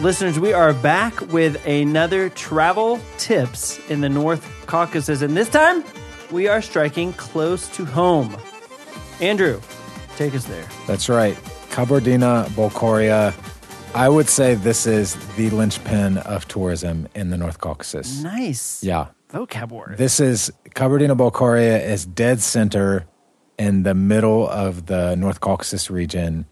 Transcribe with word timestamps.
Listeners, 0.00 0.40
we 0.40 0.54
are 0.54 0.72
back 0.72 1.20
with 1.30 1.62
another 1.66 2.30
travel 2.30 2.98
tips 3.18 3.78
in 3.90 4.00
the 4.00 4.08
North 4.08 4.50
Caucasus, 4.64 5.20
and 5.20 5.36
this 5.36 5.50
time 5.50 5.84
we 6.30 6.48
are 6.48 6.62
striking 6.62 7.12
close 7.12 7.68
to 7.76 7.84
home. 7.84 8.34
Andrew, 9.20 9.60
take 10.16 10.34
us 10.34 10.46
there. 10.46 10.66
That's 10.86 11.10
right. 11.10 11.36
Kabardino-Balkaria. 11.68 13.34
I 13.94 14.08
would 14.08 14.30
say 14.30 14.54
this 14.54 14.86
is 14.86 15.16
the 15.36 15.50
linchpin 15.50 16.16
of 16.16 16.48
tourism 16.48 17.06
in 17.14 17.28
the 17.28 17.36
North 17.36 17.58
Caucasus. 17.58 18.22
Nice. 18.22 18.82
Yeah. 18.82 19.08
Vocab 19.30 19.68
word. 19.68 19.98
This 19.98 20.18
is 20.18 20.50
Kabardino-Balkaria 20.70 21.78
is 21.86 22.06
dead 22.06 22.40
center 22.40 23.04
in 23.58 23.82
the 23.82 23.92
middle 23.92 24.48
of 24.48 24.86
the 24.86 25.14
North 25.16 25.40
Caucasus 25.40 25.90
region. 25.90 26.46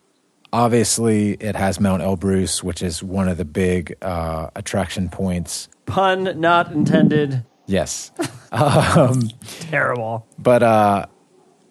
Obviously, 0.52 1.32
it 1.34 1.56
has 1.56 1.78
Mount 1.78 2.02
Elbrus, 2.02 2.62
which 2.62 2.82
is 2.82 3.02
one 3.02 3.28
of 3.28 3.36
the 3.36 3.44
big 3.44 3.96
uh, 4.02 4.48
attraction 4.56 5.08
points. 5.10 5.68
Pun 5.86 6.40
not 6.40 6.72
intended. 6.72 7.44
Yes. 7.66 8.12
um, 8.52 9.28
Terrible. 9.70 10.26
but 10.38 10.62
uh, 10.62 11.06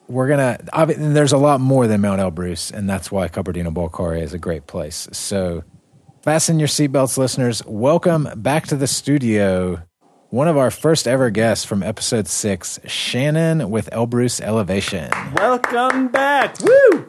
we're 0.07 0.27
gonna. 0.27 0.59
There's 0.95 1.31
a 1.31 1.37
lot 1.37 1.59
more 1.59 1.87
than 1.87 2.01
Mount 2.01 2.21
Elbrus, 2.21 2.71
and 2.71 2.87
that's 2.87 3.11
why 3.11 3.27
Kabardino-Balkaria 3.27 4.21
is 4.21 4.33
a 4.33 4.37
great 4.37 4.67
place. 4.67 5.07
So, 5.11 5.63
fasten 6.21 6.59
your 6.59 6.67
seatbelts, 6.67 7.17
listeners. 7.17 7.65
Welcome 7.65 8.29
back 8.35 8.67
to 8.67 8.75
the 8.75 8.87
studio. 8.87 9.81
One 10.29 10.49
of 10.49 10.57
our 10.57 10.71
first 10.71 11.07
ever 11.07 11.29
guests 11.29 11.63
from 11.63 11.81
episode 11.81 12.27
six, 12.27 12.79
Shannon 12.85 13.69
with 13.71 13.89
Elbrus 13.91 14.41
Elevation. 14.41 15.09
Welcome 15.35 16.09
back. 16.09 16.57
Woo! 16.61 17.06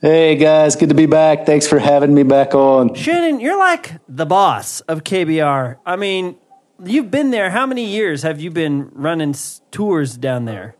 Hey 0.00 0.36
guys, 0.36 0.76
good 0.76 0.90
to 0.90 0.94
be 0.94 1.06
back. 1.06 1.46
Thanks 1.46 1.66
for 1.66 1.78
having 1.78 2.14
me 2.14 2.22
back 2.22 2.54
on. 2.54 2.94
Shannon, 2.94 3.40
you're 3.40 3.58
like 3.58 3.94
the 4.08 4.26
boss 4.26 4.80
of 4.82 5.04
KBR. 5.04 5.78
I 5.86 5.96
mean, 5.96 6.36
you've 6.84 7.10
been 7.10 7.30
there. 7.30 7.50
How 7.50 7.64
many 7.66 7.84
years 7.86 8.22
have 8.22 8.38
you 8.40 8.50
been 8.50 8.90
running 8.92 9.34
tours 9.70 10.16
down 10.16 10.44
there? 10.44 10.76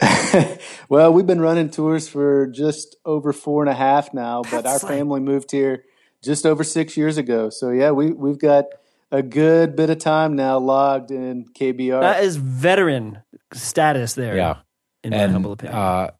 Well, 0.88 1.12
we've 1.12 1.26
been 1.26 1.40
running 1.40 1.70
tours 1.70 2.08
for 2.08 2.46
just 2.48 2.96
over 3.06 3.32
four 3.32 3.62
and 3.62 3.70
a 3.70 3.74
half 3.74 4.12
now, 4.12 4.42
but 4.42 4.64
That's 4.64 4.82
our 4.84 4.90
like- 4.90 4.98
family 4.98 5.20
moved 5.20 5.50
here 5.52 5.84
just 6.22 6.44
over 6.44 6.62
six 6.64 6.96
years 6.96 7.16
ago. 7.16 7.50
So 7.50 7.70
yeah, 7.70 7.90
we 7.92 8.10
we've 8.12 8.38
got 8.38 8.66
a 9.10 9.22
good 9.22 9.76
bit 9.76 9.90
of 9.90 9.98
time 9.98 10.34
now 10.36 10.58
logged 10.58 11.10
in 11.10 11.46
KBR. 11.58 12.00
That 12.00 12.22
is 12.24 12.36
veteran 12.36 13.22
status 13.52 14.14
there. 14.14 14.36
Yeah. 14.36 14.56
In 15.04 15.10
my 15.10 15.26
humble 15.28 15.52
opinion. 15.52 15.76
uh, 15.78 16.10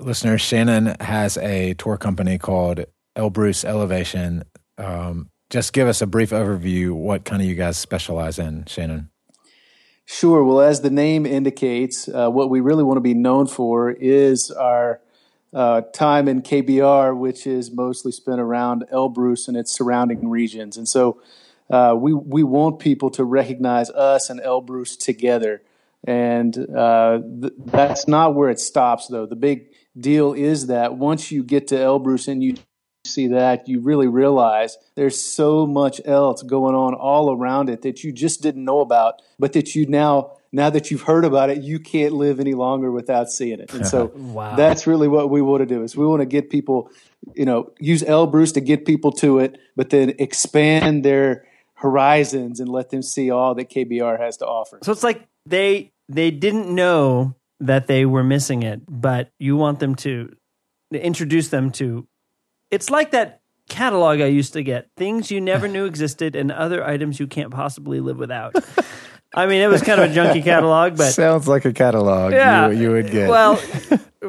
listeners, 0.00 0.40
Shannon 0.40 0.96
has 1.00 1.36
a 1.38 1.74
tour 1.74 1.96
company 1.96 2.38
called 2.38 2.84
Elbrus 3.16 3.64
Elevation. 3.64 4.44
Um, 4.78 5.30
just 5.50 5.72
give 5.72 5.88
us 5.88 6.00
a 6.00 6.06
brief 6.06 6.30
overview. 6.30 6.92
What 6.92 7.24
kind 7.24 7.42
of 7.42 7.48
you 7.48 7.54
guys 7.54 7.76
specialize 7.76 8.38
in, 8.38 8.64
Shannon? 8.66 9.10
Sure. 10.06 10.42
Well, 10.42 10.60
as 10.60 10.80
the 10.80 10.90
name 10.90 11.26
indicates, 11.26 12.08
uh, 12.08 12.28
what 12.30 12.50
we 12.50 12.60
really 12.60 12.82
want 12.82 12.96
to 12.96 13.02
be 13.02 13.14
known 13.14 13.46
for 13.46 13.90
is 13.90 14.50
our 14.50 15.00
uh, 15.52 15.82
time 15.92 16.28
in 16.28 16.42
KBR, 16.42 17.16
which 17.16 17.46
is 17.46 17.70
mostly 17.70 18.12
spent 18.12 18.40
around 18.40 18.84
Elbrus 18.92 19.48
and 19.48 19.56
its 19.56 19.72
surrounding 19.72 20.28
regions. 20.28 20.76
And 20.76 20.88
so 20.88 21.20
uh, 21.68 21.94
we, 21.96 22.12
we 22.12 22.42
want 22.42 22.78
people 22.80 23.10
to 23.10 23.24
recognize 23.24 23.90
us 23.90 24.30
and 24.30 24.40
Elbrus 24.40 24.98
together. 24.98 25.62
And 26.04 26.56
uh, 26.56 27.20
th- 27.40 27.52
that's 27.66 28.08
not 28.08 28.34
where 28.34 28.50
it 28.50 28.58
stops, 28.58 29.08
though. 29.08 29.26
The 29.26 29.36
big 29.36 29.69
deal 29.98 30.32
is 30.32 30.66
that 30.68 30.96
once 30.96 31.30
you 31.30 31.42
get 31.42 31.68
to 31.68 31.74
Elbrus 31.76 32.28
and 32.28 32.42
you 32.42 32.54
see 33.04 33.28
that, 33.28 33.68
you 33.68 33.80
really 33.80 34.06
realize 34.06 34.76
there's 34.94 35.18
so 35.20 35.66
much 35.66 36.00
else 36.04 36.42
going 36.42 36.74
on 36.74 36.94
all 36.94 37.32
around 37.34 37.68
it 37.70 37.82
that 37.82 38.04
you 38.04 38.12
just 38.12 38.42
didn't 38.42 38.64
know 38.64 38.80
about, 38.80 39.22
but 39.38 39.52
that 39.54 39.74
you 39.74 39.86
now, 39.86 40.32
now 40.52 40.68
that 40.70 40.90
you've 40.90 41.02
heard 41.02 41.24
about 41.24 41.48
it, 41.50 41.62
you 41.62 41.78
can't 41.80 42.12
live 42.12 42.38
any 42.40 42.54
longer 42.54 42.90
without 42.92 43.30
seeing 43.30 43.58
it. 43.58 43.72
And 43.72 43.86
so 43.86 44.06
Wow. 44.14 44.54
that's 44.56 44.86
really 44.86 45.08
what 45.08 45.30
we 45.30 45.40
want 45.42 45.60
to 45.60 45.66
do 45.66 45.82
is 45.82 45.96
we 45.96 46.06
want 46.06 46.20
to 46.20 46.26
get 46.26 46.50
people, 46.50 46.90
you 47.34 47.44
know, 47.46 47.72
use 47.80 48.02
Elbrus 48.02 48.54
to 48.54 48.60
get 48.60 48.84
people 48.84 49.12
to 49.12 49.38
it, 49.38 49.58
but 49.76 49.90
then 49.90 50.14
expand 50.18 51.04
their 51.04 51.46
horizons 51.74 52.60
and 52.60 52.68
let 52.68 52.90
them 52.90 53.02
see 53.02 53.30
all 53.30 53.54
that 53.54 53.70
KBR 53.70 54.20
has 54.20 54.36
to 54.38 54.46
offer. 54.46 54.78
so 54.82 54.92
it's 54.92 55.02
like 55.02 55.26
they 55.46 55.90
they 56.10 56.30
didn't 56.30 56.68
know 56.74 57.34
that 57.60 57.86
they 57.86 58.04
were 58.06 58.24
missing 58.24 58.62
it, 58.62 58.80
but 58.88 59.30
you 59.38 59.56
want 59.56 59.78
them 59.80 59.94
to 59.96 60.34
introduce 60.92 61.48
them 61.48 61.70
to. 61.72 62.06
It's 62.70 62.90
like 62.90 63.10
that 63.12 63.40
catalog 63.68 64.20
I 64.20 64.26
used 64.26 64.52
to 64.54 64.62
get: 64.62 64.88
things 64.96 65.30
you 65.30 65.40
never 65.40 65.68
knew 65.68 65.84
existed 65.84 66.36
and 66.36 66.50
other 66.50 66.84
items 66.84 67.20
you 67.20 67.26
can't 67.26 67.50
possibly 67.50 68.00
live 68.00 68.18
without. 68.18 68.54
I 69.34 69.46
mean, 69.46 69.60
it 69.60 69.68
was 69.68 69.82
kind 69.82 70.00
of 70.00 70.10
a 70.10 70.14
junky 70.14 70.42
catalog, 70.42 70.96
but 70.96 71.12
Sounds 71.12 71.46
like 71.46 71.64
a 71.64 71.72
catalog 71.72 72.32
yeah, 72.32 72.68
you, 72.70 72.80
you 72.80 72.90
would 72.90 73.10
get. 73.10 73.28
Well, 73.28 73.56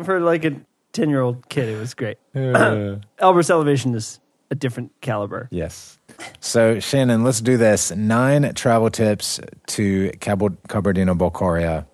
for 0.03 0.19
like 0.19 0.45
a 0.45 0.61
ten-year-old 0.93 1.49
kid, 1.49 1.69
it 1.69 1.79
was 1.79 1.93
great. 1.95 2.17
Uh, 2.35 2.97
Elbrus 3.19 3.49
Elevation 3.51 3.95
is 3.95 4.19
a 4.51 4.55
different 4.55 4.91
caliber. 5.01 5.47
yes. 5.51 5.97
So, 6.39 6.79
Shannon, 6.79 7.23
let's 7.23 7.41
do 7.41 7.57
this. 7.57 7.89
Nine 7.89 8.53
travel 8.53 8.91
tips 8.91 9.39
to 9.67 10.11
Cabo- 10.19 10.49
Kabardino-Balkaria. 10.67 11.87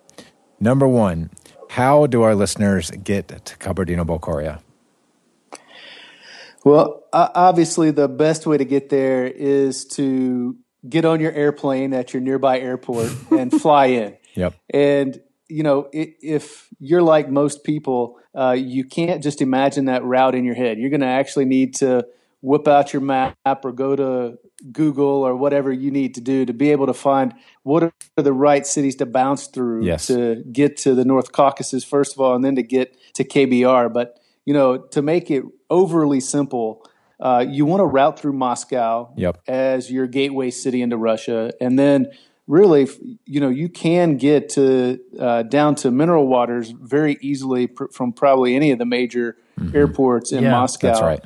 Number 0.60 0.88
one, 0.88 1.30
how 1.70 2.06
do 2.06 2.22
our 2.22 2.34
listeners 2.34 2.90
get 2.90 3.28
to 3.28 3.56
Kabardino-Balkaria? 3.56 4.60
Well, 6.64 7.04
obviously, 7.12 7.90
the 7.92 8.08
best 8.08 8.46
way 8.46 8.58
to 8.58 8.64
get 8.64 8.88
there 8.88 9.26
is 9.26 9.84
to 9.86 10.56
get 10.88 11.04
on 11.04 11.20
your 11.20 11.32
airplane 11.32 11.94
at 11.94 12.12
your 12.12 12.20
nearby 12.20 12.58
airport 12.58 13.10
and 13.30 13.52
fly 13.52 13.86
in. 13.86 14.16
Yep. 14.34 14.54
And 14.70 15.20
you 15.48 15.62
know, 15.62 15.88
if 15.92 16.68
you're 16.78 17.02
like 17.02 17.30
most 17.30 17.64
people, 17.64 18.18
uh, 18.34 18.52
you 18.58 18.84
can't 18.84 19.22
just 19.22 19.40
imagine 19.40 19.86
that 19.86 20.04
route 20.04 20.34
in 20.34 20.44
your 20.44 20.54
head. 20.54 20.78
You're 20.78 20.90
going 20.90 21.00
to 21.00 21.06
actually 21.06 21.46
need 21.46 21.74
to 21.76 22.06
whip 22.42 22.68
out 22.68 22.92
your 22.92 23.00
map 23.00 23.36
or 23.64 23.72
go 23.72 23.96
to 23.96 24.38
Google 24.70 25.06
or 25.26 25.34
whatever 25.36 25.72
you 25.72 25.90
need 25.90 26.14
to 26.16 26.20
do 26.20 26.44
to 26.44 26.52
be 26.52 26.70
able 26.70 26.86
to 26.86 26.94
find 26.94 27.34
what 27.68 27.82
are 27.84 27.92
the 28.16 28.32
right 28.32 28.66
cities 28.66 28.96
to 28.96 29.06
bounce 29.06 29.46
through 29.46 29.84
Yes. 29.84 30.06
to 30.06 30.42
get 30.60 30.76
to 30.84 30.94
the 30.94 31.04
North 31.04 31.32
Caucasus 31.32 31.84
first 31.84 32.14
of 32.14 32.20
all, 32.20 32.34
and 32.34 32.44
then 32.44 32.56
to 32.56 32.62
get 32.62 32.96
to 33.14 33.24
KBR. 33.24 33.92
But 33.92 34.18
you 34.44 34.54
know, 34.54 34.78
to 34.94 35.02
make 35.02 35.30
it 35.30 35.42
overly 35.68 36.20
simple, 36.20 36.82
uh, 37.20 37.44
you 37.46 37.66
want 37.66 37.80
to 37.80 37.84
route 37.86 38.18
through 38.18 38.32
Moscow 38.32 39.10
Yep. 39.16 39.34
as 39.46 39.90
your 39.90 40.06
gateway 40.06 40.50
city 40.50 40.80
into 40.80 40.96
Russia, 40.96 41.52
and 41.60 41.78
then 41.78 42.06
really, 42.46 42.88
you 43.26 43.40
know, 43.40 43.50
you 43.50 43.68
can 43.68 44.16
get 44.16 44.48
to 44.48 44.98
uh, 45.20 45.42
down 45.42 45.74
to 45.74 45.90
mineral 45.90 46.26
waters 46.26 46.70
very 46.70 47.18
easily 47.20 47.66
pr- 47.66 47.90
from 47.92 48.12
probably 48.12 48.56
any 48.56 48.70
of 48.70 48.78
the 48.78 48.86
major 48.86 49.36
airports 49.74 50.32
in 50.32 50.42
Yeah, 50.44 50.52
Moscow. 50.52 50.86
That's 50.88 51.02
right. 51.02 51.24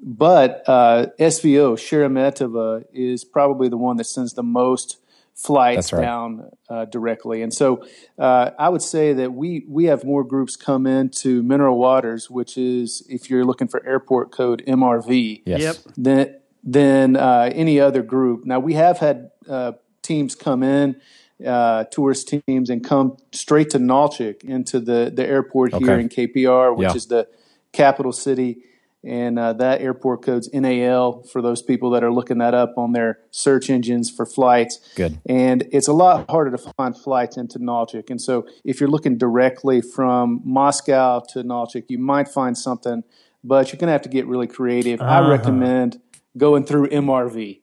But 0.00 0.62
uh, 0.66 1.06
SVO 1.18 1.76
Sheremetyevo 1.76 2.84
is 2.92 3.24
probably 3.24 3.68
the 3.68 3.78
one 3.78 3.96
that 3.96 4.04
sends 4.04 4.34
the 4.34 4.42
most 4.42 4.98
flights 5.38 5.92
right. 5.92 6.02
down 6.02 6.50
uh, 6.68 6.84
directly, 6.86 7.42
and 7.42 7.54
so 7.54 7.84
uh, 8.18 8.50
I 8.58 8.68
would 8.68 8.82
say 8.82 9.12
that 9.12 9.32
we 9.32 9.64
we 9.68 9.84
have 9.84 10.04
more 10.04 10.24
groups 10.24 10.56
come 10.56 10.86
into 10.86 11.42
Mineral 11.42 11.78
Waters, 11.78 12.28
which 12.28 12.58
is 12.58 13.02
if 13.08 13.30
you're 13.30 13.44
looking 13.44 13.68
for 13.68 13.84
airport 13.86 14.32
code 14.32 14.62
MRV 14.66 15.42
Yes. 15.46 15.60
Yep. 15.60 15.76
than 15.96 16.34
than 16.64 17.16
uh, 17.16 17.50
any 17.54 17.78
other 17.80 18.02
group. 18.02 18.44
Now 18.44 18.58
we 18.58 18.74
have 18.74 18.98
had 18.98 19.30
uh, 19.48 19.72
teams 20.02 20.34
come 20.34 20.62
in, 20.64 21.00
uh, 21.46 21.84
tourist 21.84 22.28
teams, 22.46 22.68
and 22.68 22.84
come 22.84 23.16
straight 23.32 23.70
to 23.70 23.78
Nalchik 23.78 24.42
into 24.44 24.80
the 24.80 25.10
the 25.14 25.24
airport 25.26 25.72
here 25.74 25.98
in 25.98 26.08
KBR, 26.08 26.76
which 26.76 26.88
Yeah. 26.88 26.94
is 26.96 27.06
the 27.06 27.28
capital 27.72 28.12
city. 28.12 28.58
And 29.04 29.38
uh, 29.38 29.52
that 29.54 29.80
airport 29.80 30.22
code's 30.22 30.50
NAL 30.52 31.22
for 31.22 31.40
those 31.40 31.62
people 31.62 31.90
that 31.90 32.02
are 32.02 32.12
looking 32.12 32.38
that 32.38 32.52
up 32.52 32.74
on 32.76 32.92
their 32.92 33.20
search 33.30 33.70
engines 33.70 34.10
for 34.10 34.26
flights. 34.26 34.80
Good. 34.96 35.20
And 35.26 35.68
it's 35.70 35.86
a 35.86 35.92
lot 35.92 36.28
harder 36.28 36.50
to 36.50 36.72
find 36.76 36.96
flights 36.96 37.36
into 37.36 37.60
Nalchik. 37.60 38.10
And 38.10 38.20
so 38.20 38.44
if 38.64 38.80
you're 38.80 38.90
looking 38.90 39.16
directly 39.16 39.80
from 39.80 40.40
Moscow 40.44 41.20
to 41.30 41.44
Nalchik, 41.44 41.84
you 41.88 41.98
might 41.98 42.26
find 42.28 42.58
something, 42.58 43.04
but 43.44 43.68
you're 43.72 43.78
going 43.78 43.86
to 43.86 43.92
have 43.92 44.02
to 44.02 44.08
get 44.08 44.26
really 44.26 44.48
creative. 44.48 45.00
I 45.00 45.20
Uh-huh. 45.20 45.30
recommend 45.30 46.00
going 46.36 46.64
through 46.64 46.88
MRV. 46.88 47.62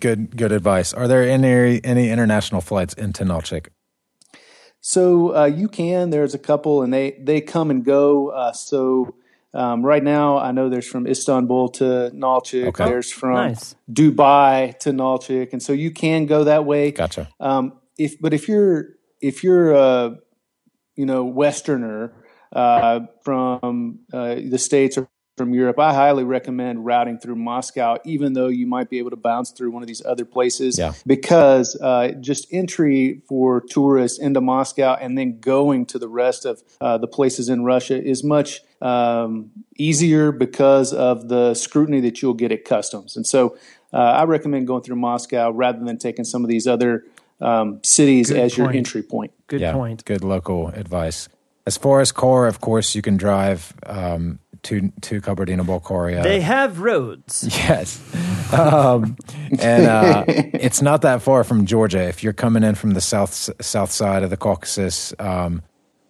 Good. 0.00 0.36
Good 0.36 0.52
advice. 0.52 0.94
Are 0.94 1.06
there 1.08 1.22
any 1.22 1.84
any 1.84 2.08
international 2.10 2.60
flights 2.62 2.94
into 2.94 3.24
Nalchik? 3.24 3.66
So 4.80 5.34
uh, 5.36 5.44
you 5.46 5.68
can. 5.68 6.10
There's 6.10 6.34
a 6.34 6.38
couple, 6.38 6.82
and 6.82 6.92
they 6.94 7.18
they 7.20 7.40
come 7.40 7.70
and 7.70 7.84
go. 7.84 8.28
Uh, 8.28 8.52
so 8.52 9.14
um, 9.54 9.84
right 9.84 10.02
now, 10.02 10.38
I 10.38 10.52
know 10.52 10.68
there's 10.68 10.86
from 10.86 11.06
Istanbul 11.06 11.70
to 11.70 12.10
Nalchik. 12.14 12.68
Okay. 12.68 12.84
There's 12.84 13.10
from 13.10 13.34
Nice. 13.34 13.74
Dubai 13.90 14.78
to 14.80 14.90
Nalchik, 14.90 15.52
and 15.52 15.62
so 15.62 15.72
you 15.72 15.90
can 15.90 16.26
go 16.26 16.44
that 16.44 16.64
way. 16.64 16.90
Gotcha. 16.90 17.28
Um, 17.40 17.72
if 17.96 18.20
but 18.20 18.34
if 18.34 18.48
you're 18.48 18.90
if 19.20 19.42
you're 19.42 19.72
a 19.72 20.18
you 20.96 21.06
know 21.06 21.24
Westerner 21.24 22.12
uh, 22.52 23.00
from 23.22 24.00
uh, 24.12 24.36
the 24.36 24.58
states 24.58 24.98
or 24.98 25.08
from 25.38 25.54
Europe, 25.54 25.78
I 25.78 25.94
highly 25.94 26.24
recommend 26.24 26.84
routing 26.84 27.18
through 27.18 27.36
Moscow, 27.36 27.96
even 28.04 28.34
though 28.34 28.48
you 28.48 28.66
might 28.66 28.90
be 28.90 28.98
able 28.98 29.10
to 29.10 29.16
bounce 29.16 29.50
through 29.52 29.70
one 29.70 29.82
of 29.82 29.86
these 29.86 30.04
other 30.04 30.24
places. 30.24 30.78
Yeah. 30.78 30.92
Because 31.06 31.76
uh, 31.80 32.12
just 32.20 32.46
entry 32.52 33.22
for 33.26 33.62
tourists 33.62 34.18
into 34.18 34.40
Moscow 34.40 34.96
and 35.00 35.16
then 35.16 35.40
going 35.40 35.86
to 35.86 35.98
the 35.98 36.08
rest 36.08 36.44
of 36.44 36.62
uh, 36.80 36.98
the 36.98 37.06
places 37.06 37.48
in 37.48 37.64
Russia 37.64 38.02
is 38.02 38.22
much 38.22 38.60
um, 38.82 39.50
easier 39.76 40.32
because 40.32 40.92
of 40.92 41.28
the 41.28 41.54
scrutiny 41.54 42.00
that 42.00 42.20
you'll 42.20 42.34
get 42.34 42.52
at 42.52 42.64
customs. 42.64 43.16
And 43.16 43.26
so 43.26 43.56
uh, 43.92 43.96
I 43.96 44.24
recommend 44.24 44.66
going 44.66 44.82
through 44.82 44.96
Moscow 44.96 45.50
rather 45.50 45.82
than 45.82 45.98
taking 45.98 46.24
some 46.24 46.44
of 46.44 46.50
these 46.50 46.66
other 46.66 47.04
um, 47.40 47.80
cities 47.82 48.30
Good 48.30 48.40
as 48.40 48.58
your 48.58 48.70
entry 48.70 49.02
point. 49.02 49.32
Good 49.46 49.60
yeah, 49.60 49.72
point. 49.72 50.04
Good 50.04 50.24
local 50.24 50.68
advice. 50.68 51.28
As 51.66 51.76
far 51.76 52.00
as 52.00 52.12
core, 52.12 52.46
of 52.46 52.60
course, 52.60 52.94
you 52.94 53.02
can 53.02 53.16
drive 53.16 53.74
um, 53.84 54.38
to 54.64 54.90
to 55.02 55.20
Kabardino-Balkaria. 55.20 56.22
They 56.22 56.40
have 56.40 56.80
roads. 56.80 57.48
Yes. 57.68 58.00
Um, 58.52 59.16
and 59.60 59.86
uh, 59.86 60.24
it's 60.28 60.80
not 60.80 61.02
that 61.02 61.20
far 61.20 61.44
from 61.44 61.66
Georgia. 61.66 62.00
If 62.08 62.22
you're 62.22 62.32
coming 62.32 62.62
in 62.62 62.76
from 62.76 62.92
the 62.92 63.00
south 63.00 63.50
south 63.60 63.90
side 63.90 64.22
of 64.22 64.30
the 64.30 64.36
Caucasus, 64.36 65.12
um, 65.18 65.62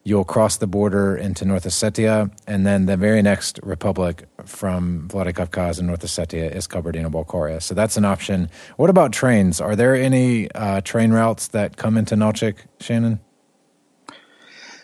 you'll 0.04 0.24
cross 0.24 0.56
the 0.56 0.66
border 0.66 1.16
into 1.16 1.44
North 1.44 1.64
Ossetia, 1.64 2.30
and 2.46 2.66
then 2.66 2.86
the 2.86 2.96
very 2.96 3.22
next 3.22 3.58
republic 3.62 4.24
from 4.44 5.08
Vladikavkaz 5.08 5.78
and 5.78 5.86
North 5.88 6.02
Ossetia 6.02 6.54
is 6.54 6.68
Kabardino-Balkaria. 6.68 7.62
So 7.62 7.74
that's 7.74 7.96
an 7.96 8.04
option. 8.04 8.48
What 8.76 8.88
about 8.90 9.12
trains? 9.12 9.60
Are 9.60 9.74
there 9.76 9.94
any 9.94 10.50
uh, 10.52 10.80
train 10.82 11.10
routes 11.12 11.48
that 11.48 11.76
come 11.76 11.96
into 11.98 12.14
Nalchik, 12.14 12.56
Shannon? 12.80 13.20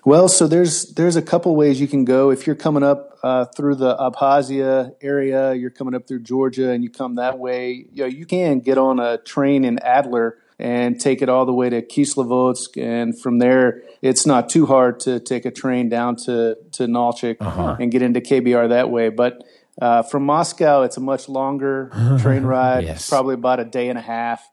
Well, 0.05 0.29
so 0.29 0.47
there's 0.47 0.93
there's 0.95 1.17
a 1.17 1.23
couple 1.23 1.57
ways 1.57 1.81
you 1.81 1.89
can 1.89 2.05
go. 2.05 2.31
If 2.31 2.47
you're 2.47 2.57
coming 2.57 2.83
up 2.83 3.19
uh, 3.23 3.47
through 3.47 3.77
the 3.77 3.97
Abkhazia 3.97 4.95
area, 5.01 5.55
you're 5.55 5.71
coming 5.71 5.95
up 5.95 6.07
through 6.07 6.21
Georgia, 6.21 6.71
and 6.71 6.85
you 6.85 6.91
come 6.91 7.15
that 7.15 7.39
way. 7.39 7.87
You 7.91 8.03
know, 8.03 8.07
you 8.09 8.27
can 8.27 8.61
get 8.61 8.77
on 8.77 9.01
a 9.01 9.17
train 9.19 9.65
in 9.65 9.79
Adler 9.79 10.37
and 10.59 11.01
take 11.01 11.23
it 11.23 11.29
all 11.31 11.47
the 11.47 11.55
way 11.55 11.71
to 11.71 11.81
Kislovodsk, 11.81 12.81
and 12.81 13.19
from 13.19 13.39
there, 13.39 13.83
it's 14.03 14.27
not 14.27 14.49
too 14.51 14.67
hard 14.67 15.01
to 15.01 15.21
take 15.21 15.47
a 15.47 15.51
train 15.51 15.89
down 15.89 16.17
to 16.17 16.57
to 16.73 16.83
Nalchik 16.87 17.37
and 17.81 17.91
get 17.91 18.03
into 18.03 18.21
KBR 18.21 18.69
that 18.69 18.91
way. 18.91 19.09
But 19.09 19.43
uh, 19.81 20.03
from 20.03 20.25
Moscow, 20.27 20.83
it's 20.83 20.99
a 20.99 21.01
much 21.01 21.31
longer 21.31 21.91
train 22.21 22.43
ride, 22.45 22.85
Yes. 22.85 23.09
probably 23.09 23.35
about 23.35 23.59
a 23.59 23.65
day 23.65 23.89
and 23.89 23.99
a 23.99 24.03
half. 24.03 24.49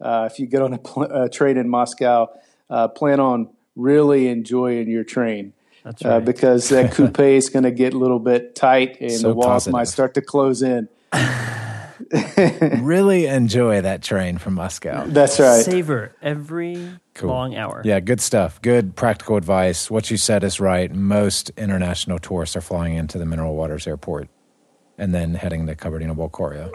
Uh, 0.00 0.28
if 0.32 0.38
you 0.38 0.46
get 0.46 0.62
on 0.62 0.72
a, 0.72 0.78
pl- 0.78 1.04
a 1.04 1.28
train 1.28 1.56
in 1.58 1.68
Moscow, 1.68 2.28
uh, 2.70 2.88
plan 2.88 3.20
on 3.20 3.50
really 3.76 4.28
enjoying 4.28 4.88
your 4.90 5.04
train. 5.04 5.52
That's 5.84 6.04
Uh, 6.04 6.20
because 6.20 6.68
that 6.70 6.92
coupe 6.94 7.20
is 7.20 7.50
going 7.50 7.64
to 7.64 7.70
get 7.70 7.92
a 7.94 7.98
little 7.98 8.18
bit 8.18 8.54
tight 8.54 8.98
and 9.00 9.12
So 9.12 9.28
the 9.28 9.34
walls 9.34 9.46
positive. 9.48 9.72
might 9.72 9.88
start 9.88 10.14
to 10.14 10.22
close 10.22 10.62
in. 10.62 10.88
really 12.80 13.26
enjoy 13.26 13.80
that 13.80 14.02
train 14.02 14.38
from 14.38 14.54
Moscow. 14.54 15.04
That's 15.06 15.38
right. 15.40 15.64
Savor 15.64 16.14
every 16.22 16.98
Cool. 17.14 17.28
long 17.30 17.54
hour. 17.54 17.82
Yeah, 17.84 18.00
good 18.00 18.20
stuff. 18.20 18.60
Good 18.62 18.96
practical 18.96 19.36
advice. 19.36 19.90
What 19.90 20.10
you 20.10 20.16
said 20.16 20.42
is 20.44 20.58
right. 20.60 20.92
Most 20.92 21.50
international 21.56 22.18
tourists 22.18 22.56
are 22.56 22.60
flying 22.60 22.94
into 22.94 23.18
the 23.18 23.26
Mineral 23.26 23.54
Waters 23.54 23.86
Airport 23.86 24.28
and 24.98 25.14
then 25.14 25.34
heading 25.34 25.66
to 25.66 25.74
Kabardino-Balkaria. 25.76 26.72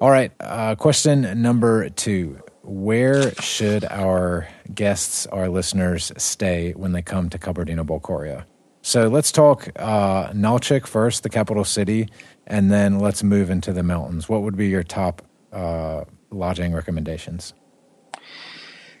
All 0.00 0.10
right, 0.10 0.32
uh, 0.40 0.74
question 0.74 1.40
number 1.40 1.88
two. 1.88 2.40
Where 2.66 3.34
should 3.34 3.84
our 3.84 4.48
guests, 4.74 5.26
our 5.26 5.48
listeners, 5.48 6.12
stay 6.16 6.72
when 6.72 6.92
they 6.92 7.02
come 7.02 7.28
to 7.30 7.38
Kabardino-Balkaria? 7.38 8.44
So 8.80 9.08
let's 9.08 9.30
talk 9.30 9.68
uh, 9.76 10.28
Nalchik 10.30 10.86
first, 10.86 11.22
the 11.22 11.28
capital 11.28 11.64
city, 11.64 12.08
and 12.46 12.70
then 12.70 12.98
let's 12.98 13.22
move 13.22 13.50
into 13.50 13.72
the 13.72 13.82
mountains. 13.82 14.28
What 14.28 14.42
would 14.42 14.56
be 14.56 14.68
your 14.68 14.82
top 14.82 15.22
uh, 15.52 16.04
lodging 16.30 16.72
recommendations? 16.72 17.54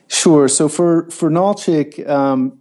Sure. 0.08 0.48
So 0.48 0.68
for 0.68 1.10
for 1.10 1.30
Nalchik, 1.30 2.06
um, 2.08 2.60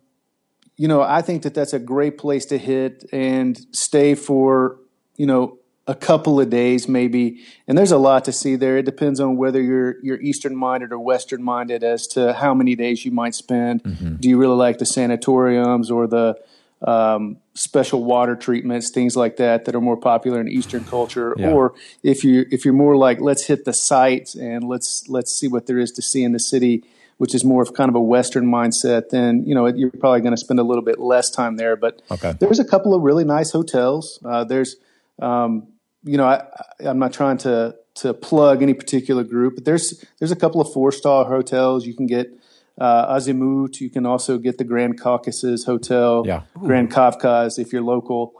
you 0.77 0.87
know, 0.87 1.01
I 1.01 1.21
think 1.21 1.43
that 1.43 1.53
that's 1.53 1.73
a 1.73 1.79
great 1.79 2.17
place 2.17 2.45
to 2.47 2.57
hit 2.57 3.05
and 3.11 3.59
stay 3.71 4.15
for 4.15 4.79
you 5.17 5.25
know 5.25 5.59
a 5.85 5.95
couple 5.95 6.39
of 6.39 6.49
days 6.49 6.87
maybe. 6.87 7.41
And 7.67 7.77
there's 7.77 7.91
a 7.91 7.97
lot 7.97 8.23
to 8.25 8.31
see 8.31 8.55
there. 8.55 8.77
It 8.77 8.85
depends 8.85 9.19
on 9.19 9.35
whether 9.37 9.61
you're 9.61 9.97
you're 10.01 10.21
Eastern 10.21 10.55
minded 10.55 10.91
or 10.93 10.99
Western 10.99 11.43
minded 11.43 11.83
as 11.83 12.07
to 12.07 12.33
how 12.33 12.53
many 12.53 12.75
days 12.75 13.03
you 13.05 13.11
might 13.11 13.35
spend. 13.35 13.83
Do 14.21 14.29
you 14.29 14.37
really 14.37 14.55
like 14.55 14.77
the 14.77 14.85
sanatoriums 14.85 15.91
or 15.91 16.07
the 16.07 16.37
um, 16.81 17.37
special 17.53 18.03
water 18.03 18.35
treatments, 18.35 18.89
things 18.89 19.15
like 19.15 19.37
that, 19.37 19.63
that 19.65 19.73
are 19.75 19.79
more 19.81 19.95
popular 19.95 20.41
in 20.41 20.49
Eastern 20.49 20.83
culture, 20.83 21.33
Yeah. 21.37 21.51
or 21.51 21.73
if 22.01 22.23
you 22.25 22.45
if 22.51 22.65
you're 22.65 22.73
more 22.73 22.97
like 22.97 23.21
let's 23.21 23.45
hit 23.45 23.63
the 23.65 23.73
sites 23.73 24.35
and 24.35 24.63
let's 24.67 25.07
let's 25.09 25.31
see 25.33 25.47
what 25.47 25.65
there 25.67 25.79
is 25.79 25.91
to 25.93 26.01
see 26.01 26.23
in 26.23 26.31
the 26.33 26.39
city, 26.39 26.83
which 27.17 27.33
is 27.35 27.43
more 27.45 27.61
of 27.61 27.73
kind 27.73 27.87
of 27.89 27.95
a 27.95 28.01
Western 28.01 28.45
mindset, 28.45 29.09
then 29.09 29.43
you 29.45 29.55
know 29.55 29.65
you're 29.67 29.91
probably 29.91 30.19
going 30.21 30.33
to 30.35 30.37
spend 30.45 30.59
a 30.59 30.63
little 30.63 30.83
bit 30.83 30.99
less 30.99 31.29
time 31.29 31.55
there. 31.57 31.75
But 31.77 32.01
Okay. 32.11 32.33
there's 32.39 32.59
a 32.59 32.65
couple 32.65 32.93
of 32.93 33.01
really 33.01 33.23
nice 33.25 33.51
hotels. 33.51 34.19
Uh, 34.25 34.43
there's 34.43 34.75
um, 35.21 35.67
you 36.03 36.17
know 36.17 36.25
I, 36.25 36.43
I'm 36.79 36.99
not 36.99 37.13
trying 37.13 37.37
to 37.39 37.75
to 37.95 38.13
plug 38.13 38.61
any 38.63 38.73
particular 38.73 39.23
group, 39.23 39.55
but 39.55 39.65
there's 39.65 40.03
there's 40.19 40.31
a 40.31 40.35
couple 40.35 40.59
of 40.61 40.71
four 40.73 40.91
star 40.91 41.25
hotels 41.25 41.85
you 41.85 41.93
can 41.95 42.07
get. 42.07 42.27
Uh, 42.75 43.15
Azimut, 43.15 43.79
you 43.79 43.89
can 43.89 44.03
also 44.05 44.39
get 44.39 44.57
the 44.57 44.63
Grand 44.63 44.99
Caucasus 44.99 45.63
Hotel, 45.63 46.23
Yeah. 46.25 46.41
Grand 46.57 46.91
Kavkaz 46.91 47.59
if 47.59 47.71
you're 47.71 47.83
local. 47.83 48.33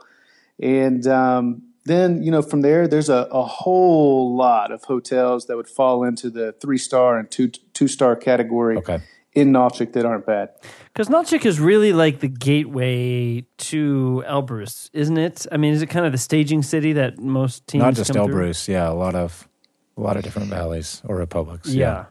And 0.60 1.06
um, 1.06 1.62
then, 1.84 2.20
you 2.24 2.32
know, 2.32 2.42
from 2.42 2.60
there, 2.62 2.88
there's 2.88 3.08
a, 3.08 3.28
a 3.30 3.44
whole 3.44 4.36
lot 4.36 4.72
of 4.72 4.82
hotels 4.82 5.46
that 5.46 5.56
would 5.56 5.68
fall 5.68 6.02
into 6.02 6.30
the 6.30 6.50
three 6.60 6.78
star 6.78 7.16
and 7.16 7.30
two 7.30 7.48
two 7.48 7.86
star 7.86 8.16
category 8.16 8.76
Okay. 8.78 8.98
in 9.34 9.52
Nalchik 9.52 9.92
that 9.92 10.04
aren't 10.04 10.26
bad. 10.26 10.48
Because 10.94 11.08
Nalchik 11.08 11.44
is 11.44 11.58
really 11.58 11.92
like 11.92 12.20
the 12.20 12.28
gateway 12.28 13.44
to 13.58 14.22
Elbrus, 14.28 14.90
isn't 14.92 15.18
it? 15.18 15.44
I 15.50 15.56
mean, 15.56 15.74
is 15.74 15.82
it 15.82 15.88
kind 15.88 16.06
of 16.06 16.12
the 16.12 16.18
staging 16.18 16.62
city 16.62 16.92
that 16.92 17.18
most 17.18 17.66
teams 17.66 17.82
Not 17.82 17.94
just 17.94 18.14
come 18.14 18.26
through? 18.26 18.50
Elbrus, 18.50 18.68
yeah, 18.68 18.88
a 18.88 18.94
lot 18.94 19.16
of 19.16 19.48
a 19.96 20.00
lot 20.00 20.16
of 20.16 20.22
different 20.22 20.50
valleys 20.50 21.02
or 21.04 21.16
republics. 21.16 21.68
Yeah. 21.68 22.06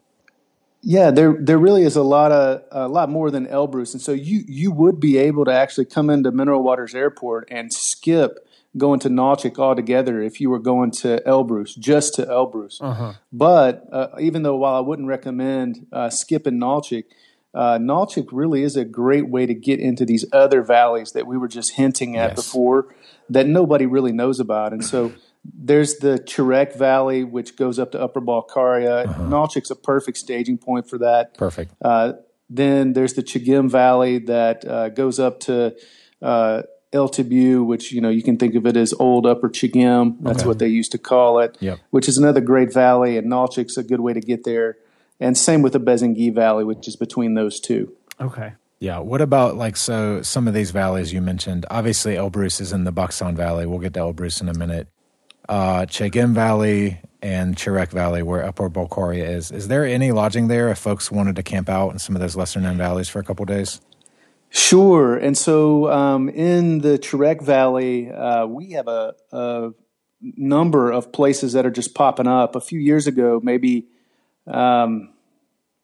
Yeah, 0.81 1.11
there 1.11 1.37
there 1.39 1.57
really 1.57 1.83
is 1.83 1.95
a 1.95 2.03
lot 2.03 2.33
of 2.33 2.61
a 2.71 2.89
lot 2.89 3.09
more 3.09 3.31
than 3.31 3.45
Elbrus, 3.47 3.93
and 3.93 4.01
so 4.01 4.11
you 4.11 4.43
you 4.49 4.69
would 4.69 4.99
be 4.99 5.17
able 5.17 5.45
to 5.45 5.53
actually 5.53 5.85
come 5.85 6.09
into 6.09 6.29
Mineral 6.33 6.61
Waters 6.61 6.93
Airport 6.93 7.47
and 7.49 7.71
skip 7.71 8.45
going 8.75 8.99
to 8.99 9.09
Nalchik 9.09 9.57
altogether 9.57 10.21
if 10.21 10.41
you 10.41 10.49
were 10.49 10.59
going 10.59 10.91
to 10.91 11.21
Elbrus, 11.25 11.77
just 11.77 12.15
to 12.15 12.25
Elbrus. 12.25 12.81
But 13.31 13.87
uh, 13.93 14.07
even 14.19 14.43
though 14.43 14.57
while 14.57 14.75
I 14.75 14.81
wouldn't 14.81 15.07
recommend 15.07 15.87
uh, 15.93 16.09
skipping 16.09 16.59
Nalchik, 16.59 17.05
uh, 17.53 17.77
Nalchik 17.77 18.27
really 18.31 18.63
is 18.63 18.75
a 18.75 18.85
great 18.85 19.29
way 19.29 19.45
to 19.45 19.53
get 19.53 19.79
into 19.79 20.05
these 20.05 20.25
other 20.33 20.61
valleys 20.63 21.11
that 21.11 21.27
we 21.27 21.37
were 21.37 21.47
just 21.47 21.71
hinting 21.73 22.17
at 22.17 22.31
Yes. 22.31 22.35
before 22.45 22.93
that 23.29 23.47
nobody 23.47 23.85
really 23.85 24.11
knows 24.11 24.39
about. 24.39 24.73
And 24.73 24.83
so 24.83 25.11
there's 25.45 25.97
the 25.97 26.17
Chirek 26.19 26.75
Valley, 26.77 27.23
which 27.23 27.55
goes 27.55 27.77
up 27.79 27.91
to 27.91 28.01
Upper 28.01 28.21
Balkaria. 28.21 29.05
Nalchik's 29.29 29.69
a 29.71 29.75
perfect 29.75 30.17
staging 30.17 30.57
point 30.57 30.89
for 30.89 30.97
that. 30.99 31.33
Perfect. 31.37 31.73
Uh, 31.81 32.13
then 32.49 32.93
there's 32.93 33.13
the 33.13 33.23
Chegem 33.23 33.69
Valley 33.69 34.19
that 34.19 34.65
uh, 34.65 34.89
goes 34.89 35.19
up 35.19 35.39
to 35.41 35.75
uh, 36.21 36.63
El 36.91 37.09
Tibu, 37.09 37.65
which 37.65 37.91
you 37.91 38.01
know 38.01 38.09
you 38.09 38.21
can 38.23 38.37
think 38.37 38.55
of 38.55 38.65
it 38.67 38.77
as 38.77 38.93
old 38.93 39.25
Upper 39.25 39.49
Chegem. 39.49 40.17
That's 40.21 40.39
Okay. 40.39 40.47
what 40.47 40.59
they 40.59 40.67
used 40.67 40.91
to 40.91 40.97
call 40.97 41.39
it. 41.39 41.57
Yep. 41.59 41.79
Which 41.89 42.07
is 42.07 42.17
another 42.17 42.41
great 42.41 42.71
valley, 42.73 43.17
and 43.17 43.31
Nalchik's 43.31 43.77
a 43.77 43.83
good 43.83 43.99
way 44.01 44.13
to 44.13 44.21
get 44.21 44.43
there. 44.43 44.77
And 45.19 45.37
same 45.37 45.61
with 45.61 45.73
the 45.73 45.79
Bezengi 45.79 46.33
Valley, 46.33 46.63
which 46.63 46.87
is 46.87 46.95
between 46.95 47.35
those 47.35 47.59
two. 47.59 47.93
Okay. 48.19 48.53
Yeah. 48.79 48.99
What 48.99 49.21
about 49.21 49.55
like 49.55 49.77
so 49.77 50.21
some 50.21 50.47
of 50.47 50.53
these 50.53 50.71
valleys 50.71 51.13
you 51.13 51.21
mentioned? 51.21 51.65
Obviously 51.71 52.15
Elbrus 52.15 52.59
is 52.59 52.73
in 52.73 52.83
the 52.83 52.91
Baksan 52.91 53.35
Valley. 53.35 53.65
We'll 53.65 53.79
get 53.79 53.93
to 53.93 54.01
Elbrus 54.01 54.41
in 54.41 54.49
a 54.49 54.53
minute. 54.53 54.87
Uh 55.47 55.85
Chegem 55.85 56.33
Valley 56.33 56.99
and 57.21 57.55
Chirek 57.55 57.91
Valley, 57.91 58.21
where 58.21 58.45
Upper 58.45 58.69
Balkaria 58.69 59.29
is. 59.29 59.49
Is 59.49 59.69
there 59.69 59.85
any 59.85 60.11
lodging 60.11 60.49
there 60.49 60.69
if 60.69 60.77
folks 60.77 61.09
wanted 61.09 61.37
to 61.37 61.43
camp 61.43 61.69
out 61.69 61.91
in 61.91 61.99
some 61.99 62.15
of 62.15 62.21
those 62.21 62.35
lesser 62.35 62.59
known 62.59 62.77
valleys 62.77 63.07
for 63.07 63.19
a 63.19 63.23
couple 63.23 63.45
days? 63.45 63.79
Sure. 64.49 65.15
And 65.15 65.37
so 65.37 65.89
um, 65.89 66.29
in 66.29 66.79
the 66.79 66.99
Chirek 66.99 67.41
Valley, 67.41 68.11
uh, 68.11 68.45
we 68.45 68.71
have 68.71 68.87
a, 68.87 69.15
a 69.31 69.71
number 70.21 70.91
of 70.91 71.11
places 71.11 71.53
that 71.53 71.65
are 71.65 71.71
just 71.71 71.95
popping 71.95 72.27
up. 72.27 72.55
A 72.55 72.61
few 72.61 72.79
years 72.79 73.07
ago, 73.07 73.39
maybe 73.41 73.87
um, 74.47 75.13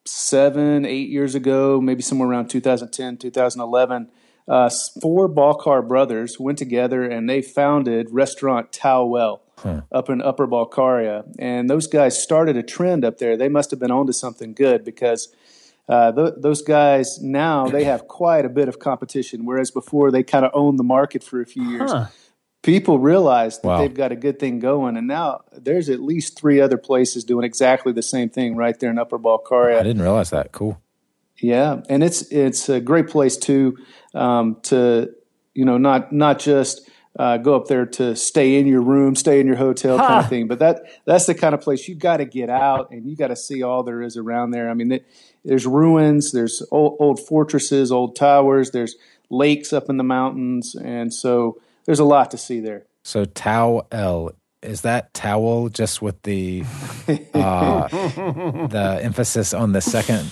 seven, 0.06 0.84
eight 0.84 1.08
years 1.08 1.34
ago, 1.34 1.80
maybe 1.80 2.02
somewhere 2.02 2.28
around 2.28 2.48
2010, 2.48 3.16
2011, 3.16 4.08
uh, 4.48 4.70
four 5.00 5.28
Balkar 5.28 5.82
brothers 5.82 6.38
went 6.40 6.58
together 6.58 7.04
and 7.04 7.28
they 7.28 7.42
founded 7.42 8.08
Restaurant 8.10 8.72
Tau 8.72 9.14
El 9.14 9.42
up 9.92 10.10
in 10.10 10.22
Upper 10.22 10.48
Balkaria. 10.48 11.24
And 11.38 11.68
those 11.68 11.86
guys 11.86 12.20
started 12.20 12.56
a 12.56 12.62
trend 12.62 13.04
up 13.04 13.18
there. 13.18 13.36
They 13.36 13.48
must 13.48 13.70
have 13.70 13.78
been 13.78 13.90
onto 13.90 14.12
something 14.12 14.54
good 14.54 14.84
because 14.84 15.32
uh, 15.88 16.12
th- 16.12 16.34
those 16.38 16.62
guys 16.62 17.20
now 17.20 17.68
they 17.68 17.84
have 17.84 18.08
quite 18.08 18.44
a 18.44 18.48
bit 18.48 18.68
of 18.68 18.78
competition, 18.78 19.44
whereas 19.44 19.70
before 19.70 20.10
they 20.10 20.22
kind 20.22 20.44
of 20.44 20.50
owned 20.54 20.78
the 20.78 20.84
market 20.84 21.22
for 21.22 21.40
a 21.40 21.46
few 21.46 21.64
years. 21.64 21.92
Huh. 21.92 22.06
People 22.62 22.98
realize 22.98 23.58
that 23.60 23.66
Wow. 23.68 23.78
they've 23.80 23.94
got 23.94 24.12
a 24.12 24.16
good 24.16 24.38
thing 24.38 24.58
going, 24.58 24.96
and 24.96 25.06
now 25.06 25.40
there's 25.56 25.88
at 25.88 26.00
least 26.00 26.38
three 26.38 26.60
other 26.60 26.76
places 26.76 27.24
doing 27.24 27.44
exactly 27.44 27.92
the 27.92 28.02
same 28.02 28.28
thing 28.28 28.56
right 28.56 28.78
there 28.78 28.90
in 28.90 28.98
Upper 28.98 29.18
Balkaria. 29.18 29.78
I 29.80 29.82
didn't 29.82 30.02
realize 30.02 30.30
that. 30.30 30.52
Cool. 30.52 30.80
Yeah, 31.38 31.80
and 31.88 32.04
it's 32.04 32.22
it's 32.30 32.68
a 32.68 32.80
great 32.80 33.08
place 33.08 33.36
too 33.36 33.78
um, 34.14 34.56
to 34.64 35.10
you 35.54 35.64
know 35.64 35.78
not 35.78 36.12
not 36.12 36.38
just 36.38 36.88
uh, 37.18 37.38
go 37.38 37.56
up 37.56 37.66
there 37.66 37.86
to 37.86 38.14
stay 38.14 38.58
in 38.58 38.66
your 38.66 38.82
room, 38.82 39.16
stay 39.16 39.40
in 39.40 39.46
your 39.46 39.56
hotel 39.56 39.96
kind 39.98 40.12
Ha! 40.12 40.18
of 40.20 40.28
thing, 40.28 40.46
but 40.48 40.58
that 40.58 40.82
that's 41.06 41.24
the 41.26 41.34
kind 41.34 41.54
of 41.54 41.62
place 41.62 41.88
you 41.88 41.94
got 41.94 42.18
to 42.18 42.26
get 42.26 42.50
out 42.50 42.90
and 42.90 43.06
you 43.08 43.16
got 43.16 43.28
to 43.28 43.36
see 43.36 43.62
all 43.62 43.82
there 43.82 44.02
is 44.02 44.16
around 44.18 44.50
there. 44.50 44.68
I 44.68 44.74
mean, 44.74 44.92
it, 44.92 45.06
there's 45.44 45.66
ruins, 45.66 46.32
there's 46.32 46.62
old, 46.70 46.96
old 47.00 47.18
fortresses, 47.18 47.90
old 47.90 48.16
towers, 48.16 48.70
there's 48.72 48.96
lakes 49.30 49.72
up 49.72 49.88
in 49.88 49.96
the 49.96 50.04
mountains, 50.04 50.74
and 50.74 51.12
so 51.12 51.58
there's 51.84 52.00
a 52.00 52.04
lot 52.04 52.30
to 52.32 52.38
see 52.38 52.60
there. 52.60 52.86
So 53.02 53.24
Tau 53.24 53.86
El 53.90 54.32
is 54.62 54.82
that 54.82 55.14
towel 55.14 55.68
just 55.68 56.02
with 56.02 56.20
the 56.22 56.64
uh, 57.34 57.88
the 57.88 58.98
emphasis 59.02 59.54
on 59.54 59.72
the 59.72 59.80
second 59.80 60.30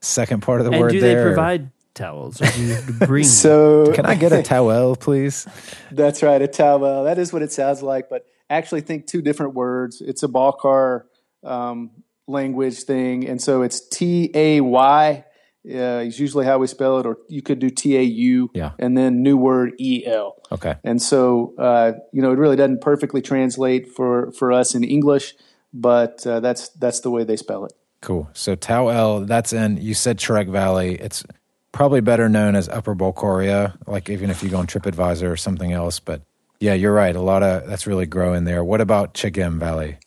second 0.00 0.42
part 0.42 0.60
of 0.60 0.66
the 0.66 0.72
and 0.72 0.80
word 0.80 0.92
do 0.92 1.00
there? 1.00 1.16
they 1.16 1.24
provide 1.24 1.70
towels? 1.94 2.40
Or 2.40 2.46
do 2.46 2.62
you 2.62 2.74
have 2.74 2.86
to 2.86 2.92
bring? 3.06 3.22
them? 3.24 3.30
So 3.30 3.92
Can 3.92 4.06
I 4.06 4.14
get 4.14 4.32
a 4.32 4.42
towel, 4.42 4.96
please? 4.96 5.46
That's 5.90 6.22
right, 6.22 6.40
a 6.40 6.48
towel. 6.48 7.04
That 7.04 7.18
is 7.18 7.32
what 7.32 7.42
it 7.42 7.52
sounds 7.52 7.82
like, 7.82 8.08
but 8.08 8.24
actually 8.48 8.82
think 8.82 9.06
two 9.06 9.22
different 9.22 9.54
words. 9.54 10.00
It's 10.00 10.22
a 10.22 10.28
Balkar 10.28 11.06
um, 11.42 11.90
language 12.26 12.82
thing, 12.84 13.26
and 13.28 13.40
so 13.42 13.62
it's 13.62 13.86
T 13.88 14.30
A 14.34 14.60
Y. 14.60 15.24
Uh, 15.66 16.00
is 16.08 16.18
usually 16.18 16.46
how 16.46 16.56
we 16.56 16.66
spell 16.66 16.98
it, 17.00 17.04
or 17.06 17.18
you 17.28 17.42
could 17.42 17.58
do 17.58 17.68
T 17.68 17.94
A 17.98 18.02
U, 18.02 18.50
Yeah. 18.54 18.70
and 18.78 18.96
then 18.96 19.22
new 19.22 19.36
word 19.36 19.72
E 19.78 20.04
L. 20.06 20.36
Okay. 20.50 20.76
And 20.82 21.02
so, 21.02 21.52
uh, 21.58 21.92
you 22.14 22.22
know, 22.22 22.32
it 22.32 22.38
really 22.38 22.56
doesn't 22.56 22.80
perfectly 22.80 23.20
translate 23.20 23.86
for 23.86 24.32
for 24.32 24.52
us 24.52 24.74
in 24.74 24.82
English, 24.84 25.34
but 25.74 26.26
uh, 26.26 26.40
that's 26.40 26.70
that's 26.70 27.00
the 27.00 27.10
way 27.10 27.24
they 27.24 27.36
spell 27.36 27.66
it. 27.66 27.72
Cool. 28.00 28.30
So 28.32 28.54
Tau 28.54 28.88
El, 28.88 29.20
that's 29.26 29.52
in, 29.52 29.76
you 29.76 29.92
said 29.92 30.16
Chirek 30.16 30.48
Valley. 30.50 30.94
It's 30.94 31.24
probably 31.72 32.00
better 32.00 32.30
known 32.30 32.56
as 32.56 32.66
Upper 32.70 32.94
Balkaria, 32.94 33.76
like 33.86 34.08
even 34.08 34.30
if 34.30 34.42
you 34.42 34.48
go 34.48 34.56
on 34.56 34.66
TripAdvisor 34.66 35.30
or 35.30 35.36
something 35.36 35.72
else. 35.72 36.00
But 36.00 36.22
yeah, 36.58 36.72
you're 36.72 36.94
right. 36.94 37.14
A 37.14 37.20
lot 37.20 37.42
of 37.42 37.68
that's 37.68 37.86
really 37.86 38.06
growing 38.06 38.44
there. 38.44 38.64
What 38.64 38.80
about 38.80 39.12
Chegem 39.12 39.58
Valley? 39.58 39.98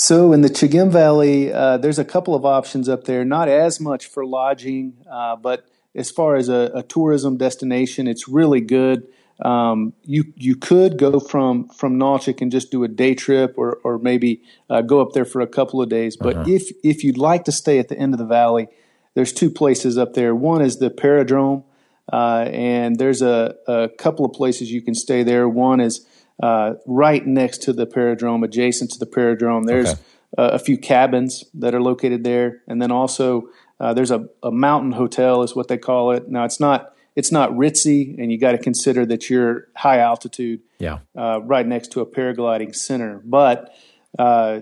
So 0.00 0.32
in 0.32 0.42
the 0.42 0.48
Chegem 0.48 0.92
Valley, 0.92 1.52
uh, 1.52 1.76
there's 1.76 1.98
a 1.98 2.04
couple 2.04 2.36
of 2.36 2.46
options 2.46 2.88
up 2.88 3.02
there. 3.02 3.24
Not 3.24 3.48
as 3.48 3.80
much 3.80 4.06
for 4.06 4.24
lodging, 4.24 4.92
uh, 5.10 5.34
but 5.34 5.66
as 5.92 6.08
far 6.08 6.36
as 6.36 6.48
a, 6.48 6.70
a 6.72 6.84
tourism 6.84 7.36
destination, 7.36 8.06
it's 8.06 8.28
really 8.28 8.60
good. 8.60 9.08
Um, 9.44 9.94
you 10.04 10.32
you 10.36 10.54
could 10.54 10.98
go 10.98 11.18
from 11.18 11.68
from 11.70 11.98
Nalchik 11.98 12.40
and 12.40 12.52
just 12.52 12.70
do 12.70 12.84
a 12.84 12.88
day 12.88 13.16
trip, 13.16 13.54
or 13.56 13.80
or 13.82 13.98
maybe 13.98 14.40
uh, 14.70 14.82
go 14.82 15.00
up 15.00 15.14
there 15.14 15.24
for 15.24 15.40
a 15.40 15.48
couple 15.48 15.82
of 15.82 15.88
days. 15.88 16.16
But 16.16 16.46
if 16.46 16.70
if 16.84 17.02
you'd 17.02 17.18
like 17.18 17.42
to 17.46 17.52
stay 17.52 17.80
at 17.80 17.88
the 17.88 17.98
end 17.98 18.14
of 18.14 18.18
the 18.18 18.24
valley, 18.24 18.68
there's 19.14 19.32
two 19.32 19.50
places 19.50 19.98
up 19.98 20.14
there. 20.14 20.32
One 20.32 20.62
is 20.62 20.78
the 20.78 20.90
Paradrome, 20.90 21.64
uh, 22.12 22.48
and 22.52 23.00
there's 23.00 23.20
a, 23.20 23.56
a 23.66 23.88
couple 23.98 24.24
of 24.24 24.32
places 24.32 24.70
you 24.70 24.80
can 24.80 24.94
stay 24.94 25.24
there. 25.24 25.48
One 25.48 25.80
is 25.80 26.06
uh, 26.42 26.74
right 26.86 27.26
next 27.26 27.62
to 27.64 27.72
the 27.72 27.86
Paradrome, 27.86 28.44
adjacent 28.44 28.90
to 28.92 28.98
the 28.98 29.06
Paradrome. 29.06 29.66
There's 29.66 29.92
Okay. 29.92 30.00
uh, 30.38 30.50
a 30.52 30.58
few 30.58 30.76
cabins 30.78 31.44
that 31.54 31.74
are 31.74 31.80
located 31.82 32.22
there, 32.24 32.62
and 32.68 32.80
then 32.82 32.90
also 32.92 33.48
uh, 33.80 33.94
there's 33.94 34.10
a, 34.10 34.28
a 34.42 34.50
mountain 34.50 34.92
hotel, 34.92 35.42
is 35.42 35.54
what 35.56 35.68
they 35.68 35.78
call 35.78 36.10
it. 36.12 36.28
Now 36.28 36.44
it's 36.44 36.60
not 36.60 36.92
it's 37.16 37.32
not 37.32 37.50
ritzy, 37.50 38.16
and 38.18 38.30
you 38.30 38.38
got 38.38 38.52
to 38.52 38.58
consider 38.58 39.04
that 39.06 39.28
you're 39.28 39.66
high 39.74 39.98
altitude, 39.98 40.60
Yeah. 40.78 40.98
uh, 41.16 41.40
right 41.42 41.66
next 41.66 41.90
to 41.92 42.00
a 42.00 42.06
paragliding 42.06 42.72
center, 42.76 43.20
but 43.24 43.74
uh, 44.18 44.60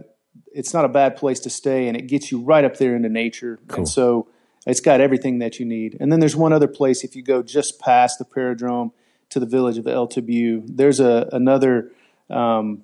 it's 0.55 0.73
not 0.73 0.87
a 0.87 0.89
bad 0.89 1.17
place 1.17 1.41
to 1.41 1.51
stay, 1.51 1.87
and 1.89 1.97
it 1.97 2.07
gets 2.07 2.33
you 2.33 2.41
right 2.41 2.65
up 2.65 2.79
there 2.79 2.97
into 2.97 3.11
nature, 3.11 3.59
and 3.77 3.87
so 3.87 4.29
it's 4.67 4.81
got 4.81 5.01
everything 5.03 5.39
that 5.41 5.61
you 5.61 5.67
need. 5.67 5.97
And 6.01 6.11
then 6.11 6.19
there's 6.21 6.35
one 6.37 6.53
other 6.55 6.67
place 6.67 7.05
if 7.05 7.15
you 7.15 7.23
go 7.23 7.43
just 7.43 7.79
past 7.79 8.19
the 8.19 8.25
Paradrome 8.25 8.93
to 9.31 9.41
the 9.41 9.47
village 9.47 9.79
of 9.79 9.87
El 9.87 10.07
Tabu. 10.07 10.63
There's 10.67 11.01
a 11.01 11.29
another 11.33 11.91
um, 12.31 12.83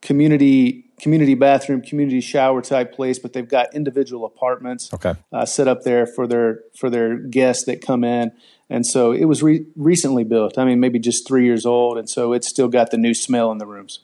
community 0.00 0.84
community 1.00 1.34
bathroom, 1.34 1.82
community 1.82 2.20
shower 2.20 2.62
type 2.62 2.92
place, 2.94 3.18
but 3.18 3.32
they've 3.32 3.48
got 3.48 3.74
individual 3.74 4.24
apartments 4.24 4.92
Okay. 4.94 5.14
uh, 5.32 5.44
set 5.44 5.66
up 5.66 5.82
there 5.82 6.06
for 6.06 6.26
their 6.26 6.60
for 6.76 6.90
their 6.90 7.16
guests 7.16 7.64
that 7.64 7.80
come 7.84 8.04
in. 8.04 8.32
And 8.70 8.86
so 8.86 9.12
it 9.12 9.24
was 9.26 9.42
re- 9.42 9.66
recently 9.76 10.24
built. 10.24 10.56
I 10.58 10.64
mean, 10.64 10.80
maybe 10.80 10.98
just 10.98 11.26
three 11.28 11.44
years 11.44 11.66
old, 11.66 11.98
and 11.98 12.08
so 12.08 12.32
it's 12.32 12.48
still 12.48 12.68
got 12.68 12.90
the 12.90 12.96
new 12.96 13.12
smell 13.14 13.52
in 13.52 13.58
the 13.58 13.66
rooms. 13.66 14.00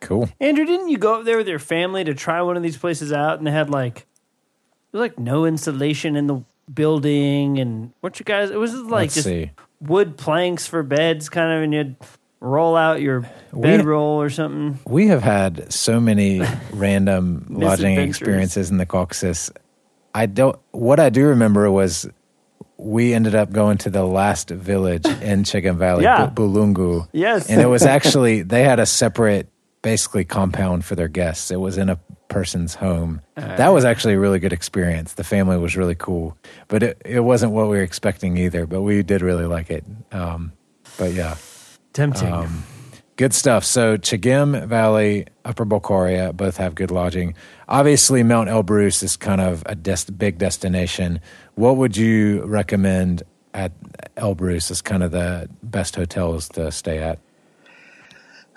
Cool. 0.00 0.28
Andrew, 0.40 0.66
didn't 0.66 0.90
you 0.90 0.98
go 0.98 1.20
up 1.20 1.24
there 1.24 1.38
with 1.38 1.48
your 1.48 1.58
family 1.58 2.04
to 2.04 2.12
try 2.12 2.42
one 2.42 2.58
of 2.58 2.62
these 2.62 2.76
places 2.76 3.12
out, 3.12 3.38
and 3.38 3.46
they 3.46 3.50
had 3.50 3.70
like, 3.70 4.06
there 4.92 5.00
was 5.00 5.08
like 5.08 5.18
no 5.18 5.46
insulation 5.46 6.16
in 6.16 6.26
the 6.26 6.42
building, 6.72 7.58
and 7.58 7.92
what 8.00 8.18
you 8.18 8.24
guys? 8.24 8.50
It 8.50 8.58
was 8.58 8.74
like 8.74 8.90
Let's 9.04 9.14
just 9.14 9.26
see. 9.26 9.50
Wood 9.86 10.16
planks 10.16 10.66
for 10.66 10.82
beds, 10.82 11.28
kind 11.28 11.52
of, 11.56 11.62
and 11.62 11.74
you'd 11.74 11.96
roll 12.40 12.76
out 12.76 13.00
your 13.00 13.28
bedroll 13.52 14.20
or 14.20 14.30
something. 14.30 14.78
We 14.86 15.08
have 15.08 15.22
had 15.22 15.72
so 15.72 16.00
many 16.00 16.42
random 16.72 17.46
lodging 17.50 17.98
experiences 17.98 18.70
in 18.70 18.76
the 18.78 18.86
Caucasus. 18.86 19.50
I 20.14 20.26
don't. 20.26 20.58
What 20.72 21.00
I 21.00 21.08
do 21.10 21.26
remember 21.28 21.70
was 21.70 22.08
we 22.76 23.14
ended 23.14 23.34
up 23.34 23.50
going 23.52 23.78
to 23.78 23.90
the 23.90 24.04
last 24.04 24.50
village 24.50 25.06
in 25.06 25.44
Chegem 25.44 25.76
Valley, 25.76 26.04
Yeah. 26.04 26.26
Bu- 26.26 26.48
Bulungu. 26.48 27.08
Yes. 27.12 27.48
and 27.48 27.60
it 27.60 27.66
was 27.66 27.82
actually 27.86 28.42
they 28.42 28.62
had 28.64 28.78
a 28.80 28.86
separate, 28.86 29.48
basically 29.84 30.24
compound 30.24 30.84
for 30.84 30.96
their 30.96 31.06
guests. 31.08 31.52
It 31.52 31.60
was 31.60 31.78
in 31.78 31.88
a 31.90 31.96
person's 32.28 32.74
home. 32.74 33.20
that 33.36 33.68
was 33.68 33.84
actually 33.84 34.14
a 34.14 34.18
really 34.18 34.40
good 34.40 34.52
experience. 34.52 35.12
The 35.12 35.22
family 35.22 35.58
was 35.58 35.76
really 35.76 35.94
cool, 35.94 36.36
but 36.66 36.82
it 36.82 37.02
it 37.04 37.20
wasn't 37.20 37.52
what 37.52 37.68
we 37.68 37.76
were 37.76 37.82
expecting 37.82 38.36
either. 38.38 38.66
But 38.66 38.82
we 38.82 39.04
did 39.04 39.22
really 39.22 39.46
like 39.46 39.70
it. 39.70 39.84
Um, 40.10 40.52
but 40.98 41.12
yeah. 41.12 41.36
Tempting. 41.92 42.32
Um, 42.32 42.64
Good 43.16 43.32
stuff. 43.32 43.64
So 43.64 43.96
Chegem 43.96 44.66
Valley, 44.66 45.26
Upper 45.44 45.64
Balkaria, 45.64 46.36
both 46.36 46.56
have 46.56 46.74
good 46.74 46.90
lodging. 46.90 47.34
Obviously, 47.68 48.24
Mount 48.24 48.48
Elbrus 48.48 49.04
is 49.04 49.16
kind 49.16 49.40
of 49.40 49.62
a 49.66 49.76
des- 49.76 50.10
big 50.10 50.38
destination. 50.38 51.20
What 51.54 51.76
would 51.76 51.96
you 51.96 52.42
recommend 52.42 53.22
at 53.52 53.70
Elbrus 54.16 54.72
as 54.72 54.82
kind 54.82 55.04
of 55.04 55.12
the 55.12 55.48
best 55.62 55.94
hotels 55.94 56.48
to 56.50 56.72
stay 56.72 56.98
at? 56.98 57.20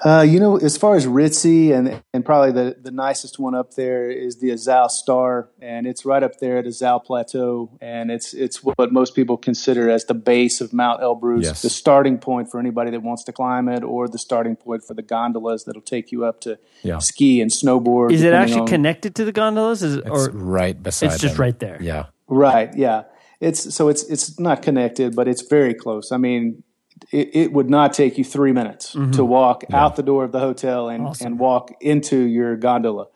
Uh, 0.05 0.21
you 0.21 0.39
know, 0.39 0.57
as 0.57 0.77
far 0.77 0.95
as 0.95 1.07
ritzy 1.07 1.73
and 1.75 2.03
and 2.13 2.23
probably 2.23 2.51
the, 2.51 2.75
the 2.79 2.91
nicest 2.91 3.39
one 3.39 3.55
up 3.55 3.73
there 3.73 4.09
is 4.11 4.37
the 4.39 4.49
Azau 4.49 4.89
Star, 4.91 5.49
and 5.59 5.87
it's 5.87 6.05
right 6.05 6.21
up 6.21 6.37
there 6.39 6.57
at 6.57 6.65
Azau 6.65 7.03
Plateau, 7.03 7.71
and 7.81 8.11
it's 8.11 8.33
it's 8.33 8.63
what 8.63 8.91
most 8.91 9.15
people 9.15 9.37
consider 9.37 9.89
as 9.89 10.05
the 10.05 10.13
base 10.13 10.61
of 10.61 10.71
Mount 10.71 11.01
Elbrus, 11.01 11.43
Yes. 11.43 11.61
the 11.63 11.69
starting 11.71 12.19
point 12.19 12.51
for 12.51 12.59
anybody 12.59 12.91
that 12.91 13.01
wants 13.01 13.23
to 13.23 13.31
climb 13.33 13.67
it, 13.69 13.83
or 13.83 14.07
the 14.07 14.19
starting 14.19 14.55
point 14.55 14.83
for 14.83 14.93
the 14.93 15.01
gondolas 15.01 15.63
that'll 15.63 15.81
take 15.81 16.11
you 16.11 16.23
up 16.25 16.41
to 16.41 16.59
Yeah. 16.83 16.99
ski 16.99 17.41
and 17.41 17.49
snowboard. 17.49 18.11
Is 18.11 18.21
it 18.21 18.33
actually 18.33 18.61
on- 18.61 18.67
connected 18.67 19.15
to 19.15 19.25
the 19.25 19.31
gondolas? 19.31 19.81
Is 19.81 19.95
it, 19.95 20.03
It's 20.05 20.27
or 20.27 20.29
right 20.31 20.81
beside. 20.81 21.07
it's 21.07 21.19
just 21.21 21.35
them. 21.37 21.41
right 21.41 21.57
there? 21.59 21.77
Yeah. 21.81 22.05
Right. 22.27 22.69
Yeah. 22.75 23.03
It's 23.39 23.73
so 23.73 23.87
it's 23.89 24.03
it's 24.03 24.39
not 24.39 24.61
connected, 24.61 25.15
but 25.15 25.27
it's 25.27 25.43
very 25.47 25.73
close. 25.73 26.11
I 26.11 26.17
mean, 26.17 26.63
it, 27.11 27.35
it 27.35 27.53
would 27.53 27.69
not 27.69 27.93
take 27.93 28.17
you 28.17 28.23
three 28.23 28.51
minutes 28.51 28.91
to 29.13 29.23
walk 29.23 29.63
out 29.71 29.95
the 29.95 30.03
door 30.03 30.23
of 30.23 30.31
the 30.31 30.39
hotel 30.39 30.89
and 30.89 31.15
and 31.21 31.39
walk 31.39 31.71
into 31.81 32.17
your 32.17 32.55
gondola 32.55 33.07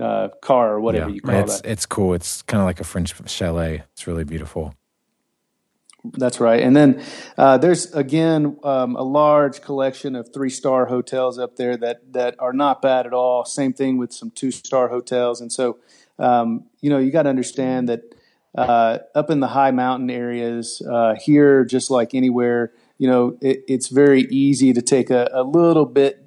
uh, 0.00 0.28
car 0.40 0.74
or 0.74 0.80
whatever 0.80 1.08
yeah. 1.08 1.14
you 1.14 1.20
call 1.20 1.34
it's 1.34 1.60
that. 1.60 1.70
it's 1.70 1.86
cool. 1.86 2.14
It's 2.14 2.42
kind 2.42 2.60
of 2.60 2.66
like 2.66 2.80
a 2.80 2.84
French 2.84 3.14
chalet. 3.28 3.82
It's 3.92 4.06
really 4.06 4.24
beautiful. 4.24 4.74
That's 6.02 6.40
right. 6.40 6.62
And 6.62 6.74
then 6.74 7.02
uh, 7.36 7.58
there's 7.58 7.92
again 7.92 8.58
um, 8.62 8.96
a 8.96 9.02
large 9.02 9.60
collection 9.60 10.16
of 10.16 10.32
three 10.32 10.48
star 10.48 10.86
hotels 10.86 11.38
up 11.38 11.56
there 11.56 11.76
that 11.76 12.12
that 12.12 12.36
are 12.38 12.52
not 12.52 12.80
bad 12.80 13.06
at 13.06 13.12
all. 13.12 13.44
Same 13.44 13.72
thing 13.72 13.98
with 13.98 14.12
some 14.12 14.30
two 14.30 14.50
star 14.50 14.88
hotels. 14.88 15.40
And 15.40 15.52
so 15.52 15.78
um, 16.18 16.64
you 16.80 16.88
know 16.88 16.98
you 16.98 17.10
got 17.10 17.24
to 17.24 17.28
understand 17.28 17.88
that 17.88 18.02
uh, 18.54 18.98
up 19.14 19.30
in 19.30 19.40
the 19.40 19.48
high 19.48 19.70
mountain 19.70 20.10
areas 20.10 20.82
uh, 20.90 21.14
here, 21.14 21.64
just 21.64 21.90
like 21.90 22.14
anywhere, 22.14 22.72
you 23.00 23.08
know 23.08 23.38
it, 23.40 23.64
it's 23.66 23.88
very 23.88 24.22
easy 24.30 24.72
to 24.74 24.82
take 24.82 25.08
a, 25.10 25.28
a 25.32 25.42
little 25.42 25.86
bit 25.86 26.22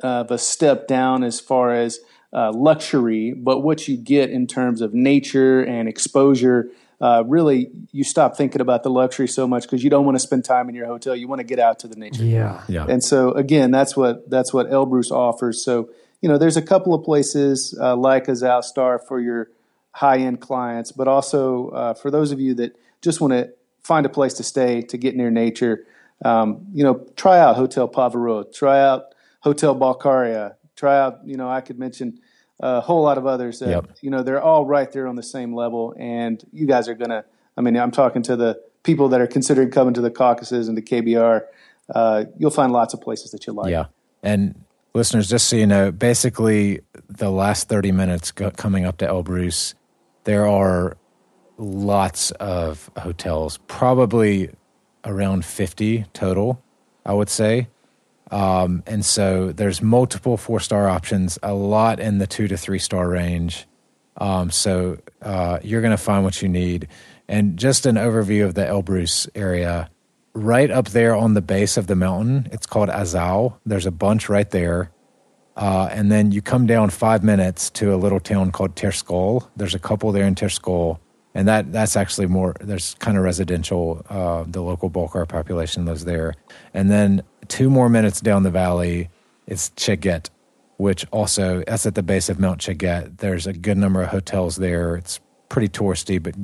of 0.00 0.30
a 0.30 0.38
step 0.38 0.86
down 0.86 1.22
as 1.22 1.40
far 1.40 1.74
as 1.74 1.98
uh, 2.32 2.50
luxury, 2.52 3.32
but 3.32 3.58
what 3.60 3.86
you 3.88 3.96
get 3.96 4.30
in 4.30 4.46
terms 4.46 4.80
of 4.80 4.94
nature 4.94 5.62
and 5.62 5.88
exposure, 5.88 6.70
uh, 7.00 7.22
really, 7.26 7.70
you 7.90 8.04
stop 8.04 8.36
thinking 8.36 8.60
about 8.60 8.84
the 8.84 8.90
luxury 8.90 9.28
so 9.28 9.46
much 9.46 9.64
because 9.64 9.84
you 9.84 9.90
don't 9.90 10.04
want 10.04 10.14
to 10.14 10.20
spend 10.20 10.44
time 10.44 10.68
in 10.68 10.74
your 10.74 10.86
hotel. 10.86 11.14
You 11.14 11.28
want 11.28 11.40
to 11.40 11.44
get 11.44 11.58
out 11.58 11.80
to 11.80 11.88
the 11.88 11.96
nature. 11.96 12.24
Yeah. 12.24 12.62
Yeah. 12.68 12.86
And 12.88 13.02
so 13.02 13.32
again, 13.32 13.70
that's 13.70 13.96
what 13.96 14.30
that's 14.30 14.52
what 14.52 14.70
Elbrus 14.70 15.10
offers. 15.10 15.62
So 15.62 15.90
you 16.20 16.28
know, 16.28 16.38
there's 16.38 16.56
a 16.56 16.62
couple 16.62 16.94
of 16.94 17.04
places 17.04 17.76
uh, 17.78 17.96
like 17.96 18.26
Azau 18.26 18.62
Star 18.62 18.98
for 19.00 19.20
your 19.20 19.50
high 19.90 20.18
end 20.18 20.40
clients, 20.40 20.92
but 20.92 21.08
also 21.08 21.68
uh, 21.70 21.94
for 21.94 22.10
those 22.10 22.30
of 22.30 22.40
you 22.40 22.54
that 22.54 22.76
just 23.02 23.20
want 23.20 23.32
to 23.32 23.52
find 23.82 24.06
a 24.06 24.08
place 24.08 24.34
to 24.34 24.44
stay 24.44 24.80
to 24.82 24.96
get 24.96 25.16
near 25.16 25.30
nature. 25.30 25.84
Um, 26.24 26.66
you 26.72 26.84
know, 26.84 27.06
try 27.16 27.38
out 27.38 27.56
Hotel 27.56 27.88
Pavarot, 27.88 28.52
try 28.54 28.80
out 28.80 29.14
Hotel 29.40 29.74
Balkaria, 29.74 30.54
try 30.76 30.98
out, 30.98 31.20
you 31.24 31.36
know, 31.36 31.48
I 31.48 31.60
could 31.60 31.78
mention 31.78 32.20
a 32.60 32.80
whole 32.80 33.02
lot 33.02 33.18
of 33.18 33.26
others 33.26 33.58
that, 33.58 33.68
Yep. 33.68 33.90
you 34.02 34.10
know, 34.10 34.22
they're 34.22 34.40
all 34.42 34.64
right 34.64 34.90
there 34.92 35.06
on 35.08 35.16
the 35.16 35.22
same 35.22 35.54
level. 35.54 35.94
And 35.98 36.42
you 36.52 36.66
guys 36.66 36.88
are 36.88 36.94
going 36.94 37.10
to, 37.10 37.24
I 37.56 37.60
mean, 37.60 37.76
I'm 37.76 37.90
talking 37.90 38.22
to 38.22 38.36
the 38.36 38.60
people 38.84 39.08
that 39.08 39.20
are 39.20 39.26
considering 39.26 39.70
coming 39.70 39.94
to 39.94 40.00
the 40.00 40.10
Caucasus 40.10 40.68
and 40.68 40.76
the 40.76 40.82
KBR. 40.82 41.42
Uh, 41.92 42.24
you'll 42.38 42.50
find 42.50 42.72
lots 42.72 42.94
of 42.94 43.00
places 43.00 43.32
that 43.32 43.46
you 43.46 43.52
like. 43.52 43.70
Yeah. 43.70 43.86
And 44.22 44.64
listeners, 44.94 45.28
just 45.28 45.48
so 45.48 45.56
you 45.56 45.66
know, 45.66 45.90
basically 45.90 46.80
the 47.08 47.30
last 47.30 47.68
30 47.68 47.92
minutes 47.92 48.30
go, 48.30 48.50
coming 48.50 48.84
up 48.84 48.98
to 48.98 49.06
Elbrus, 49.06 49.74
there 50.24 50.46
are 50.46 50.96
lots 51.58 52.30
of 52.32 52.90
hotels, 52.96 53.58
probably 53.66 54.50
around 55.04 55.44
50 55.44 56.06
total, 56.12 56.62
I 57.04 57.12
would 57.12 57.28
say. 57.28 57.68
Um, 58.30 58.82
and 58.86 59.04
so 59.04 59.52
there's 59.52 59.82
multiple 59.82 60.36
four 60.36 60.58
star 60.58 60.88
options, 60.88 61.38
a 61.42 61.52
lot 61.52 62.00
in 62.00 62.18
the 62.18 62.26
two 62.26 62.48
to 62.48 62.56
three 62.56 62.78
star 62.78 63.08
range. 63.08 63.66
Um, 64.16 64.50
so 64.50 64.98
uh, 65.20 65.58
you're 65.62 65.82
going 65.82 65.92
to 65.92 66.02
find 66.02 66.24
what 66.24 66.40
you 66.42 66.48
need. 66.48 66.88
And 67.28 67.58
just 67.58 67.86
an 67.86 67.96
overview 67.96 68.44
of 68.44 68.54
the 68.54 68.62
Elbrus 68.62 69.28
area, 69.34 69.90
right 70.34 70.70
up 70.70 70.88
there 70.88 71.14
on 71.14 71.34
the 71.34 71.42
base 71.42 71.76
of 71.76 71.86
the 71.86 71.94
mountain, 71.94 72.48
it's 72.52 72.66
called 72.66 72.88
Azau. 72.88 73.54
There's 73.66 73.86
a 73.86 73.90
bunch 73.90 74.28
right 74.28 74.50
there. 74.50 74.90
Uh, 75.54 75.88
and 75.90 76.10
then 76.10 76.32
you 76.32 76.40
come 76.40 76.66
down 76.66 76.88
five 76.88 77.22
minutes 77.22 77.68
to 77.70 77.94
a 77.94 77.96
little 77.96 78.20
town 78.20 78.50
called 78.50 78.74
Terskol. 78.74 79.48
There's 79.56 79.74
a 79.74 79.78
couple 79.78 80.10
there 80.12 80.26
in 80.26 80.34
Terskol, 80.34 80.98
and 81.34 81.48
that 81.48 81.72
that's 81.72 81.96
actually 81.96 82.26
more. 82.26 82.54
There's 82.60 82.94
kind 82.94 83.16
of 83.16 83.24
residential. 83.24 84.04
Uh, 84.08 84.44
the 84.46 84.62
local 84.62 84.88
Balkar 84.88 85.26
population 85.26 85.84
lives 85.84 86.04
there, 86.04 86.34
and 86.74 86.90
then 86.90 87.22
two 87.48 87.70
more 87.70 87.88
minutes 87.88 88.20
down 88.20 88.42
the 88.42 88.50
valley, 88.50 89.08
it's 89.46 89.70
Cheget, 89.70 90.30
which 90.76 91.06
also 91.10 91.62
that's 91.66 91.86
at 91.86 91.94
the 91.94 92.02
base 92.02 92.28
of 92.28 92.38
Mount 92.38 92.60
Cheget. 92.60 93.18
There's 93.18 93.46
a 93.46 93.52
good 93.52 93.78
number 93.78 94.02
of 94.02 94.08
hotels 94.10 94.56
there. 94.56 94.96
It's 94.96 95.20
pretty 95.48 95.68
touristy, 95.68 96.22
but 96.22 96.34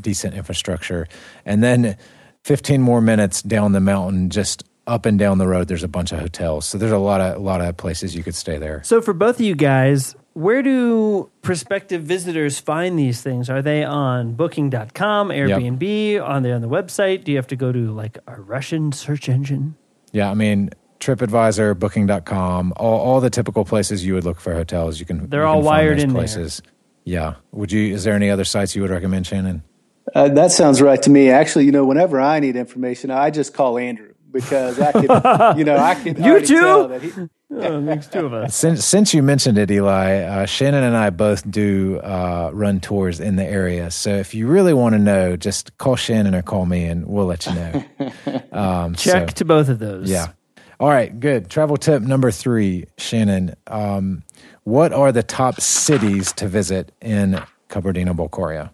decent 0.00 0.34
infrastructure. 0.34 1.08
And 1.44 1.62
then 1.62 1.96
15 2.44 2.80
more 2.80 3.00
minutes 3.00 3.42
down 3.42 3.72
the 3.72 3.80
mountain, 3.80 4.30
just 4.30 4.64
up 4.86 5.06
and 5.06 5.18
down 5.18 5.38
the 5.38 5.46
road, 5.46 5.68
there's 5.68 5.82
a 5.82 5.88
bunch 5.88 6.12
of 6.12 6.18
hotels. 6.18 6.66
So 6.66 6.78
there's 6.78 6.92
a 6.92 6.98
lot 6.98 7.20
of 7.20 7.36
a 7.36 7.38
lot 7.38 7.60
of 7.60 7.76
places 7.76 8.14
you 8.14 8.22
could 8.22 8.34
stay 8.34 8.58
there. 8.58 8.82
So 8.84 9.00
for 9.00 9.12
both 9.12 9.36
of 9.36 9.42
you 9.42 9.54
guys, 9.54 10.14
where 10.34 10.62
do 10.62 11.30
prospective 11.42 12.02
visitors 12.02 12.58
find 12.58 12.98
these 12.98 13.22
things? 13.22 13.50
Are 13.50 13.62
they 13.62 13.84
on 13.84 14.34
booking.com, 14.34 15.28
Airbnb, 15.28 16.22
on 16.26 16.42
the 16.42 16.52
on 16.52 16.60
the 16.60 16.68
website? 16.68 17.24
Do 17.24 17.32
you 17.32 17.38
have 17.38 17.46
to 17.48 17.56
go 17.56 17.72
to 17.72 17.90
like 17.92 18.18
a 18.26 18.40
Russian 18.40 18.92
search 18.92 19.28
engine? 19.28 19.76
Yeah, 20.12 20.30
I 20.30 20.34
mean 20.34 20.70
TripAdvisor, 21.00 21.78
Booking.com, 21.78 22.72
all 22.76 23.00
all 23.00 23.20
the 23.20 23.30
typical 23.30 23.64
places 23.64 24.04
you 24.04 24.14
would 24.14 24.24
look 24.24 24.40
for 24.40 24.54
hotels. 24.54 25.00
You 25.00 25.06
can 25.06 25.28
They're 25.28 25.42
you 25.42 25.46
all 25.46 25.54
can 25.56 25.64
find 25.64 25.66
wired 25.66 25.96
those 25.98 26.02
in 26.04 26.08
there. 26.10 26.20
places. 26.20 26.62
Yeah. 27.04 27.34
Would 27.52 27.72
you? 27.72 27.94
Is 27.94 28.04
there 28.04 28.14
any 28.14 28.30
other 28.30 28.44
sites 28.44 28.76
you 28.76 28.82
would 28.82 28.90
recommend, 28.90 29.26
Shannon? 29.26 29.62
Uh, 30.14 30.28
that 30.28 30.50
sounds 30.50 30.82
right 30.82 31.00
to 31.02 31.10
me. 31.10 31.30
Actually, 31.30 31.64
you 31.64 31.72
know, 31.72 31.84
whenever 31.84 32.20
I 32.20 32.40
need 32.40 32.56
information, 32.56 33.10
I 33.10 33.30
just 33.30 33.54
call 33.54 33.78
Andrew 33.78 34.12
because 34.30 34.78
I 34.80 34.92
can, 34.92 35.02
you 35.58 35.64
know, 35.64 35.76
I 35.76 35.94
can. 35.94 36.22
You 36.22 36.30
already 36.32 36.46
too? 37.10 37.30
Tell 37.50 37.60
that 37.60 37.72
Oh, 37.72 37.80
makes 37.80 38.06
two 38.06 38.26
of 38.26 38.32
us. 38.32 38.54
Since 38.56 38.84
since 38.84 39.12
you 39.14 39.22
mentioned 39.22 39.58
it, 39.58 39.70
Eli, 39.70 40.20
uh, 40.22 40.46
Shannon 40.46 40.82
and 40.84 40.96
I 40.96 41.10
both 41.10 41.48
do 41.50 41.98
uh, 41.98 42.50
run 42.52 42.80
tours 42.80 43.20
in 43.20 43.36
the 43.36 43.44
area. 43.44 43.90
So 43.90 44.10
if 44.14 44.34
you 44.34 44.46
really 44.46 44.72
want 44.74 44.94
to 44.94 44.98
know, 44.98 45.36
just 45.36 45.76
call 45.78 45.96
Shannon 45.96 46.34
or 46.34 46.42
call 46.42 46.66
me, 46.66 46.84
and 46.84 47.06
we'll 47.06 47.26
let 47.26 47.46
you 47.46 47.54
know. 47.54 47.84
Um, 48.52 48.94
so- 48.96 49.12
Check 49.12 49.34
to 49.34 49.44
both 49.44 49.68
of 49.68 49.78
those. 49.78 50.10
Yeah. 50.10 50.28
All 50.80 50.88
right, 50.88 51.18
good. 51.20 51.50
Travel 51.50 51.76
tip 51.76 52.02
number 52.02 52.30
three, 52.30 52.86
Shannon. 52.98 53.54
Um, 53.66 54.22
what 54.64 54.92
are 54.92 55.12
the 55.12 55.22
top 55.22 55.60
cities 55.60 56.32
to 56.34 56.48
visit 56.48 56.90
in 57.00 57.40
Kabardino-Balkaria? 57.68 58.70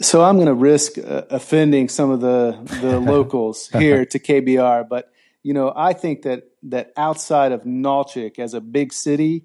So 0.00 0.24
I'm 0.24 0.36
going 0.36 0.46
to 0.48 0.54
risk 0.54 0.98
uh, 0.98 1.22
offending 1.30 1.88
some 1.88 2.10
of 2.10 2.20
the 2.20 2.58
the 2.80 2.98
locals 3.12 3.68
here 3.68 4.04
to 4.06 4.18
KBR, 4.18 4.88
but 4.88 5.10
you 5.42 5.54
know, 5.54 5.72
I 5.74 5.92
think 5.92 6.22
that 6.22 6.44
that 6.64 6.92
outside 6.96 7.52
of 7.52 7.62
Nalchik 7.62 8.38
as 8.38 8.54
a 8.54 8.60
big 8.60 8.92
city, 8.92 9.44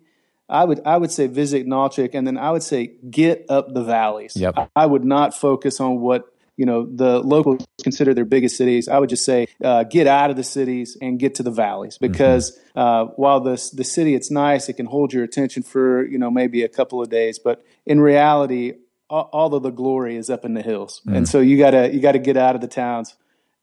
I 0.50 0.64
would 0.64 0.82
I 0.86 0.98
would 0.98 1.12
say 1.12 1.28
visit 1.28 1.68
Nalchik, 1.68 2.12
and 2.14 2.26
then 2.26 2.38
I 2.38 2.52
would 2.52 2.64
say 2.64 2.94
get 3.10 3.46
up 3.50 3.74
the 3.74 3.84
valleys. 3.84 4.36
Yep. 4.36 4.54
I, 4.58 4.68
I 4.76 4.86
would 4.86 5.04
not 5.04 5.34
focus 5.34 5.80
on 5.80 6.00
what 6.00 6.34
you 6.56 6.66
know 6.66 6.86
the 6.86 7.20
locals 7.20 7.66
consider 7.84 8.14
their 8.14 8.26
biggest 8.26 8.56
cities. 8.56 8.88
I 8.88 8.98
would 9.00 9.10
just 9.10 9.26
say 9.26 9.48
uh, 9.64 9.84
get 9.84 10.08
out 10.08 10.30
of 10.30 10.38
the 10.38 10.44
cities 10.44 10.98
and 11.02 11.20
get 11.20 11.36
to 11.36 11.44
the 11.44 11.52
valleys 11.52 11.98
because 11.98 12.58
uh, 12.76 13.06
while 13.16 13.42
the 13.42 13.72
the 13.74 13.84
city 13.84 14.16
it's 14.16 14.32
nice, 14.32 14.70
it 14.70 14.74
can 14.74 14.86
hold 14.86 15.14
your 15.14 15.24
attention 15.24 15.64
for 15.64 16.06
you 16.06 16.18
know 16.18 16.32
maybe 16.32 16.64
a 16.64 16.70
couple 16.70 17.02
of 17.02 17.10
days, 17.10 17.40
but 17.40 17.66
in 17.86 18.00
reality, 18.00 18.74
all, 19.10 19.30
all 19.34 19.54
of 19.54 19.64
the 19.64 19.72
glory 19.72 20.16
is 20.16 20.30
up 20.30 20.46
in 20.46 20.54
the 20.54 20.62
hills, 20.62 21.02
and 21.08 21.28
so 21.28 21.42
you 21.42 21.58
gotta 21.58 21.94
you 21.94 22.00
gotta 22.00 22.20
get 22.20 22.38
out 22.38 22.56
of 22.56 22.62
the 22.62 22.68
towns 22.68 23.16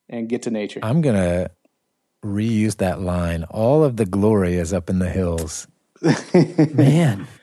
and 0.09 0.29
get 0.29 0.43
to 0.43 0.51
nature. 0.51 0.81
I'm 0.83 1.01
going 1.01 1.17
to 1.17 1.51
reuse 2.25 2.77
that 2.77 3.01
line. 3.01 3.45
All 3.45 3.85
of 3.85 3.97
the 3.97 4.07
glory 4.07 4.55
is 4.55 4.73
up 4.73 4.91
in 4.91 4.99
the 4.99 5.11
hills. 5.11 5.67
Man. 6.75 7.27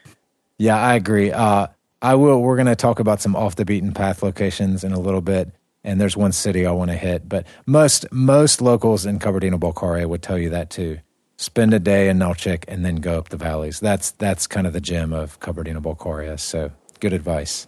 Yeah, 0.58 0.78
I 0.78 0.94
agree. 0.94 1.32
Uh, 1.32 1.66
I 2.04 2.14
will. 2.14 2.40
We're 2.40 2.56
going 2.56 2.68
to 2.68 2.76
talk 2.76 3.00
about 3.00 3.20
some 3.20 3.36
off 3.36 3.56
the 3.56 3.66
beaten 3.66 3.96
path 3.96 4.22
locations 4.22 4.84
in 4.84 4.92
a 4.92 5.00
little 5.00 5.22
bit, 5.22 5.50
and 5.84 6.00
there's 6.00 6.16
one 6.16 6.34
city 6.34 6.68
I 6.68 6.72
want 6.72 6.92
to 6.92 6.98
hit. 6.98 7.28
But 7.28 7.48
most 7.66 8.06
most 8.12 8.62
locals 8.62 9.04
in 9.04 9.18
Kabardino-Balkaria 9.18 10.06
would 10.06 10.22
tell 10.22 10.38
you 10.38 10.52
that 10.52 10.70
too. 10.70 11.00
Spend 11.38 11.74
a 11.74 11.80
day 11.80 12.10
in 12.10 12.20
Nalchik 12.20 12.66
and 12.68 12.86
then 12.86 12.98
go 12.98 13.18
up 13.18 13.30
the 13.30 13.38
valleys. 13.38 13.80
That's 13.80 14.12
that's 14.12 14.46
kind 14.46 14.68
of 14.68 14.74
the 14.74 14.82
gem 14.82 15.14
of 15.14 15.40
Kabardino-Balkaria. 15.40 16.40
So 16.40 16.70
good 17.00 17.14
advice. 17.14 17.66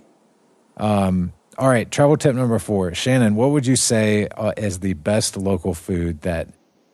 Um, 0.77 1.33
all 1.57 1.69
right, 1.69 1.89
travel 1.89 2.15
tip 2.15 2.35
number 2.35 2.59
four, 2.59 2.93
Shannon. 2.93 3.33
What 3.33 3.49
would 3.49 3.65
you 3.65 3.75
say 3.75 4.27
uh, 4.27 4.53
is 4.55 4.81
the 4.81 4.93
best 4.93 5.35
local 5.35 5.73
food 5.73 6.21
that 6.21 6.49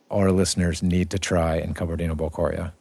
our 0.10 0.32
listeners 0.32 0.82
need 0.84 1.10
to 1.12 1.19
try 1.19 1.58
in 1.58 1.74
Kabardino-Balkaria? 1.74 2.74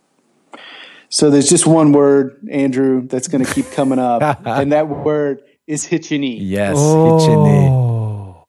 So 1.10 1.30
there's 1.30 1.48
just 1.48 1.66
one 1.66 1.92
word, 1.92 2.36
Andrew, 2.50 3.06
that's 3.06 3.28
going 3.28 3.44
to 3.44 3.52
keep 3.52 3.70
coming 3.70 3.98
up, 3.98 4.42
and 4.44 4.72
that 4.72 4.88
word 4.88 5.42
is 5.66 5.86
hitchini. 5.86 6.36
Yes, 6.40 6.76
Hichini. 6.76 7.68
Oh. 7.68 8.44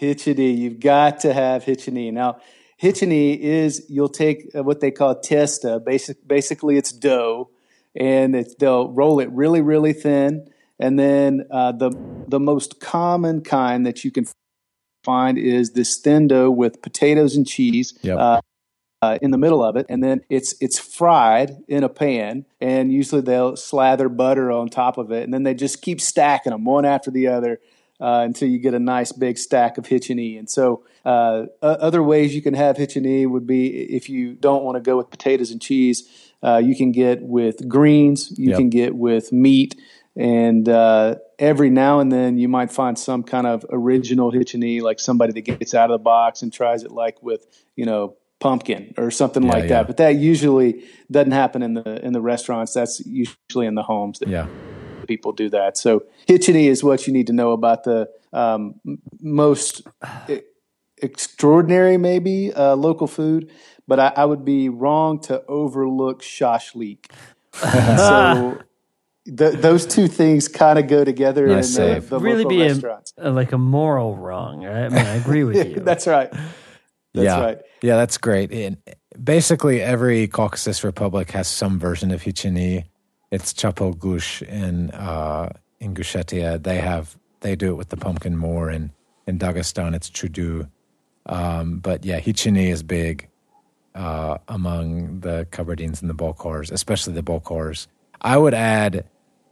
Hitchini. 0.00 0.56
You've 0.56 0.80
got 0.80 1.20
to 1.20 1.32
have 1.32 1.64
hitchini. 1.64 2.12
Now, 2.12 2.38
hitchini 2.80 3.38
is 3.38 3.86
you'll 3.88 4.08
take 4.08 4.50
uh, 4.54 4.62
what 4.62 4.80
they 4.80 4.90
call 4.90 5.18
testa. 5.20 5.80
Basic, 5.80 6.26
basically, 6.26 6.76
it's 6.76 6.92
dough, 6.92 7.50
and 7.96 8.36
it's, 8.36 8.54
they'll 8.56 8.92
roll 8.92 9.20
it 9.20 9.30
really, 9.30 9.60
really 9.60 9.92
thin. 9.92 10.46
And 10.78 10.98
then 10.98 11.46
uh, 11.50 11.72
the 11.72 11.90
the 12.26 12.40
most 12.40 12.80
common 12.80 13.42
kind 13.42 13.86
that 13.86 14.04
you 14.04 14.10
can 14.10 14.26
find 15.04 15.38
is 15.38 15.72
this 15.72 15.98
thin 15.98 16.28
dough 16.28 16.50
with 16.50 16.82
potatoes 16.82 17.36
and 17.36 17.46
cheese. 17.46 17.96
Yep. 18.02 18.18
Uh, 18.18 18.40
uh, 19.02 19.18
in 19.20 19.32
the 19.32 19.36
middle 19.36 19.62
of 19.62 19.76
it, 19.76 19.84
and 19.90 20.02
then 20.02 20.22
it's 20.30 20.54
it's 20.62 20.78
fried 20.78 21.62
in 21.68 21.84
a 21.84 21.90
pan, 21.90 22.46
and 22.58 22.90
usually 22.90 23.20
they'll 23.20 23.54
slather 23.54 24.08
butter 24.08 24.50
on 24.50 24.70
top 24.70 24.96
of 24.96 25.12
it, 25.12 25.24
and 25.24 25.34
then 25.34 25.42
they 25.42 25.52
just 25.52 25.82
keep 25.82 26.00
stacking 26.00 26.52
them 26.52 26.64
one 26.64 26.86
after 26.86 27.10
the 27.10 27.26
other 27.26 27.60
uh, 28.00 28.22
until 28.24 28.48
you 28.48 28.58
get 28.58 28.72
a 28.72 28.78
nice 28.78 29.12
big 29.12 29.36
stack 29.36 29.76
of 29.78 29.84
hitchini. 29.84 30.38
And 30.38 30.48
so, 30.48 30.84
uh, 31.04 31.46
other 31.62 32.02
ways 32.02 32.34
you 32.34 32.42
can 32.42 32.54
have 32.54 32.76
hitchini 32.76 33.28
would 33.28 33.46
be 33.46 33.66
if 33.94 34.08
you 34.08 34.34
don't 34.34 34.64
want 34.64 34.76
to 34.76 34.80
go 34.80 34.96
with 34.96 35.10
potatoes 35.10 35.50
and 35.50 35.60
cheese, 35.60 36.32
uh, 36.42 36.56
you 36.56 36.74
can 36.74 36.90
get 36.90 37.22
with 37.22 37.68
greens, 37.68 38.32
you 38.38 38.50
Yep. 38.50 38.58
can 38.58 38.70
get 38.70 38.96
with 38.96 39.32
meat, 39.32 39.76
and 40.16 40.68
uh, 40.68 41.16
every 41.38 41.70
now 41.70 42.00
and 42.00 42.10
then 42.12 42.38
you 42.38 42.48
might 42.48 42.70
find 42.70 42.98
some 42.98 43.22
kind 43.22 43.46
of 43.46 43.64
original 43.70 44.30
hitchini, 44.32 44.80
like 44.80 45.00
somebody 45.00 45.32
that 45.32 45.42
gets 45.42 45.74
out 45.74 45.90
of 45.90 45.98
the 46.00 46.02
box 46.02 46.42
and 46.42 46.52
tries 46.52 46.82
it, 46.84 46.90
like 46.90 47.22
with 47.22 47.46
you 47.76 47.84
know 47.84 48.16
pumpkin 48.40 48.94
or 48.98 49.10
something 49.10 49.42
Yeah, 49.42 49.52
like 49.52 49.62
yeah. 49.64 49.68
that. 49.70 49.86
But 49.86 49.96
that 49.98 50.16
usually 50.16 50.84
doesn't 51.10 51.32
happen 51.32 51.62
in 51.62 51.74
the 51.74 52.04
in 52.04 52.12
the 52.12 52.20
restaurants. 52.20 52.72
That's 52.74 53.00
usually 53.06 53.66
in 53.66 53.74
the 53.74 53.82
homes 53.82 54.18
that 54.20 54.28
Yeah. 54.28 54.46
people 55.06 55.32
do 55.32 55.48
that. 55.50 55.76
So 55.78 56.04
hitchini 56.28 56.66
is 56.66 56.84
what 56.84 57.06
you 57.06 57.12
need 57.12 57.26
to 57.28 57.32
know 57.32 57.52
about 57.52 57.84
the 57.84 58.08
um, 58.32 58.80
most 59.20 59.82
extraordinary, 61.02 61.96
maybe 61.96 62.52
uh, 62.52 62.74
local 62.76 63.06
food. 63.06 63.50
But 63.86 64.00
I, 64.00 64.12
I 64.16 64.24
would 64.24 64.44
be 64.44 64.68
wrong 64.68 65.20
to 65.22 65.44
overlook 65.46 66.22
shashlik. 66.22 67.10
so 67.52 68.60
th- 69.24 69.54
those 69.60 69.86
two 69.86 70.08
things 70.08 70.48
kind 70.48 70.78
of 70.78 70.86
go 70.88 71.04
together 71.04 71.46
Nice 71.46 71.76
in 71.76 71.82
the, 71.84 71.94
save. 71.94 72.08
the 72.10 72.18
really 72.20 72.44
local 72.44 72.50
be 72.50 72.62
restaurants. 72.62 73.12
a, 73.18 73.30
a, 73.30 73.32
like 73.32 73.52
a 73.52 73.58
moral 73.58 74.16
wrong. 74.16 74.62
Right? 74.64 74.84
I 74.84 74.88
mean, 74.88 74.98
I 75.06 75.14
agree 75.16 75.44
with 75.44 75.56
you. 75.76 75.80
That's 75.80 76.06
right. 76.06 76.30
That's 76.32 77.24
yeah. 77.26 77.40
right. 77.40 77.58
Yeah, 77.82 77.96
that's 77.96 78.18
great. 78.18 78.52
And 78.52 78.76
basically, 79.22 79.80
every 79.80 80.26
Caucasus 80.26 80.82
Republic 80.82 81.30
has 81.30 81.48
some 81.48 81.78
version 81.78 82.10
of 82.10 82.22
Hichini. 82.22 82.84
It's 83.30 83.52
Chapel 83.52 83.92
Gush 83.92 84.42
in 84.42 84.90
uh, 84.90 85.50
in 85.80 85.94
Ingushetia. 85.94 86.62
They 86.62 86.78
have 86.78 87.16
they 87.40 87.56
do 87.56 87.70
it 87.70 87.74
with 87.76 87.90
the 87.90 87.96
pumpkin 87.96 88.36
more, 88.36 88.68
and 88.68 88.90
in 89.26 89.38
Dagestan 89.38 89.94
it's 89.94 90.10
Chudu. 90.10 90.68
Um, 91.26 91.78
but 91.78 92.04
yeah, 92.04 92.20
Hichini 92.20 92.70
is 92.70 92.82
big 92.82 93.28
uh, 93.94 94.38
among 94.48 95.20
the 95.20 95.46
Kabardines 95.50 96.00
and 96.00 96.10
the 96.10 96.14
Balkars, 96.14 96.70
especially 96.70 97.14
the 97.14 97.22
Balkars. 97.22 97.86
I 98.20 98.36
would 98.36 98.54
add, 98.54 99.06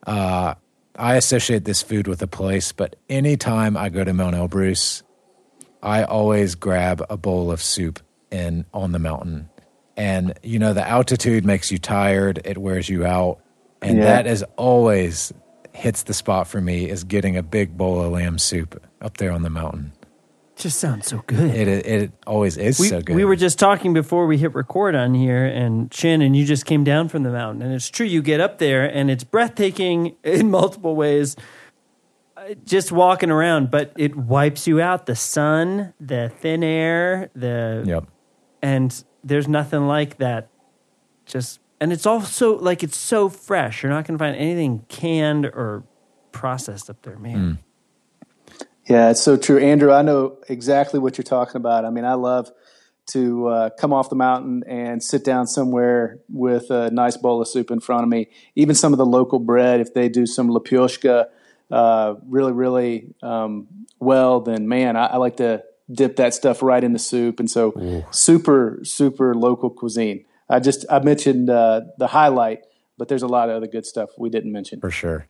uh, 0.06 0.54
I 0.96 1.14
associate 1.16 1.64
this 1.64 1.82
food 1.82 2.06
with 2.06 2.20
a 2.22 2.26
place, 2.26 2.72
but 2.72 2.96
anytime 3.08 3.76
I 3.76 3.88
go 3.88 4.04
to 4.04 4.12
Mount 4.12 4.36
Elbrus, 4.36 5.02
I 5.82 6.04
always 6.04 6.54
grab 6.54 7.04
a 7.08 7.16
bowl 7.16 7.50
of 7.50 7.62
soup 7.62 8.00
in 8.30 8.66
on 8.74 8.92
the 8.92 8.98
mountain. 8.98 9.48
And 9.96 10.34
you 10.42 10.58
know, 10.58 10.72
the 10.72 10.86
altitude 10.86 11.44
makes 11.44 11.70
you 11.70 11.78
tired, 11.78 12.40
it 12.44 12.58
wears 12.58 12.88
you 12.88 13.04
out. 13.04 13.38
And 13.80 13.98
Yeah. 13.98 14.04
that 14.04 14.26
is 14.26 14.44
always 14.56 15.32
hits 15.72 16.02
the 16.04 16.14
spot 16.14 16.46
for 16.46 16.60
me 16.60 16.88
is 16.88 17.02
getting 17.04 17.36
a 17.36 17.42
big 17.42 17.76
bowl 17.76 18.00
of 18.02 18.12
lamb 18.12 18.38
soup 18.38 18.80
up 19.00 19.16
there 19.16 19.32
on 19.32 19.42
the 19.42 19.50
mountain. 19.50 19.92
Just 20.56 20.78
sounds 20.78 21.06
so 21.06 21.22
good. 21.26 21.50
It 21.54 21.68
it 21.86 22.12
always 22.26 22.56
is 22.58 22.78
we, 22.78 22.88
so 22.88 23.00
good. 23.00 23.16
we 23.16 23.24
were 23.24 23.36
just 23.36 23.58
talking 23.58 23.94
before 23.94 24.26
we 24.26 24.36
hit 24.38 24.54
record 24.54 24.94
on 24.94 25.14
here, 25.14 25.44
and 25.46 25.92
Shannon, 25.92 26.34
you 26.34 26.44
just 26.44 26.66
came 26.66 26.84
down 26.84 27.08
from 27.08 27.22
the 27.22 27.30
mountain, 27.30 27.62
and 27.62 27.74
it's 27.74 27.88
true. 27.88 28.06
You 28.06 28.20
get 28.22 28.38
up 28.40 28.58
there, 28.58 28.84
and 28.84 29.10
it's 29.10 29.24
breathtaking 29.24 30.14
in 30.24 30.50
multiple 30.50 30.94
ways. 30.94 31.36
Just 32.64 32.90
walking 32.92 33.30
around, 33.30 33.70
but 33.70 33.92
it 33.96 34.16
wipes 34.16 34.66
you 34.66 34.80
out. 34.80 35.06
The 35.06 35.14
sun, 35.16 35.94
the 36.00 36.28
thin 36.40 36.62
air, 36.64 37.30
the 37.34 37.84
Yep. 37.86 38.04
and 38.60 39.04
there's 39.24 39.46
nothing 39.48 39.86
like 39.86 40.18
that. 40.18 40.48
Just 41.24 41.60
and 41.80 41.92
it's 41.92 42.04
also 42.06 42.58
like 42.58 42.82
it's 42.82 42.96
so 42.96 43.28
fresh. 43.28 43.82
You're 43.82 43.90
not 43.90 44.06
going 44.06 44.18
to 44.18 44.22
find 44.22 44.36
anything 44.36 44.84
canned 44.88 45.46
or 45.46 45.84
processed 46.32 46.90
up 46.90 47.00
there, 47.02 47.18
man. 47.18 47.38
Hmm. 47.38 47.52
Yeah, 48.86 49.10
it's 49.10 49.22
so 49.22 49.36
true. 49.36 49.58
Andrew, 49.58 49.92
I 49.92 50.02
know 50.02 50.38
exactly 50.48 50.98
what 50.98 51.16
you're 51.16 51.24
talking 51.24 51.56
about. 51.56 51.84
I 51.84 51.90
mean, 51.90 52.04
I 52.04 52.14
love 52.14 52.50
to 53.06 53.48
uh, 53.48 53.70
come 53.70 53.92
off 53.92 54.10
the 54.10 54.16
mountain 54.16 54.64
and 54.66 55.02
sit 55.02 55.24
down 55.24 55.46
somewhere 55.46 56.18
with 56.28 56.70
a 56.70 56.90
nice 56.90 57.16
bowl 57.16 57.40
of 57.40 57.48
soup 57.48 57.70
in 57.70 57.80
front 57.80 58.02
of 58.02 58.08
me. 58.08 58.28
Even 58.54 58.74
some 58.74 58.92
of 58.92 58.98
the 58.98 59.06
local 59.06 59.38
bread, 59.38 59.80
if 59.80 59.94
they 59.94 60.08
do 60.08 60.26
some 60.26 60.48
lapioshka 60.48 61.26
uh, 61.70 62.14
really, 62.28 62.52
really 62.52 63.14
um, 63.22 63.66
well, 63.98 64.40
then 64.40 64.68
man, 64.68 64.96
I, 64.96 65.06
I 65.06 65.16
like 65.16 65.36
to 65.36 65.62
dip 65.90 66.16
that 66.16 66.34
stuff 66.34 66.62
right 66.62 66.82
in 66.82 66.92
the 66.92 66.98
soup. 66.98 67.40
And 67.40 67.50
so, 67.50 68.04
super, 68.10 68.80
super 68.82 69.34
local 69.34 69.70
cuisine. 69.70 70.24
I 70.48 70.60
just 70.60 70.84
I 70.90 71.00
mentioned 71.00 71.50
uh, 71.50 71.82
the 71.98 72.08
highlight, 72.08 72.60
but 72.98 73.08
there's 73.08 73.22
a 73.22 73.28
lot 73.28 73.48
of 73.48 73.56
other 73.56 73.66
good 73.66 73.86
stuff 73.86 74.10
we 74.18 74.28
didn't 74.28 74.52
mention. 74.52 74.80
For 74.80 74.90
sure. 74.90 75.28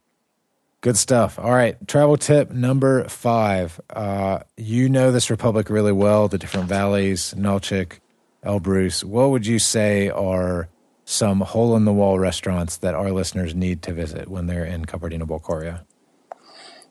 Good 0.82 0.96
stuff. 0.96 1.38
All 1.38 1.52
right. 1.52 1.76
Travel 1.86 2.16
tip 2.16 2.50
number 2.50 3.04
five. 3.08 3.80
Uh, 3.88 4.40
you 4.56 4.88
know 4.88 5.12
this 5.12 5.30
republic 5.30 5.70
really 5.70 5.92
well, 5.92 6.26
the 6.26 6.38
different 6.38 6.68
valleys, 6.68 7.34
Nalchik, 7.38 8.00
Elbrus. 8.44 9.04
What 9.04 9.30
would 9.30 9.46
you 9.46 9.60
say 9.60 10.10
are 10.10 10.68
some 11.04 11.40
hole 11.40 11.76
in 11.76 11.84
the 11.84 11.92
wall 11.92 12.18
restaurants 12.18 12.76
that 12.78 12.96
our 12.96 13.12
listeners 13.12 13.54
need 13.54 13.80
to 13.82 13.92
visit 13.92 14.26
when 14.26 14.48
they're 14.48 14.64
in 14.64 14.84
Kabardino 14.84 15.22
Balkaria? 15.22 15.82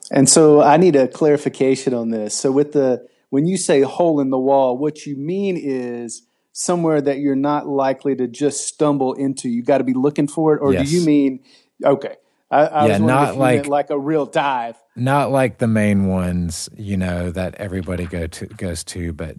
And 0.09 0.29
so 0.29 0.61
I 0.61 0.77
need 0.77 0.95
a 0.95 1.09
clarification 1.09 1.93
on 1.93 2.11
this. 2.11 2.33
So 2.33 2.49
with 2.49 2.71
the 2.71 3.05
when 3.29 3.45
you 3.45 3.57
say 3.57 3.81
hole 3.81 4.21
in 4.21 4.29
the 4.29 4.39
wall, 4.39 4.77
what 4.77 5.05
you 5.05 5.17
mean 5.17 5.57
is 5.57 6.21
somewhere 6.53 7.01
that 7.01 7.19
you're 7.19 7.35
not 7.35 7.67
likely 7.67 8.15
to 8.15 8.27
just 8.27 8.65
stumble 8.67 9.13
into. 9.15 9.49
You 9.49 9.63
got 9.63 9.79
to 9.79 9.83
be 9.83 9.93
looking 9.93 10.27
for 10.29 10.55
it, 10.55 10.59
or 10.61 10.71
Yes. 10.71 10.89
do 10.89 10.95
you 10.95 11.05
mean 11.05 11.41
okay? 11.83 12.15
I, 12.51 12.65
I 12.65 12.85
Yeah, 12.87 12.91
was 12.93 13.01
not 13.01 13.37
like- 13.37 13.67
like 13.67 13.89
a 13.89 13.97
real 13.97 14.25
dive. 14.25 14.75
Not 14.95 15.31
like 15.31 15.57
the 15.59 15.67
main 15.67 16.07
ones, 16.07 16.67
you 16.75 16.97
know, 16.97 17.31
that 17.31 17.55
everybody 17.55 18.05
go 18.05 18.27
to 18.27 18.45
goes 18.45 18.83
to, 18.85 19.13
but 19.13 19.37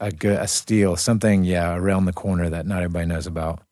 a 0.00 0.10
good 0.10 0.38
a 0.38 0.48
steal, 0.48 0.96
something, 0.96 1.44
yeah, 1.44 1.74
around 1.76 2.04
the 2.06 2.12
corner 2.12 2.50
that 2.50 2.66
not 2.66 2.78
everybody 2.82 3.06
knows 3.06 3.26
about. 3.26 3.62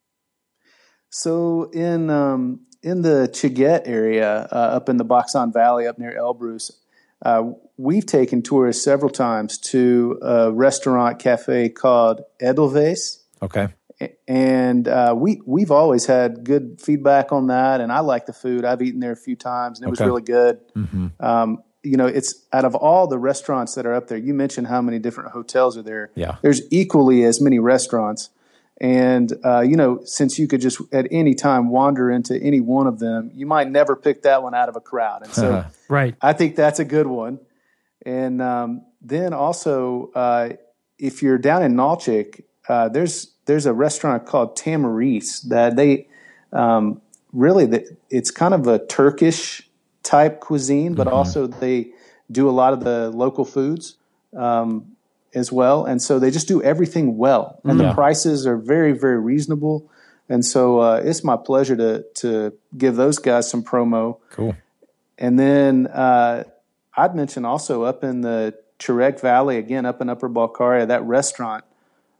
So 1.10 1.64
in 1.72 2.10
um, 2.10 2.60
in 2.82 3.02
the 3.02 3.28
Cheget 3.32 3.82
area, 3.86 4.48
uh, 4.50 4.54
up 4.54 4.88
in 4.88 4.96
the 4.98 5.04
Baksan 5.04 5.52
Valley, 5.52 5.86
up 5.86 5.98
near 5.98 6.16
Elbrus, 6.16 6.70
uh, 7.24 7.50
we've 7.76 8.06
taken 8.06 8.42
tourists 8.42 8.84
several 8.84 9.10
times 9.10 9.58
to 9.58 10.18
a 10.22 10.52
restaurant 10.52 11.18
cafe 11.18 11.68
called 11.70 12.22
Edelweiss. 12.40 13.24
Okay. 13.42 13.68
And 14.26 14.88
uh, 14.88 15.14
we 15.16 15.40
we've 15.46 15.70
always 15.70 16.06
had 16.06 16.44
good 16.44 16.80
feedback 16.80 17.32
on 17.32 17.46
that, 17.48 17.80
and 17.80 17.92
I 17.92 18.00
like 18.00 18.26
the 18.26 18.32
food. 18.32 18.64
I've 18.64 18.82
eaten 18.82 19.00
there 19.00 19.12
a 19.12 19.16
few 19.16 19.36
times, 19.36 19.78
and 19.78 19.86
it 19.86 19.90
was 19.90 20.00
really 20.00 20.22
good. 20.22 20.60
hmm 20.74 21.08
Um, 21.20 21.62
you 21.82 21.98
know, 21.98 22.06
it's 22.06 22.46
out 22.50 22.64
of 22.64 22.74
all 22.74 23.06
the 23.06 23.18
restaurants 23.18 23.74
that 23.74 23.84
are 23.84 23.92
up 23.92 24.08
there. 24.08 24.16
You 24.16 24.32
mentioned 24.32 24.68
how 24.68 24.80
many 24.80 24.98
different 24.98 25.32
hotels 25.32 25.76
are 25.76 25.82
there. 25.82 26.10
Yeah. 26.14 26.36
There's 26.40 26.62
equally 26.70 27.24
as 27.24 27.42
many 27.42 27.58
restaurants, 27.58 28.30
and 28.80 29.30
uh, 29.44 29.60
you 29.60 29.76
know, 29.76 30.00
since 30.04 30.38
you 30.38 30.48
could 30.48 30.60
just 30.62 30.80
at 30.92 31.06
any 31.10 31.34
time 31.34 31.68
wander 31.68 32.10
into 32.10 32.36
any 32.40 32.60
one 32.60 32.86
of 32.86 32.98
them, 32.98 33.30
you 33.34 33.46
might 33.46 33.70
never 33.70 33.96
pick 33.96 34.22
that 34.22 34.42
one 34.42 34.54
out 34.54 34.68
of 34.68 34.76
a 34.76 34.80
crowd. 34.80 35.24
And 35.24 35.32
so, 35.32 35.64
Right. 35.88 36.14
I 36.22 36.32
think 36.32 36.56
that's 36.56 36.78
a 36.78 36.84
good 36.84 37.06
one. 37.06 37.38
And 38.06 38.40
um, 38.42 38.86
then 39.00 39.32
also, 39.32 40.10
uh, 40.14 40.50
if 40.98 41.22
you're 41.22 41.38
down 41.38 41.62
in 41.62 41.74
Nalchik, 41.74 42.44
uh, 42.68 42.88
there's 42.88 43.33
there's 43.46 43.66
a 43.66 43.72
restaurant 43.72 44.26
called 44.26 44.56
Tamaris 44.56 45.42
that 45.48 45.76
they 45.76 46.06
um, 46.52 47.00
really 47.32 47.66
the, 47.66 47.96
it's 48.10 48.30
kind 48.30 48.54
of 48.54 48.66
a 48.66 48.78
Turkish 48.86 49.68
type 50.02 50.40
cuisine, 50.40 50.94
but 50.94 51.06
also 51.08 51.46
they 51.46 51.90
do 52.30 52.48
a 52.48 52.52
lot 52.52 52.72
of 52.72 52.80
the 52.84 53.10
local 53.10 53.44
foods 53.44 53.96
um, 54.36 54.96
as 55.34 55.50
well, 55.52 55.84
and 55.84 56.00
so 56.00 56.18
they 56.18 56.30
just 56.30 56.48
do 56.48 56.62
everything 56.62 57.16
well, 57.16 57.60
and 57.64 57.78
Yeah. 57.80 57.88
the 57.88 57.94
prices 57.94 58.46
are 58.46 58.56
very 58.56 58.92
very 58.92 59.18
reasonable. 59.18 59.90
And 60.26 60.42
so 60.42 60.78
uh, 60.78 61.02
it's 61.04 61.22
my 61.22 61.36
pleasure 61.36 61.76
to 61.76 62.04
to 62.22 62.52
give 62.78 62.96
those 62.96 63.18
guys 63.18 63.50
some 63.50 63.62
promo. 63.62 64.20
Cool. 64.30 64.54
And 65.18 65.38
then 65.38 65.86
uh, 65.88 66.44
I'd 66.96 67.14
mention 67.14 67.44
also 67.44 67.82
up 67.82 68.02
in 68.02 68.22
the 68.22 68.54
Chirek 68.78 69.20
Valley, 69.20 69.58
again, 69.58 69.84
up 69.84 70.00
in 70.00 70.08
Upper 70.08 70.30
Balkaria, 70.30 70.88
that 70.88 71.02
restaurant 71.04 71.64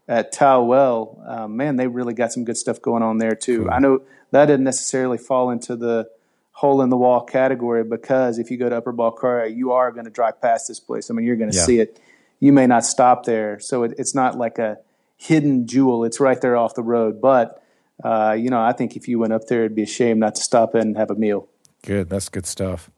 at 0.09 0.33
Towel, 0.33 1.23
uh, 1.27 1.49
man, 1.49 1.77
they 1.77 1.87
really 1.87 2.15
got 2.15 2.33
some 2.33 2.45
good 2.45 2.57
stuff 2.57 2.81
going 2.83 3.03
on 3.03 3.19
there 3.19 3.35
too. 3.35 3.71
I 3.71 3.79
know 3.79 4.03
that 4.33 4.47
didn't 4.47 4.65
necessarily 4.65 5.19
fall 5.19 5.51
into 5.51 5.77
the 5.77 6.09
hole 6.53 6.83
in 6.83 6.89
the 6.91 6.97
wall 6.97 7.23
category 7.23 7.83
because 7.85 8.39
if 8.39 8.51
you 8.51 8.57
go 8.57 8.69
to 8.69 8.77
Upper 8.77 8.93
Balkaria, 8.93 9.55
you 9.55 9.73
are 9.73 9.91
going 9.93 10.05
to 10.05 10.11
drive 10.11 10.41
past 10.41 10.69
this 10.69 10.79
place. 10.79 11.11
I 11.11 11.15
mean, 11.15 11.27
you're 11.27 11.37
going 11.37 11.51
to 11.51 11.57
Yeah. 11.57 11.65
see 11.65 11.79
it. 11.81 11.99
You 12.41 12.53
may 12.53 12.67
not 12.67 12.85
stop 12.85 13.25
there. 13.25 13.59
So 13.61 13.83
it, 13.85 13.95
it's 13.99 14.15
not 14.15 14.37
like 14.37 14.59
a 14.59 14.79
hidden 15.17 15.67
jewel. 15.67 16.05
It's 16.05 16.21
right 16.21 16.41
there 16.41 16.57
off 16.57 16.75
the 16.75 16.83
road. 16.83 17.21
But, 17.21 17.63
uh, 18.05 18.37
you 18.39 18.51
know, 18.51 18.61
I 18.61 18.73
think 18.73 18.97
if 18.97 19.09
you 19.09 19.19
went 19.19 19.33
up 19.33 19.47
there, 19.47 19.61
it'd 19.61 19.75
be 19.75 19.83
a 19.85 19.87
shame 19.87 20.19
not 20.19 20.35
to 20.37 20.43
stop 20.43 20.75
and 20.75 20.97
have 20.97 21.11
a 21.11 21.15
meal. 21.15 21.49
Good. 21.83 22.11
That's 22.11 22.29
good 22.29 22.47
stuff. 22.47 22.91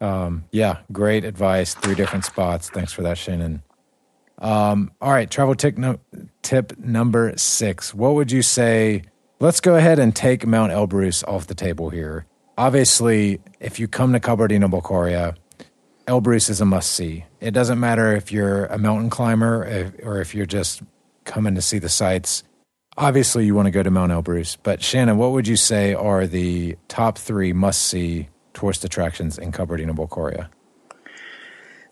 Um, 0.00 0.44
yeah, 0.52 0.78
great 0.92 1.24
advice. 1.24 1.74
Three 1.74 1.94
different 1.94 2.24
spots. 2.24 2.70
Thanks 2.70 2.92
for 2.92 3.02
that, 3.02 3.18
Shannon. 3.18 3.62
Um, 4.38 4.92
all 5.00 5.10
right, 5.12 5.30
travel 5.30 5.54
tip, 5.54 5.76
no, 5.76 5.98
tip 6.42 6.78
number 6.78 7.36
six. 7.36 7.92
What 7.92 8.14
would 8.14 8.30
you 8.30 8.42
say? 8.42 9.02
Let's 9.40 9.60
go 9.60 9.76
ahead 9.76 9.98
and 9.98 10.14
take 10.14 10.46
Mount 10.46 10.72
Elbrus 10.72 11.26
off 11.26 11.46
the 11.46 11.54
table 11.54 11.90
here. 11.90 12.26
Obviously, 12.56 13.40
if 13.60 13.78
you 13.78 13.86
come 13.86 14.12
to 14.12 14.20
Kabardino 14.20 14.68
Balkaria, 14.70 15.36
Elbrus 16.06 16.50
is 16.50 16.60
a 16.60 16.64
must 16.64 16.90
see. 16.92 17.24
It 17.40 17.52
doesn't 17.52 17.78
matter 17.78 18.16
if 18.16 18.32
you're 18.32 18.66
a 18.66 18.78
mountain 18.78 19.10
climber 19.10 19.92
or 20.02 20.20
if 20.20 20.34
you're 20.34 20.46
just 20.46 20.82
coming 21.24 21.54
to 21.54 21.62
see 21.62 21.78
the 21.78 21.88
sights. 21.88 22.42
Obviously, 22.96 23.44
you 23.44 23.54
want 23.54 23.66
to 23.66 23.70
go 23.70 23.82
to 23.82 23.90
Mount 23.90 24.10
Elbrus. 24.10 24.56
But 24.62 24.82
Shannon, 24.82 25.18
what 25.18 25.30
would 25.32 25.46
you 25.46 25.54
say 25.54 25.94
are 25.94 26.26
the 26.26 26.76
top 26.88 27.16
three 27.18 27.52
must 27.52 27.82
see 27.82 28.28
tourist 28.54 28.84
attractions 28.84 29.38
in 29.38 29.52
Kabardino 29.52 29.94
Balkaria? 29.94 30.48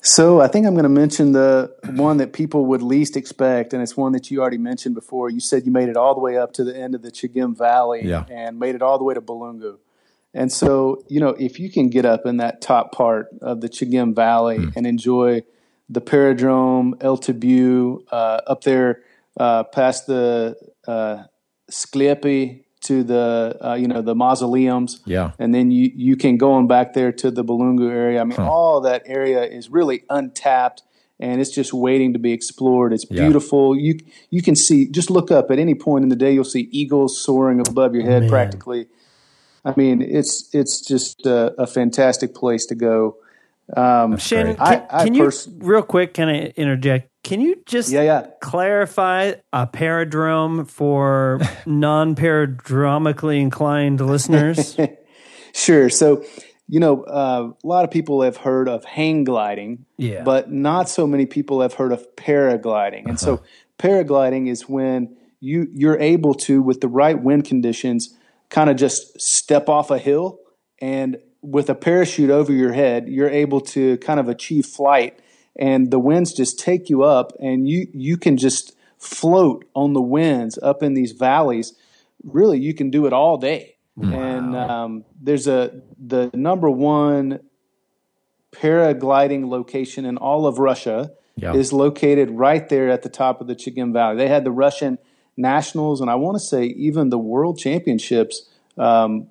So 0.06 0.40
I 0.40 0.46
think 0.46 0.68
I'm 0.68 0.74
going 0.74 0.84
to 0.84 0.88
mention 0.88 1.32
the 1.32 1.74
one 1.96 2.18
that 2.18 2.32
people 2.32 2.66
would 2.66 2.80
least 2.80 3.16
expect, 3.16 3.72
and 3.72 3.82
it's 3.82 3.96
one 3.96 4.12
that 4.12 4.30
you 4.30 4.40
already 4.40 4.56
mentioned 4.56 4.94
before. 4.94 5.30
You 5.30 5.40
said 5.40 5.66
you 5.66 5.72
made 5.72 5.88
it 5.88 5.96
all 5.96 6.14
the 6.14 6.20
way 6.20 6.38
up 6.38 6.52
to 6.54 6.64
the 6.64 6.76
end 6.78 6.94
of 6.94 7.02
the 7.02 7.10
Chegem 7.10 7.58
Valley 7.58 8.02
Yeah. 8.04 8.24
and 8.30 8.56
made 8.56 8.76
it 8.76 8.82
all 8.82 8.98
the 8.98 9.04
way 9.04 9.14
to 9.14 9.20
Bulungu. 9.20 9.78
And 10.32 10.52
so, 10.52 11.02
you 11.08 11.18
know, 11.18 11.30
if 11.30 11.58
you 11.58 11.72
can 11.72 11.88
get 11.88 12.04
up 12.04 12.24
in 12.24 12.36
that 12.36 12.60
top 12.60 12.92
part 12.92 13.30
of 13.42 13.60
the 13.60 13.68
Chegem 13.68 14.14
Valley 14.14 14.68
and 14.76 14.86
enjoy 14.86 15.42
the 15.88 16.00
Paradrome, 16.00 16.94
El 17.00 17.16
Tabu, 17.16 18.04
uh, 18.12 18.40
up 18.46 18.62
there 18.62 19.00
uh, 19.40 19.64
past 19.64 20.06
the 20.06 20.56
uh, 20.86 21.24
Sklepi 21.68 22.62
to 22.86 23.02
the, 23.02 23.56
uh, 23.60 23.74
you 23.74 23.88
know, 23.88 24.02
the 24.02 24.14
mausoleums 24.14 25.00
Yeah. 25.06 25.32
and 25.38 25.54
then 25.54 25.70
you 25.70 25.90
you 25.94 26.16
can 26.16 26.36
go 26.36 26.52
on 26.52 26.66
back 26.66 26.94
there 26.94 27.12
to 27.12 27.30
the 27.30 27.44
Bulungu 27.44 27.90
area. 27.90 28.20
I 28.20 28.24
mean, 28.24 28.38
all 28.38 28.80
that 28.82 29.02
area 29.06 29.42
is 29.44 29.70
really 29.70 30.02
untapped, 30.10 30.82
and 31.20 31.40
it's 31.40 31.50
just 31.50 31.72
waiting 31.72 32.12
to 32.12 32.18
be 32.18 32.32
explored. 32.32 32.92
It's 32.92 33.06
Yeah. 33.10 33.22
beautiful. 33.24 33.76
You 33.76 33.98
you 34.30 34.42
can 34.42 34.54
see 34.56 34.88
just 34.90 35.10
look 35.10 35.30
up 35.30 35.50
at 35.50 35.58
any 35.58 35.74
point 35.74 36.02
in 36.04 36.08
the 36.08 36.16
day. 36.16 36.32
You'll 36.32 36.44
see 36.58 36.68
eagles 36.70 37.18
soaring 37.20 37.60
above 37.60 37.94
your 37.94 38.04
head, 38.04 38.22
Man. 38.22 38.30
practically. 38.30 38.86
I 39.64 39.72
mean, 39.76 40.00
it's 40.00 40.48
it's 40.52 40.80
just 40.80 41.26
a, 41.26 41.52
a 41.60 41.66
fantastic 41.66 42.34
place 42.34 42.66
to 42.66 42.74
go. 42.76 43.16
Um, 43.76 44.16
Shannon, 44.16 44.54
I- 44.60 44.76
can, 44.76 44.86
I 44.90 45.04
can 45.04 45.14
you 45.14 45.24
pers- 45.24 45.48
real 45.58 45.82
quick? 45.82 46.14
Can 46.14 46.28
I 46.28 46.52
interject? 46.56 47.10
Can 47.26 47.40
you 47.40 47.56
just 47.66 47.90
Yeah, 47.90 48.02
yeah. 48.02 48.26
clarify 48.40 49.32
a 49.52 49.66
paradrome 49.66 50.66
for 50.70 51.40
non-paradromically 51.66 53.40
inclined 53.40 54.00
listeners? 54.00 54.76
Sure. 55.52 55.88
So, 55.88 56.22
you 56.68 56.80
know, 56.80 57.02
uh, 57.04 57.48
a 57.64 57.66
lot 57.66 57.84
of 57.84 57.90
people 57.90 58.20
have 58.20 58.36
heard 58.36 58.68
of 58.68 58.84
hang 58.84 59.24
gliding, 59.24 59.86
Yeah. 59.96 60.22
but 60.22 60.52
not 60.52 60.90
so 60.90 61.06
many 61.06 61.24
people 61.24 61.62
have 61.62 61.72
heard 61.72 61.92
of 61.92 62.06
paragliding. 62.14 63.06
And 63.06 63.18
so, 63.18 63.40
paragliding 63.78 64.48
is 64.50 64.68
when 64.68 65.16
you 65.40 65.66
you're 65.72 65.98
able 65.98 66.34
to, 66.34 66.60
with 66.60 66.82
the 66.82 66.88
right 66.88 67.18
wind 67.18 67.46
conditions, 67.46 68.14
kind 68.50 68.68
of 68.68 68.76
just 68.76 69.18
step 69.18 69.70
off 69.70 69.90
a 69.90 69.96
hill, 69.98 70.40
and 70.78 71.16
with 71.40 71.70
a 71.70 71.74
parachute 71.74 72.28
over 72.28 72.52
your 72.52 72.74
head, 72.74 73.08
you're 73.08 73.30
able 73.30 73.62
to 73.62 73.96
kind 73.98 74.20
of 74.20 74.28
achieve 74.28 74.66
flight, 74.66 75.18
and 75.58 75.90
the 75.90 75.98
winds 75.98 76.32
just 76.32 76.58
take 76.58 76.88
you 76.90 77.02
up, 77.02 77.32
and 77.40 77.68
you 77.68 77.86
you 77.92 78.16
can 78.16 78.36
just 78.36 78.74
float 78.98 79.64
on 79.74 79.92
the 79.92 80.00
winds 80.00 80.58
up 80.62 80.82
in 80.82 80.94
these 80.94 81.12
valleys. 81.12 81.74
Really, 82.24 82.58
you 82.58 82.74
can 82.74 82.90
do 82.90 83.06
it 83.06 83.12
all 83.12 83.36
day. 83.38 83.74
And 83.98 84.54
um, 84.54 85.04
there's 85.22 85.46
a 85.48 85.80
the 85.98 86.30
number 86.34 86.68
one 86.68 87.40
paragliding 88.52 89.48
location 89.48 90.04
in 90.04 90.16
all 90.16 90.46
of 90.46 90.58
Russia 90.58 91.12
Yeah. 91.36 91.54
is 91.54 91.72
located 91.72 92.30
right 92.30 92.66
there 92.68 92.88
at 92.90 93.02
the 93.02 93.08
top 93.10 93.40
of 93.40 93.46
the 93.46 93.54
Chegem 93.54 93.92
Valley. 93.92 94.16
They 94.16 94.28
had 94.28 94.44
the 94.44 94.50
Russian 94.50 94.98
nationals, 95.36 96.00
and 96.00 96.08
I 96.10 96.14
want 96.14 96.36
to 96.36 96.40
say 96.40 96.64
even 96.64 97.10
the 97.10 97.18
World 97.18 97.58
Championships. 97.58 98.48
Um, 98.78 99.28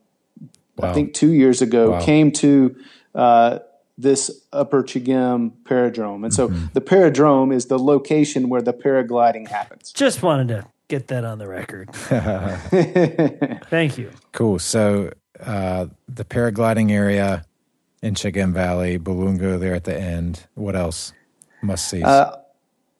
Wow. 0.77 0.89
I 0.89 0.93
think 0.93 1.13
two 1.13 1.31
years 1.31 1.61
ago 1.61 1.91
Wow. 1.91 2.01
came 2.01 2.31
to 2.33 2.75
uh, 3.15 3.59
this 3.97 4.29
Upper 4.51 4.83
Chegem 4.83 5.51
Paradrome, 5.63 6.23
and 6.25 6.33
so 6.33 6.49
Mm-hmm. 6.49 6.65
the 6.73 6.81
Paradrome 6.81 7.53
is 7.53 7.67
the 7.67 7.79
location 7.79 8.49
where 8.49 8.61
the 8.61 8.73
paragliding 8.73 9.47
happens. 9.47 9.91
just 9.91 10.21
wanted 10.21 10.49
to 10.49 10.65
get 10.89 11.07
that 11.07 11.23
on 11.23 11.37
the 11.39 11.47
record. 11.47 11.89
Thank 13.69 13.97
you. 13.97 14.11
Cool. 14.31 14.59
So 14.59 15.11
uh, 15.39 15.87
the 16.07 16.25
paragliding 16.25 16.91
area 16.91 17.45
in 18.01 18.13
Chegem 18.15 18.53
Valley, 18.53 18.99
Bulungu 18.99 19.59
there 19.59 19.73
at 19.75 19.83
the 19.85 19.97
end. 19.99 20.45
What 20.55 20.75
else? 20.75 21.13
Must 21.61 21.87
see. 21.89 22.03
Uh, 22.03 22.35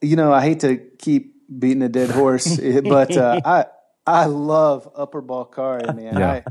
you 0.01 0.15
know, 0.15 0.33
I 0.33 0.41
hate 0.41 0.61
to 0.61 0.77
keep 0.77 1.35
beating 1.59 1.83
a 1.83 1.89
dead 1.89 2.09
horse, 2.09 2.59
but 2.83 3.15
uh, 3.17 3.41
I 3.45 3.65
I 4.07 4.25
love 4.25 4.89
Upper 4.95 5.21
Balkaria, 5.21 5.95
man. 5.95 6.17
Yeah. 6.17 6.31
I, 6.31 6.43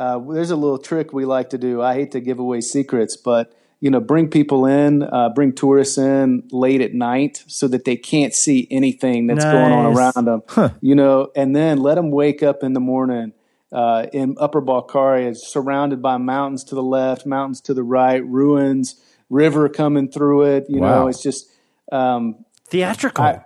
uh, 0.00 0.18
there's 0.32 0.50
a 0.50 0.56
little 0.56 0.78
trick 0.78 1.12
we 1.12 1.24
like 1.24 1.50
to 1.50 1.58
do. 1.58 1.80
I 1.82 1.94
hate 1.94 2.12
to 2.12 2.20
give 2.20 2.38
away 2.38 2.60
secrets, 2.60 3.16
but 3.16 3.54
you 3.86 3.90
know, 3.90 4.00
bring 4.00 4.26
people 4.28 4.66
in, 4.66 5.04
uh, 5.04 5.28
bring 5.28 5.52
tourists 5.52 5.96
in 5.96 6.42
late 6.50 6.80
at 6.80 6.92
night 6.92 7.44
so 7.46 7.68
that 7.68 7.84
they 7.84 7.94
can't 7.94 8.34
see 8.34 8.66
anything 8.68 9.28
that's 9.28 9.44
going 9.52 9.72
on 9.72 9.86
around 9.96 10.24
them. 10.26 10.42
You 10.80 10.96
know, 10.96 11.30
and 11.36 11.54
then 11.54 11.78
let 11.78 11.94
them 11.94 12.10
wake 12.10 12.42
up 12.42 12.64
in 12.64 12.72
the 12.72 12.80
morning. 12.80 13.32
Uh, 13.70 14.06
in 14.12 14.34
Upper 14.40 14.60
Balkaria, 14.60 15.36
surrounded 15.36 16.02
by 16.02 16.16
mountains 16.16 16.64
to 16.64 16.74
the 16.74 16.82
left, 16.82 17.26
mountains 17.26 17.60
to 17.60 17.74
the 17.74 17.84
right, 17.84 18.26
ruins, 18.26 18.96
river 19.30 19.68
coming 19.68 20.10
through 20.10 20.42
it. 20.56 20.66
You 20.68 20.80
know, 20.80 21.06
it's 21.06 21.22
just 21.22 21.48
um, 21.92 22.44
Theatrical. 22.66 23.24
I, 23.24 23.40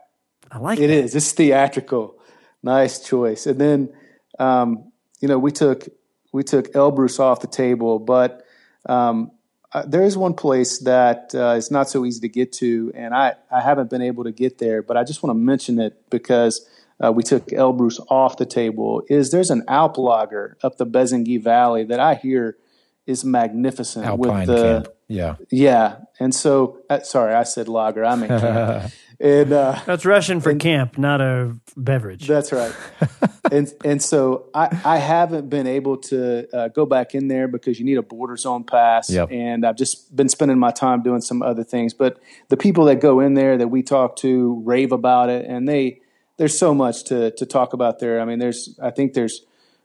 I- 0.50 0.58
like 0.58 0.78
it 0.78 0.88
it. 0.88 1.04
is. 1.04 1.14
It's 1.14 1.32
theatrical. 1.32 2.14
Nice 2.62 2.98
choice. 3.06 3.46
And 3.46 3.60
then, 3.60 3.92
um, 4.38 4.90
you 5.20 5.28
know, 5.28 5.38
we 5.38 5.50
took 5.52 5.86
we 6.32 6.44
took 6.44 6.72
Elbrus 6.72 7.20
off 7.20 7.40
the 7.40 7.46
table, 7.46 7.98
but 7.98 8.42
um, 8.88 9.32
uh, 9.72 9.84
there 9.86 10.02
is 10.02 10.16
one 10.16 10.34
place 10.34 10.78
that 10.80 11.32
uh, 11.34 11.54
is 11.56 11.70
not 11.70 11.88
so 11.88 12.04
easy 12.04 12.20
to 12.20 12.28
get 12.28 12.52
to, 12.52 12.92
and 12.94 13.14
I 13.14 13.34
I 13.50 13.60
haven't 13.60 13.88
been 13.90 14.02
able 14.02 14.24
to 14.24 14.32
get 14.32 14.58
there, 14.58 14.82
but 14.82 14.96
I 14.96 15.04
just 15.04 15.22
want 15.22 15.30
to 15.36 15.40
mention 15.40 15.78
it 15.78 16.10
because 16.10 16.66
uh, 17.04 17.12
we 17.12 17.22
took 17.22 17.46
Elbrus 17.48 18.04
off 18.10 18.36
the 18.36 18.46
table. 18.46 19.02
Is 19.08 19.30
there's 19.30 19.50
an 19.50 19.62
Alplager 19.68 20.54
up 20.64 20.76
the 20.76 20.86
Bezengi 20.86 21.42
Valley 21.42 21.84
that 21.84 22.00
I 22.00 22.14
hear 22.14 22.56
is 23.06 23.24
magnificent 23.24 24.06
Alpine 24.06 24.38
with 24.38 24.46
the 24.46 24.62
camp. 24.62 24.88
Yeah. 25.06 25.36
yeah, 25.50 25.96
and 26.18 26.34
so 26.34 26.80
uh, 26.90 27.00
sorry, 27.00 27.34
I 27.34 27.44
said 27.44 27.68
lager. 27.68 28.04
I 28.04 28.16
mean 28.16 28.28
camp. 28.28 28.92
and 29.20 29.52
uh, 29.52 29.78
That's 29.84 30.06
Russian 30.06 30.40
for 30.40 30.54
camp, 30.54 30.96
not 30.96 31.20
a 31.20 31.54
beverage. 31.76 32.26
that's 32.26 32.52
right. 32.52 32.74
and 33.52 33.72
and 33.84 34.02
so 34.02 34.46
I, 34.54 34.80
I 34.84 34.96
haven't 34.96 35.50
been 35.50 35.66
able 35.66 35.98
to 35.98 36.48
uh, 36.56 36.68
go 36.68 36.86
back 36.86 37.14
in 37.14 37.28
there 37.28 37.46
because 37.46 37.78
you 37.78 37.84
need 37.84 37.98
a 37.98 38.02
border 38.02 38.36
zone 38.36 38.64
pass. 38.64 39.10
Yep. 39.10 39.30
And 39.30 39.66
I've 39.66 39.76
just 39.76 40.14
been 40.16 40.28
spending 40.28 40.58
my 40.58 40.70
time 40.70 41.02
doing 41.02 41.20
some 41.20 41.42
other 41.42 41.64
things. 41.64 41.92
But 41.92 42.18
the 42.48 42.56
people 42.56 42.86
that 42.86 43.00
go 43.00 43.20
in 43.20 43.34
there 43.34 43.58
that 43.58 43.68
we 43.68 43.82
talk 43.82 44.16
to 44.16 44.62
rave 44.64 44.90
about 44.92 45.28
it, 45.28 45.44
and 45.46 45.68
they 45.68 46.00
there's 46.38 46.58
so 46.58 46.74
much 46.74 47.04
to 47.04 47.30
to 47.32 47.44
talk 47.44 47.74
about 47.74 47.98
there. 47.98 48.20
I 48.20 48.24
mean, 48.24 48.38
there's 48.38 48.78
I 48.82 48.90
think 48.90 49.12
there's 49.12 49.42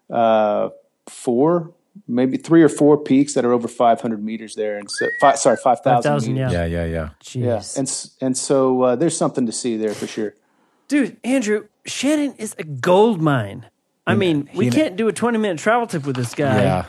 uh, 0.09 0.69
four. 1.09 1.73
Maybe 2.07 2.37
three 2.37 2.61
or 2.61 2.69
four 2.69 2.97
peaks 2.97 3.33
that 3.33 3.45
are 3.45 3.53
over 3.53 3.67
500 3.67 4.23
meters 4.23 4.55
there, 4.55 4.77
and 4.77 4.89
so 4.91 5.07
five, 5.21 5.37
sorry, 5.39 5.57
5,000 5.57 6.03
5,000, 6.03 6.35
yeah. 6.35 6.51
Yeah. 6.51 6.65
Yeah. 6.65 6.85
Yeah. 6.85 7.09
Jeez. 7.23 7.43
Yeah, 7.43 7.79
and 7.79 8.09
and 8.21 8.37
so 8.37 8.81
uh, 8.81 8.95
there's 8.95 9.17
something 9.17 9.45
to 9.45 9.51
see 9.51 9.77
there 9.77 9.93
for 9.93 10.05
sure. 10.07 10.35
Dude, 10.87 11.17
Andrew, 11.23 11.67
Shannon 11.85 12.33
is 12.37 12.53
a 12.59 12.63
gold 12.63 13.21
mine. 13.21 13.65
I 14.05 14.13
mean, 14.15 14.49
we 14.53 14.65
he- 14.65 14.71
can't 14.71 14.95
do 14.97 15.07
a 15.07 15.13
20 15.13 15.37
minute 15.39 15.57
travel 15.57 15.87
tip 15.87 16.05
with 16.05 16.15
this 16.15 16.35
guy 16.35 16.61
Yeah. 16.61 16.85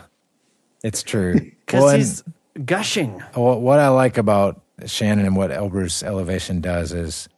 It's 0.83 1.03
true. 1.03 1.35
because 1.67 1.81
Well, 1.81 1.89
and- 1.89 1.99
he's 1.99 2.23
gushing. 2.65 3.21
What 3.35 3.61
what 3.63 3.79
I 3.79 3.89
like 3.89 4.19
about 4.19 4.61
Shannon 4.85 5.25
and 5.25 5.37
what 5.37 5.51
Elbrus 5.51 6.03
Elevation 6.03 6.61
does 6.61 6.93
is 6.93 7.29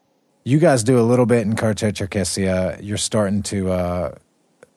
you 0.44 0.58
guys 0.58 0.82
do 0.82 0.98
a 0.98 1.02
little 1.06 1.26
bit 1.26 1.42
in 1.46 1.54
Karachay-Cherkessia. 1.54 2.78
You're 2.82 2.96
starting 2.96 3.42
to 3.44 3.70
uh, 3.70 4.14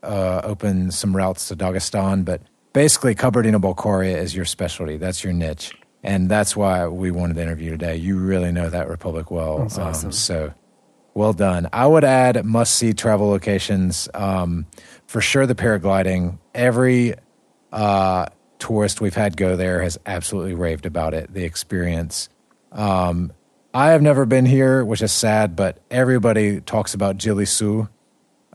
uh, 0.04 0.42
open 0.44 0.92
some 0.92 1.16
routes 1.16 1.48
to 1.48 1.56
Dagestan, 1.56 2.26
but 2.26 2.42
basically 2.74 3.16
Kabardino-Balkaria 3.16 4.18
is 4.18 4.36
your 4.36 4.46
specialty. 4.46 4.98
That's 4.98 5.24
your 5.24 5.34
niche. 5.34 5.74
And 6.04 6.30
that's 6.30 6.56
why 6.56 6.88
we 6.88 7.12
wanted 7.12 7.36
to 7.36 7.44
interview 7.44 7.72
today. 7.72 7.96
You 7.96 8.18
really 8.18 8.52
know 8.52 8.70
that 8.70 8.88
republic 8.88 9.30
well. 9.30 9.60
That's 9.60 9.78
awesome. 9.78 10.12
So 10.12 10.54
well 11.14 11.34
done. 11.34 11.68
I 11.72 11.86
would 11.86 12.04
add 12.04 12.44
must 12.46 12.76
see 12.76 12.94
travel 12.94 13.30
locations. 13.30 14.10
Um, 14.14 14.66
for 15.06 15.22
sure, 15.22 15.46
the 15.46 15.56
paragliding. 15.56 16.40
Every 16.56 17.16
uh, 17.72 18.26
tourist 18.58 19.02
we've 19.02 19.14
had 19.14 19.38
go 19.38 19.56
there 19.56 19.82
has 19.82 20.00
absolutely 20.06 20.54
raved 20.54 20.86
about 20.86 21.14
it, 21.14 21.34
the 21.34 21.44
experience. 21.44 22.30
Um, 22.72 23.32
I 23.74 23.90
have 23.92 24.02
never 24.02 24.26
been 24.26 24.46
here, 24.46 24.84
which 24.84 25.02
is 25.02 25.12
sad, 25.12 25.56
but 25.56 25.78
everybody 25.90 26.62
talks 26.62 26.94
about 26.94 27.18
Jilisu, 27.18 27.90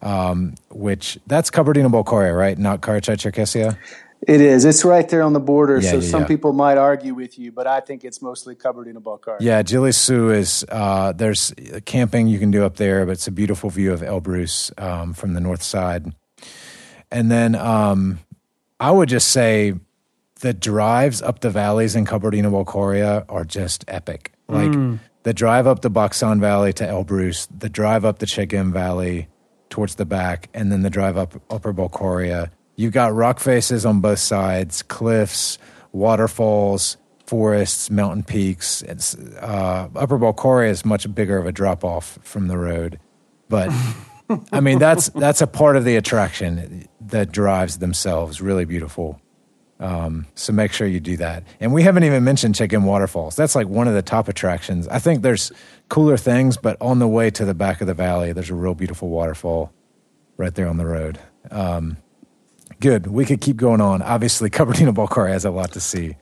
um, 0.03 0.55
which 0.71 1.19
that's 1.27 1.51
Kabardino-Balkaria, 1.51 2.37
right? 2.37 2.59
Not 2.59 2.81
Karachay-Cherkessia? 2.81 3.79
It 4.23 4.41
is. 4.41 4.65
It's 4.65 4.85
right 4.85 5.09
there 5.09 5.23
on 5.23 5.33
the 5.33 5.41
border. 5.41 5.79
Yeah, 5.79 5.91
so 5.91 5.97
yeah, 5.97 6.09
some 6.09 6.21
yeah. 6.23 6.27
people 6.27 6.53
might 6.53 6.79
argue 6.79 7.15
with 7.15 7.39
you, 7.39 7.53
but 7.53 7.67
I 7.67 7.81
think 7.81 8.05
it's 8.05 8.23
mostly 8.23 8.55
covered 8.55 8.89
in 8.89 8.97
a 8.97 9.01
Balkar. 9.01 9.37
Yeah, 9.41 9.63
Jilisu 9.63 10.35
is 10.35 10.65
uh, 10.69 11.13
there's 11.13 11.55
camping 11.85 12.27
you 12.27 12.39
can 12.39 12.51
do 12.51 12.65
up 12.65 12.77
there, 12.77 13.05
but 13.07 13.13
it's 13.13 13.29
a 13.29 13.33
beautiful 13.33 13.71
view 13.71 13.93
of 13.93 14.01
Elbrus 14.01 14.73
um, 14.83 15.13
from 15.13 15.35
the 15.35 15.41
north 15.41 15.63
side. 15.63 16.13
And 17.11 17.31
then 17.31 17.55
um, 17.55 18.21
I 18.81 18.91
would 18.91 19.09
just 19.09 19.29
say 19.29 19.75
the 20.41 20.53
drives 20.53 21.23
up 21.23 21.41
the 21.41 21.51
valleys 21.51 21.95
in 21.95 22.05
Kabardino-Balkaria 22.05 23.27
are 23.29 23.45
just 23.45 23.85
epic. 23.89 24.33
Like 24.49 24.73
the 25.25 25.35
drive 25.35 25.67
up 25.67 25.83
the 25.83 25.91
Baksan 25.91 26.41
Valley 26.41 26.73
to 26.75 26.85
Elbrus, 26.85 27.49
the 27.57 27.69
drive 27.69 28.05
up 28.05 28.21
the 28.21 28.27
Chegem 28.27 28.73
Valley 28.73 29.29
towards 29.71 29.97
the 29.97 30.05
back, 30.05 30.49
and 30.55 30.71
then 30.71 30.83
the 30.83 30.91
drive 30.91 31.17
up 31.17 31.35
Upper 31.51 31.73
Balkaria. 31.73 32.51
You've 32.77 32.93
got 32.93 33.15
rock 33.15 33.41
faces 33.41 33.87
on 33.87 34.01
both 34.01 34.19
sides, 34.19 34.83
cliffs, 34.83 35.59
waterfalls, 35.93 36.99
forests, 37.25 37.91
mountain 37.91 38.23
peaks. 38.23 38.83
It's, 38.83 39.17
uh, 39.17 39.89
Upper 39.95 40.19
Balkaria 40.19 40.69
is 40.69 40.85
much 40.85 41.13
bigger 41.15 41.39
of 41.39 41.47
a 41.47 41.53
drop 41.53 41.85
off 41.85 42.19
from 42.23 42.49
the 42.49 42.59
road, 42.59 43.01
but 43.49 43.71
I 44.53 44.61
mean 44.61 44.79
that's 44.79 45.09
that's 45.11 45.41
a 45.41 45.47
part 45.47 45.77
of 45.77 45.85
the 45.85 45.97
attraction. 45.97 46.87
that 47.01 47.33
drives 47.33 47.79
themselves 47.79 48.41
really 48.41 48.65
beautiful. 48.65 49.21
Um, 49.79 50.27
so 50.35 50.53
make 50.53 50.73
sure 50.73 50.87
you 50.87 51.01
do 51.01 51.19
that. 51.19 51.45
And 51.61 51.73
we 51.73 51.83
haven't 51.83 52.05
even 52.05 52.25
mentioned 52.25 52.55
Chegem 52.55 52.85
Waterfalls. 52.85 53.37
That's 53.37 53.55
like 53.55 53.69
one 53.69 53.87
of 53.87 53.95
the 53.95 54.03
top 54.03 54.27
attractions. 54.27 54.89
I 54.89 54.99
think 54.99 55.23
there's 55.23 55.53
cooler 55.89 56.17
things, 56.17 56.57
but 56.57 56.77
on 56.81 56.99
the 56.99 57.07
way 57.07 57.31
to 57.31 57.45
the 57.45 57.55
back 57.55 57.81
of 57.83 57.87
the 57.87 57.95
valley, 57.95 58.33
there's 58.33 58.51
a 58.51 58.55
real 58.55 58.75
beautiful 58.75 59.09
waterfall 59.11 59.73
right 60.39 60.55
there 60.55 60.67
on 60.69 60.79
the 60.79 60.87
road. 60.87 61.19
Um, 61.51 61.99
good. 62.81 63.07
We 63.07 63.25
could 63.25 63.41
keep 63.41 63.57
going 63.57 63.81
on. 63.81 64.03
Obviously, 64.03 64.51
Kabardino-Balkaria 64.57 65.33
has 65.33 65.45
a 65.45 65.51
lot 65.51 65.73
to 65.73 65.81
see. 65.81 66.17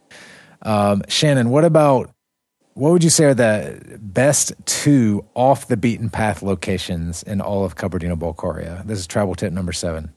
Um, 0.63 1.03
Shannon, 1.09 1.51
what 1.51 1.65
about 1.65 2.11
what 2.75 2.91
would 2.91 3.05
you 3.05 3.11
say 3.11 3.27
are 3.27 3.35
the 3.35 3.99
best 4.01 4.53
two 4.67 5.25
off 5.35 5.69
the 5.69 5.77
beaten 5.77 6.11
path 6.11 6.43
locations 6.43 7.23
in 7.23 7.41
all 7.41 7.65
of 7.65 7.77
Kabardino-Balkaria? 7.77 8.85
This 8.87 8.99
is 8.99 9.07
travel 9.07 9.35
tip 9.35 9.53
number 9.53 9.73
seven. 9.73 10.13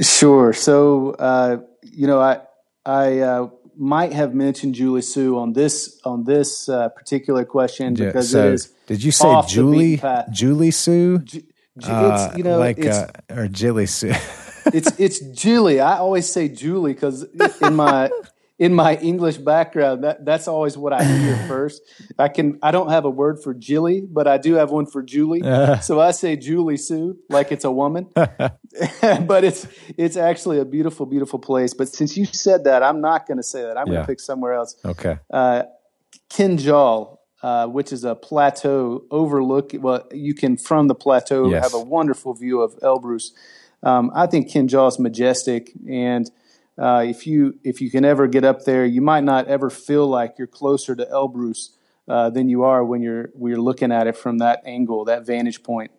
Sure. 0.00 0.52
So, 0.52 1.10
uh, 1.12 1.58
you 1.82 2.06
know, 2.06 2.20
I 2.20 2.40
I 2.86 3.18
uh, 3.18 3.50
might 3.76 4.12
have 4.12 4.34
mentioned 4.34 4.74
Julie 4.74 5.02
Sue 5.02 5.38
on 5.38 5.52
this 5.52 6.00
on 6.04 6.24
this 6.24 6.68
uh, 6.68 6.88
particular 6.88 7.44
question 7.44 7.94
Yeah, 7.94 8.06
because 8.06 8.30
so 8.30 8.48
it 8.48 8.54
is. 8.54 8.72
did 8.86 9.02
you 9.04 9.12
say 9.12 9.42
Julie. 9.46 10.00
Julie 10.32 10.70
Sue? 10.70 11.18
Ju- 11.18 11.42
ju- 11.78 11.90
Uh, 11.90 12.28
it's 12.28 12.38
you 12.38 12.44
know 12.44 12.58
like 12.58 12.78
it's 12.78 12.96
uh, 12.96 13.10
or 13.30 13.46
Jilly 13.48 13.86
Sue. 13.86 14.12
it's 14.72 14.98
it's 14.98 15.20
Julie. 15.20 15.80
I 15.80 15.98
always 15.98 16.30
say 16.30 16.48
Julie 16.48 16.92
because 16.94 17.24
in 17.62 17.74
my 17.76 18.10
in 18.58 18.74
my 18.74 18.96
English 18.96 19.38
background, 19.38 20.04
that 20.04 20.24
that's 20.24 20.46
always 20.46 20.76
what 20.76 20.92
I 20.92 21.02
hear 21.02 21.36
first. 21.48 21.80
I 22.18 22.28
can 22.28 22.58
I 22.62 22.70
don't 22.70 22.90
have 22.90 23.04
a 23.06 23.10
word 23.10 23.42
for 23.42 23.54
Jilly, 23.54 24.02
but 24.02 24.26
I 24.28 24.36
do 24.38 24.54
have 24.54 24.70
one 24.70 24.86
for 24.86 25.02
Julie. 25.02 25.40
so 25.80 25.98
I 26.00 26.10
say 26.10 26.36
Julie 26.36 26.76
Sue 26.76 27.18
like 27.30 27.52
it's 27.52 27.64
a 27.64 27.70
woman, 27.72 28.08
but 28.14 29.44
it's 29.44 29.66
it's 29.96 30.16
actually 30.16 30.58
a 30.58 30.64
beautiful, 30.64 31.06
beautiful 31.06 31.38
place. 31.38 31.72
But 31.74 31.88
since 31.88 32.16
you 32.16 32.26
said 32.26 32.64
that, 32.64 32.82
I'm 32.82 33.00
not 33.00 33.26
going 33.26 33.38
to 33.38 33.42
say 33.42 33.62
that. 33.62 33.78
I'm 33.78 33.86
going 33.86 34.00
to 34.00 34.06
pick 34.06 34.20
somewhere 34.20 34.52
else. 34.54 34.76
okay. 34.84 35.18
Uh, 35.30 35.62
Kinjal, 36.28 37.18
uh, 37.42 37.66
which 37.66 37.92
is 37.92 38.04
a 38.04 38.14
plateau 38.14 39.04
overlook. 39.10 39.72
Well, 39.74 40.06
you 40.12 40.34
can 40.34 40.56
from 40.56 40.88
the 40.88 40.94
plateau 40.94 41.48
Yes. 41.50 41.64
have 41.64 41.74
a 41.74 41.84
wonderful 41.84 42.34
view 42.34 42.60
of 42.60 42.74
Elbrus. 42.80 43.30
Um, 43.82 44.10
I 44.14 44.26
think 44.26 44.50
Kinjal 44.50 44.88
is 44.88 44.98
majestic, 44.98 45.72
and 45.88 46.30
uh, 46.78 47.04
if 47.06 47.26
you 47.26 47.58
if 47.64 47.80
you 47.80 47.90
can 47.90 48.04
ever 48.04 48.26
get 48.26 48.44
up 48.44 48.64
there, 48.64 48.84
you 48.84 49.00
might 49.00 49.24
not 49.24 49.48
ever 49.48 49.70
feel 49.70 50.06
like 50.06 50.34
you're 50.38 50.46
closer 50.46 50.94
to 50.94 51.04
Elbrus 51.06 51.70
uh, 52.08 52.30
than 52.30 52.48
you 52.48 52.62
are 52.62 52.84
when 52.84 53.02
you're 53.02 53.30
when 53.34 53.50
you're 53.50 53.60
looking 53.60 53.92
at 53.92 54.06
it 54.06 54.16
from 54.16 54.38
that 54.38 54.62
angle, 54.64 55.04
that 55.04 55.26
vantage 55.26 55.62
point. 55.62 55.90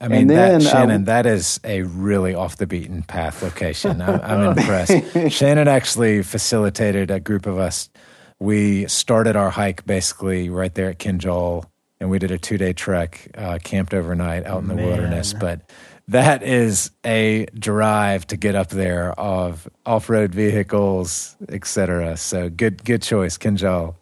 I 0.00 0.08
mean, 0.08 0.28
then, 0.28 0.60
that, 0.60 0.66
uh, 0.66 0.70
Shannon, 0.70 1.04
that 1.04 1.26
is 1.26 1.60
a 1.62 1.82
really 1.82 2.34
off 2.34 2.56
the 2.56 2.66
beaten 2.66 3.02
path 3.02 3.42
location. 3.42 4.00
I'm, 4.00 4.20
I'm 4.20 4.40
impressed. 4.58 5.30
Shannon 5.30 5.68
actually 5.68 6.22
facilitated 6.22 7.10
a 7.10 7.20
group 7.20 7.46
of 7.46 7.58
us. 7.58 7.90
We 8.38 8.86
started 8.86 9.36
our 9.36 9.50
hike 9.50 9.84
basically 9.84 10.48
right 10.48 10.74
there 10.74 10.88
at 10.88 10.98
Kinjal, 10.98 11.66
and 12.00 12.08
we 12.08 12.18
did 12.18 12.30
a 12.30 12.38
two 12.38 12.56
day 12.56 12.72
trek, 12.72 13.28
uh, 13.36 13.58
camped 13.62 13.92
overnight 13.92 14.46
out 14.46 14.62
in 14.62 14.68
the 14.68 14.74
Man. 14.74 14.86
wilderness. 14.86 15.34
But 15.34 15.70
that 16.10 16.42
is 16.42 16.90
a 17.06 17.46
drive 17.58 18.26
to 18.28 18.36
get 18.36 18.54
up 18.56 18.68
there 18.68 19.12
of 19.12 19.68
off 19.86 20.10
road 20.10 20.34
vehicles, 20.34 21.36
etc. 21.48 22.16
So 22.16 22.50
good, 22.50 22.84
good 22.84 23.02
choice, 23.02 23.38
Kinjal. 23.38 23.94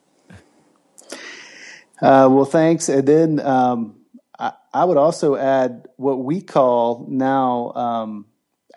Uh, 2.00 2.28
well, 2.30 2.44
thanks. 2.44 2.88
And 2.88 3.06
then 3.06 3.40
um, 3.40 3.96
I, 4.38 4.52
I 4.72 4.84
would 4.84 4.96
also 4.96 5.36
add 5.36 5.88
what 5.96 6.24
we 6.24 6.40
call 6.40 7.06
now 7.10 7.72
um, 7.72 8.26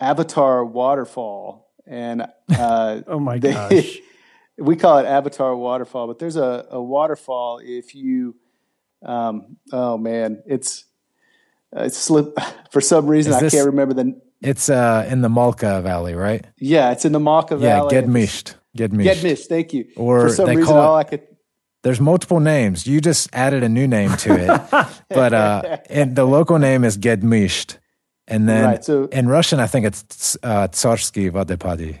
Avatar 0.00 0.64
Waterfall, 0.64 1.70
and 1.86 2.26
uh, 2.56 3.00
Oh 3.06 3.18
my 3.20 3.38
they- 3.38 3.52
gosh. 3.52 3.98
we 4.58 4.76
call 4.76 4.98
it 4.98 5.06
Avatar 5.06 5.56
Waterfall. 5.56 6.06
But 6.06 6.18
there's 6.18 6.36
a, 6.36 6.66
a 6.70 6.82
waterfall 6.82 7.60
if 7.64 7.94
you, 7.94 8.36
um, 9.04 9.56
oh 9.72 9.96
man, 9.96 10.42
it's 10.46 10.84
it's 11.72 11.96
slip 11.98 12.36
for 12.70 12.80
some 12.80 13.06
reason 13.06 13.32
Is 13.32 13.42
I 13.42 13.48
can't 13.56 13.66
remember 13.66 13.94
the. 13.94 14.20
It's 14.40 14.68
uh, 14.68 15.06
in 15.08 15.22
the 15.22 15.28
Malka 15.28 15.80
Valley, 15.82 16.14
right? 16.14 16.44
Yeah, 16.58 16.90
it's 16.90 17.04
in 17.04 17.12
the 17.12 17.20
Malka 17.20 17.56
Valley. 17.56 17.94
Yeah. 17.94 18.02
Gedmisht. 18.02 18.54
Gedmisht. 18.76 19.04
Gedmisht. 19.22 19.46
Thank 19.46 19.72
you. 19.72 19.86
Or 19.96 20.22
for 20.28 20.34
some 20.34 20.46
they 20.46 20.56
reason, 20.56 20.72
call 20.72 20.82
it- 20.82 20.86
all 20.86 20.96
I 20.96 21.04
could. 21.04 21.22
There's 21.84 22.00
multiple 22.00 22.38
names. 22.38 22.86
You 22.86 23.00
just 23.00 23.28
added 23.32 23.64
a 23.64 23.68
new 23.68 23.88
name 23.88 24.16
to 24.18 24.34
it, 24.34 24.86
but 25.08 25.32
uh, 25.32 25.78
and 25.90 26.14
the 26.14 26.24
local 26.24 26.58
name 26.60 26.84
is 26.84 26.96
Gedmisht, 26.96 27.78
and 28.28 28.48
then 28.48 28.64
Right, 28.64 28.84
so- 28.84 29.06
in 29.06 29.26
Russian, 29.28 29.58
I 29.58 29.66
think 29.66 29.86
it's 29.86 30.36
uh, 30.44 30.68
Tsarsky 30.68 31.28
Vadepadi. 31.30 31.98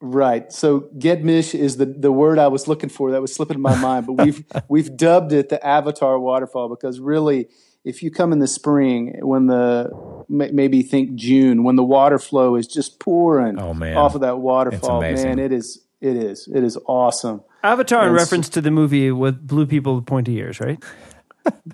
Right. 0.00 0.52
So 0.52 0.88
Gedmish 0.98 1.58
is 1.58 1.76
the, 1.78 1.86
the 1.86 2.12
word 2.12 2.38
I 2.38 2.48
was 2.48 2.68
looking 2.68 2.88
for 2.90 3.10
that 3.12 3.20
was 3.20 3.34
slipping 3.34 3.60
my 3.60 3.74
mind, 3.76 4.06
but 4.06 4.24
we've 4.24 4.44
we've 4.68 4.96
dubbed 4.96 5.32
it 5.32 5.48
the 5.48 5.64
Avatar 5.66 6.18
waterfall 6.20 6.68
because 6.68 7.00
really, 7.00 7.48
if 7.86 8.02
you 8.02 8.10
come 8.10 8.32
in 8.32 8.40
the 8.40 8.48
spring 8.48 9.16
when 9.22 9.46
the 9.46 9.88
maybe 10.28 10.82
think 10.82 11.14
June 11.14 11.62
when 11.62 11.76
the 11.76 11.84
water 11.84 12.18
flow 12.18 12.56
is 12.56 12.66
just 12.66 12.98
pouring 13.00 13.58
Oh, 13.60 13.72
man. 13.72 13.96
off 13.96 14.14
of 14.16 14.20
that 14.22 14.38
waterfall, 14.38 14.98
amazing. 14.98 15.28
man, 15.28 15.38
it 15.38 15.52
is 15.52 15.80
it 16.00 16.16
is 16.16 16.48
it 16.52 16.62
is 16.64 16.76
awesome. 16.86 17.42
Avatar 17.62 18.06
in 18.08 18.12
reference 18.12 18.48
to 18.50 18.60
the 18.60 18.70
movie 18.70 19.10
with 19.12 19.46
blue 19.46 19.66
people 19.66 19.94
with 19.94 20.04
pointy 20.06 20.36
ears, 20.36 20.60
right? 20.60 20.82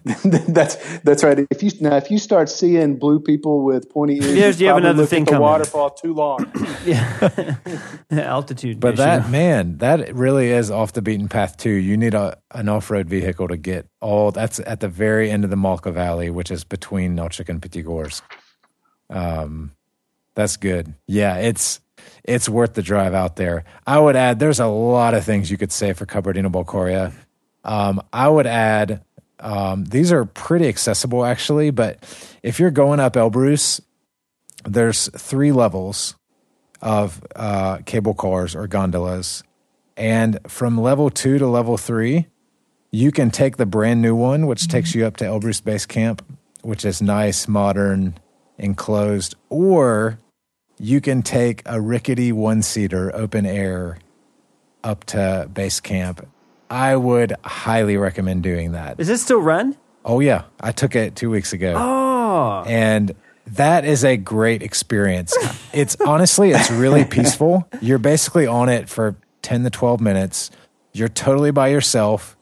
that's 0.49 0.77
that's 1.01 1.23
right. 1.23 1.47
If 1.51 1.63
you 1.63 1.71
now 1.81 1.97
if 1.97 2.11
you 2.11 2.19
start 2.19 2.49
seeing 2.49 2.97
blue 2.99 3.21
people 3.21 3.63
with 3.65 3.89
pointy 3.91 4.17
ears, 4.17 4.35
There's- 4.35 4.61
you 4.61 4.69
have 4.69 4.79
another 4.79 4.99
looked 5.03 5.13
at 5.13 5.17
thing 5.17 5.25
the 5.25 5.31
coming. 5.33 5.43
waterfall 5.43 5.91
too 5.91 6.15
long. 6.15 6.51
Yeah. 6.85 7.57
Altitude. 8.11 8.81
But 8.81 8.95
issue. 8.95 9.03
that 9.03 9.31
man, 9.31 9.79
that 9.79 10.15
really 10.15 10.51
is 10.51 10.71
off 10.71 10.93
the 10.95 11.03
beaten 11.03 11.29
path 11.29 11.57
too. 11.57 11.71
You 11.71 11.97
need 11.97 12.15
a 12.15 12.37
an 12.51 12.69
off 12.69 12.91
road 12.91 13.09
vehicle 13.09 13.47
to 13.49 13.57
get 13.57 13.87
all. 14.01 14.33
That's 14.33 14.59
at 14.61 14.81
the 14.81 14.89
very 14.89 15.31
end 15.31 15.45
of 15.45 15.51
the 15.51 15.57
Malka 15.57 15.93
Valley, 15.93 16.29
which 16.31 16.51
is 16.51 16.65
between 16.65 17.15
Nalchik 17.17 17.49
and 17.49 17.63
Pyatigorsk. 17.63 18.23
Um, 19.11 19.73
that's 20.35 20.57
good. 20.57 20.95
Yeah, 21.07 21.37
it's 21.37 21.81
it's 22.25 22.49
worth 22.49 22.75
the 22.75 22.83
drive 22.83 23.15
out 23.15 23.37
there. 23.37 23.65
I 23.87 23.99
would 24.01 24.17
add, 24.17 24.39
there's 24.39 24.59
a 24.61 24.67
lot 24.67 25.15
of 25.15 25.25
things 25.25 25.51
you 25.51 25.57
could 25.57 25.73
say 25.73 25.93
for 25.93 26.07
Kabardino 26.07 26.51
Balkaria. 26.51 27.13
Um, 27.65 28.03
I 28.13 28.29
would 28.29 28.47
add, 28.47 29.05
um, 29.43 29.85
these 29.85 30.13
are 30.13 30.25
pretty 30.25 30.69
accessible 30.69 31.25
actually, 31.25 31.71
but 31.71 31.99
if 32.43 32.59
you're 32.59 32.71
going 32.71 33.01
up 33.01 33.15
Elbrus, 33.15 33.81
there's 34.65 35.09
three 35.09 35.53
levels 35.53 36.15
of 36.81 37.23
uh, 37.37 37.79
cable 37.85 38.15
cars 38.15 38.55
or 38.55 38.67
gondolas. 38.67 39.43
And 39.97 40.39
from 40.47 40.81
level 40.81 41.11
two 41.11 41.39
to 41.39 41.47
level 41.47 41.77
three, 41.77 42.29
you 42.91 43.11
can 43.11 43.31
take 43.31 43.57
the 43.57 43.67
brand 43.67 44.01
new 44.01 44.15
one, 44.15 44.47
which 44.47 44.69
takes 44.69 44.95
you 44.95 45.07
up 45.07 45.17
to 45.19 45.25
Elbrus 45.25 45.63
Base 45.63 45.87
Camp, 45.87 46.25
which 46.63 46.85
is 46.85 47.03
nice, 47.03 47.49
modern, 47.49 48.19
enclosed, 48.59 49.35
or 49.49 50.19
you 50.79 51.01
can 51.01 51.23
take 51.23 51.63
a 51.67 51.81
rickety 51.81 52.33
one 52.33 52.63
seater 52.63 53.15
open 53.15 53.47
air 53.47 53.99
up 54.85 55.05
to 55.05 55.49
base 55.53 55.81
camp. 55.81 56.27
I 56.73 56.97
would 56.97 57.35
highly 57.45 57.97
recommend 57.99 58.43
doing 58.43 58.73
that. 58.73 58.99
Is 58.99 59.07
this 59.07 59.23
still 59.23 59.41
run? 59.41 59.77
Oh, 60.05 60.21
yeah. 60.21 60.45
I 60.59 60.73
took 60.73 60.97
it 60.97 61.15
two 61.15 61.29
weeks 61.31 61.53
ago 61.53 61.75
Oh. 61.77 62.65
and 62.67 63.15
that 63.47 63.85
is 63.85 64.05
a 64.05 64.17
great 64.17 64.63
experience. 64.63 65.37
It's 65.73 65.97
honestly, 66.07 66.51
it's 66.51 66.71
really 66.71 67.05
peaceful. 67.05 67.67
You're 67.81 67.99
basically 67.99 68.47
on 68.47 68.69
it 68.69 68.89
for 68.91 69.17
10 69.41 69.65
to 69.65 69.71
12 69.71 70.01
minutes. 70.03 70.51
You're 70.93 71.09
totally 71.09 71.51
by 71.51 71.69
yourself. 71.69 72.37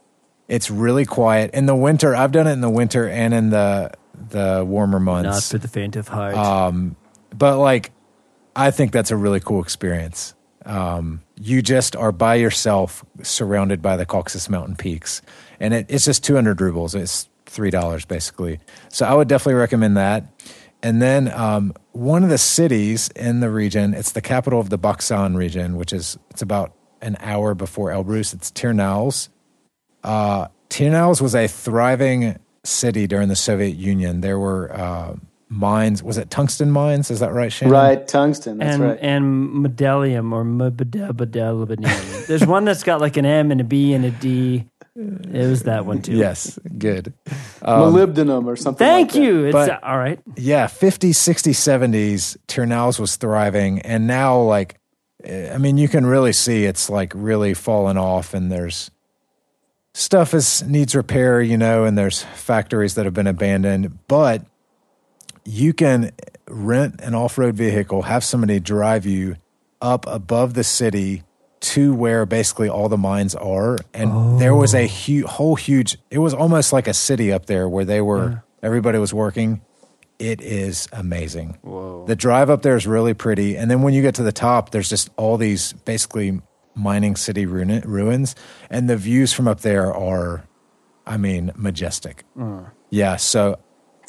It's 0.49 0.69
really 0.69 1.05
quiet. 1.05 1.53
In 1.55 1.66
the 1.66 1.77
winter, 1.77 2.14
I've 2.16 2.33
done 2.33 2.49
it 2.49 2.53
in 2.53 2.61
the 2.61 2.71
winter 2.71 3.09
and 3.09 3.33
in 3.33 3.51
the 3.51 3.93
the 4.31 4.64
warmer 4.66 4.99
months. 4.99 5.27
Not 5.29 5.43
for 5.45 5.59
the 5.59 5.69
faint 5.69 5.95
of 5.95 6.09
heart. 6.09 6.35
Um, 6.35 6.97
but 7.37 7.59
like, 7.59 7.93
I 8.57 8.71
think 8.73 8.90
that's 8.93 9.12
a 9.12 9.16
really 9.16 9.38
cool 9.40 9.62
experience. 9.62 10.35
Um, 10.66 11.23
you 11.40 11.62
just 11.62 11.96
are 11.96 12.12
by 12.12 12.35
yourself, 12.35 13.05
surrounded 13.22 13.81
by 13.81 13.96
the 13.96 14.05
Caucasus 14.05 14.48
Mountain 14.48 14.76
peaks, 14.76 15.22
and 15.59 15.72
it, 15.72 15.87
it's 15.88 16.05
just 16.05 16.22
200 16.24 16.61
rubles. 16.61 16.94
It's 16.94 17.29
three 17.46 17.70
dollars 17.70 18.05
basically. 18.05 18.61
So 18.90 19.05
I 19.05 19.14
would 19.14 19.29
definitely 19.29 19.55
recommend 19.55 19.96
that. 19.96 20.24
And 20.83 21.03
then 21.03 21.31
um, 21.33 21.74
one 21.92 22.22
of 22.22 22.31
the 22.31 22.38
cities 22.38 23.09
in 23.16 23.40
the 23.40 23.50
region, 23.50 23.92
it's 23.92 24.12
the 24.12 24.22
capital 24.22 24.61
of 24.61 24.70
the 24.70 24.79
Baksan 24.79 25.37
region, 25.37 25.76
which 25.76 25.92
is 25.92 26.18
it's 26.31 26.42
about 26.42 26.72
an 27.03 27.16
hour 27.20 27.55
before 27.55 27.90
Elbrus. 27.90 28.33
It's 28.33 28.50
Tyrnyauz. 28.50 29.29
Uh, 30.03 30.46
was 31.20 31.35
a 31.35 31.48
thriving 31.48 32.38
city 32.64 33.07
during 33.07 33.29
the 33.29 33.37
Soviet 33.37 33.76
Union. 33.76 34.20
There 34.20 34.38
were 34.38 34.72
uh, 34.72 35.16
mines. 35.51 36.03
Was 36.03 36.17
it 36.17 36.31
tungsten 36.31 36.71
mines? 36.71 37.11
Is 37.11 37.21
that 37.21 37.33
right, 37.35 37.53
Shannon? 37.53 37.73
right, 37.75 38.09
tungsten. 38.09 38.59
That's 38.59 38.77
and 38.77 38.83
right. 38.85 38.99
and 39.03 39.51
medallium 39.67 40.33
or 40.33 40.45
mabadabadalabanium. 40.45 42.27
There's 42.27 42.47
one 42.47 42.65
that's 42.65 42.83
got 42.85 43.01
like 43.01 43.17
an 43.19 43.27
M 43.27 43.51
and 43.51 43.61
a 43.61 43.65
B 43.65 43.92
and 43.92 44.05
a 44.05 44.11
D. 44.11 44.67
It 44.96 45.48
was 45.48 45.65
that 45.65 45.87
one 45.87 46.03
too. 46.03 46.13
Yes, 46.17 46.59
good. 46.79 47.13
Molybdenum 47.63 48.46
or 48.46 48.57
something. 48.57 48.79
Thank 48.85 49.09
like 49.09 49.15
that. 49.15 49.23
you. 49.23 49.44
It's 49.46 49.53
But- 49.53 49.83
all 49.83 49.96
right. 49.98 50.21
Yeah, 50.37 50.67
50s, 50.67 51.15
60s, 51.15 51.55
70s, 51.57 52.37
Tyrnyauz 52.48 52.98
was 52.98 53.17
thriving. 53.17 53.81
And 53.81 54.07
now, 54.07 54.38
like, 54.40 54.79
eh, 55.25 55.53
I 55.55 55.59
mean, 55.59 55.79
you 55.79 55.88
can 55.88 56.05
really 56.07 56.33
see 56.33 56.65
it's 56.65 56.90
like 56.90 57.13
really 57.15 57.55
fallen 57.55 57.96
off, 57.96 58.35
and 58.35 58.51
there's 58.53 58.90
stuff 59.94 60.35
is 60.35 60.63
needs 60.65 60.94
repair, 60.94 61.40
you 61.40 61.57
know, 61.57 61.85
and 61.85 61.96
there's 61.96 62.23
factories 62.23 62.94
that 62.94 63.05
have 63.05 63.15
been 63.15 63.27
abandoned. 63.29 63.96
But 64.09 64.44
you 65.51 65.73
can 65.73 66.13
rent 66.48 67.01
an 67.01 67.15
off 67.15 67.37
road 67.38 67.57
vehicle, 67.57 68.03
have 68.03 68.23
somebody 68.25 68.61
drive 68.61 69.05
you 69.05 69.37
up 69.83 70.07
above 70.07 70.55
the 70.55 70.63
city 70.65 71.23
to 71.61 71.92
where 71.92 72.25
basically 72.25 72.69
all 72.69 72.88
the 72.88 72.96
mines 72.96 73.35
are. 73.35 73.77
And 73.92 74.40
there 74.40 74.55
was 74.55 74.75
a 74.75 74.87
hu- 74.87 75.27
whole 75.27 75.57
huge, 75.57 75.98
it 76.11 76.19
was 76.19 76.33
almost 76.33 76.73
like 76.73 76.87
a 76.88 76.94
city 76.94 77.33
up 77.33 77.46
there 77.46 77.69
where 77.69 77.85
they 77.85 78.01
were, 78.01 78.42
everybody 78.63 78.98
was 78.98 79.13
working. 79.13 79.61
It 80.19 80.40
is 80.40 80.88
amazing. 80.92 81.59
Whoa. 81.63 82.05
The 82.07 82.17
drive 82.17 82.48
up 82.48 82.63
there 82.63 82.77
is 82.77 82.87
really 82.87 83.15
pretty. 83.15 83.57
And 83.57 83.71
then 83.71 83.83
when 83.83 83.92
you 83.92 84.03
get 84.03 84.15
to 84.17 84.23
the 84.23 84.33
top, 84.33 84.71
there's 84.71 84.88
just 84.88 85.11
all 85.17 85.37
these 85.37 85.73
basically 85.73 86.40
mining 86.75 87.17
city 87.17 87.44
ruin- 87.46 87.83
ruins, 87.85 88.35
and 88.71 88.88
the 88.88 88.96
views 88.96 89.33
from 89.33 89.48
up 89.48 89.61
there 89.61 89.92
are, 89.92 90.44
I 91.07 91.17
mean, 91.17 91.53
majestic. 91.57 92.25
Yeah, 92.90 93.17
so 93.17 93.59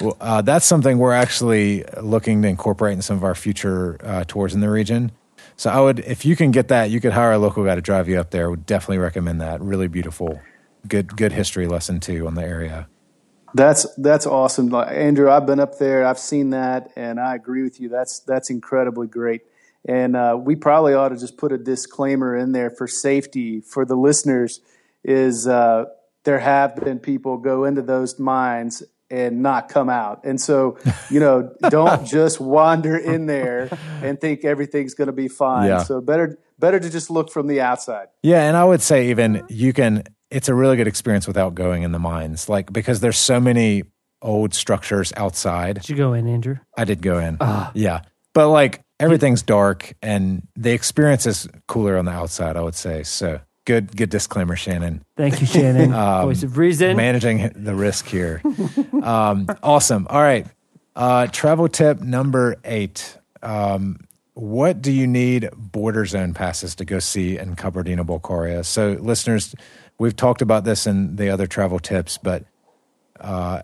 well, 0.01 0.17
uh, 0.19 0.41
that's 0.41 0.65
something 0.65 0.97
we're 0.97 1.13
actually 1.13 1.83
looking 2.01 2.41
to 2.41 2.47
incorporate 2.47 2.93
in 2.93 3.01
some 3.01 3.17
of 3.17 3.23
our 3.23 3.35
future 3.35 3.97
uh, 4.03 4.23
tours 4.27 4.53
in 4.53 4.61
the 4.61 4.69
region. 4.69 5.11
So 5.55 5.69
I 5.69 5.79
would, 5.79 5.99
if 5.99 6.25
you 6.25 6.35
can 6.35 6.51
get 6.51 6.69
that, 6.69 6.89
you 6.89 6.99
could 6.99 7.13
hire 7.13 7.33
a 7.33 7.37
local 7.37 7.63
guy 7.63 7.75
to 7.75 7.81
drive 7.81 8.09
you 8.09 8.19
up 8.19 8.31
there. 8.31 8.49
Would 8.49 8.65
definitely 8.65 8.97
recommend 8.97 9.41
that. 9.41 9.61
Really 9.61 9.87
beautiful, 9.87 10.41
good 10.87 11.15
good 11.15 11.31
history 11.31 11.67
lesson 11.67 11.99
too 11.99 12.25
on 12.25 12.35
the 12.35 12.43
area. 12.43 12.87
That's 13.53 13.85
that's 13.95 14.25
awesome, 14.25 14.73
Andrew. 14.73 15.29
I've 15.29 15.45
been 15.45 15.59
up 15.59 15.77
there. 15.77 16.05
I've 16.05 16.19
seen 16.19 16.51
that, 16.51 16.91
and 16.95 17.19
I 17.19 17.35
agree 17.35 17.63
with 17.63 17.79
you. 17.79 17.89
That's 17.89 18.19
that's 18.19 18.49
incredibly 18.49 19.07
great. 19.07 19.41
And 19.85 20.15
uh, 20.15 20.37
we 20.39 20.55
probably 20.55 20.93
ought 20.93 21.09
to 21.09 21.17
just 21.17 21.37
put 21.37 21.51
a 21.51 21.57
disclaimer 21.57 22.35
in 22.35 22.51
there 22.51 22.69
for 22.69 22.87
safety 22.87 23.61
for 23.61 23.85
the 23.85 23.95
listeners. 23.95 24.61
Is 25.03 25.47
uh, 25.47 25.85
there 26.23 26.39
have 26.39 26.75
been 26.75 26.99
people 26.99 27.37
go 27.37 27.65
into 27.65 27.81
those 27.81 28.19
mines 28.19 28.83
and 29.11 29.43
not 29.43 29.69
come 29.69 29.89
out, 29.89 30.23
and 30.23 30.39
so 30.39 30.77
you 31.09 31.19
know, 31.19 31.53
don't 31.69 32.07
just 32.07 32.39
wander 32.39 32.97
in 32.97 33.25
there 33.25 33.69
and 34.01 34.19
think 34.19 34.45
everything's 34.45 34.93
going 34.93 35.07
to 35.07 35.13
be 35.13 35.27
fine. 35.27 35.67
Yeah. 35.67 35.83
So 35.83 36.01
better 36.01 36.39
better 36.57 36.79
to 36.79 36.89
just 36.89 37.09
look 37.09 37.31
from 37.31 37.47
the 37.47 37.61
outside. 37.61 38.07
Yeah, 38.23 38.43
and 38.43 38.57
I 38.57 38.63
would 38.63 38.81
say 38.81 39.09
even 39.09 39.43
you 39.49 39.73
can. 39.73 40.03
It's 40.29 40.47
a 40.47 40.55
really 40.55 40.77
good 40.77 40.87
experience 40.87 41.27
without 41.27 41.55
going 41.55 41.83
in 41.83 41.91
the 41.91 41.99
mines, 41.99 42.47
like 42.47 42.71
because 42.71 43.01
there's 43.01 43.17
so 43.17 43.41
many 43.41 43.83
old 44.21 44.53
structures 44.53 45.11
outside. 45.17 45.75
Did 45.81 45.89
you 45.89 45.95
go 45.95 46.13
in, 46.13 46.27
Andrew? 46.27 46.57
I 46.77 46.85
did 46.85 47.01
go 47.01 47.19
in. 47.19 47.37
Ah. 47.41 47.71
Yeah. 47.73 48.01
But 48.33 48.49
like 48.49 48.81
everything's 48.99 49.41
dark 49.41 49.93
and 50.01 50.47
the 50.55 50.71
experience 50.71 51.25
is 51.25 51.49
cooler 51.67 51.97
on 51.97 52.05
the 52.05 52.11
outside, 52.11 52.55
I 52.55 52.61
would 52.61 52.75
say. 52.75 53.03
So 53.03 53.41
good 53.65 53.95
good 53.95 54.09
disclaimer, 54.09 54.55
Shannon. 54.55 55.03
Thank 55.17 55.41
you, 55.41 55.47
Shannon. 55.47 55.93
Um, 56.01 56.25
Voice 56.25 56.43
of 56.43 56.57
reason. 56.57 56.97
Managing 56.97 57.51
the 57.55 57.75
risk 57.75 58.07
here. 58.07 58.41
um, 59.03 59.47
awesome. 59.61 60.07
All 60.09 60.21
right. 60.21 60.47
Uh, 60.95 61.27
travel 61.27 61.67
tip 61.67 62.01
number 62.01 62.55
eight. 62.63 63.17
Um, 63.41 63.99
what 64.33 64.81
do 64.81 64.91
you 64.91 65.07
need 65.07 65.49
border 65.55 66.05
zone 66.05 66.33
passes 66.33 66.75
to 66.75 66.85
go 66.85 66.99
see 66.99 67.37
in 67.37 67.55
Kabardino 67.55 68.05
Balkaria? 68.05 68.65
So, 68.65 68.97
listeners, 68.99 69.53
we've 69.97 70.15
talked 70.15 70.41
about 70.41 70.63
this 70.63 70.87
in 70.87 71.15
the 71.17 71.29
other 71.29 71.47
travel 71.47 71.79
tips, 71.79 72.17
but 72.17 72.45
uh, 73.19 73.61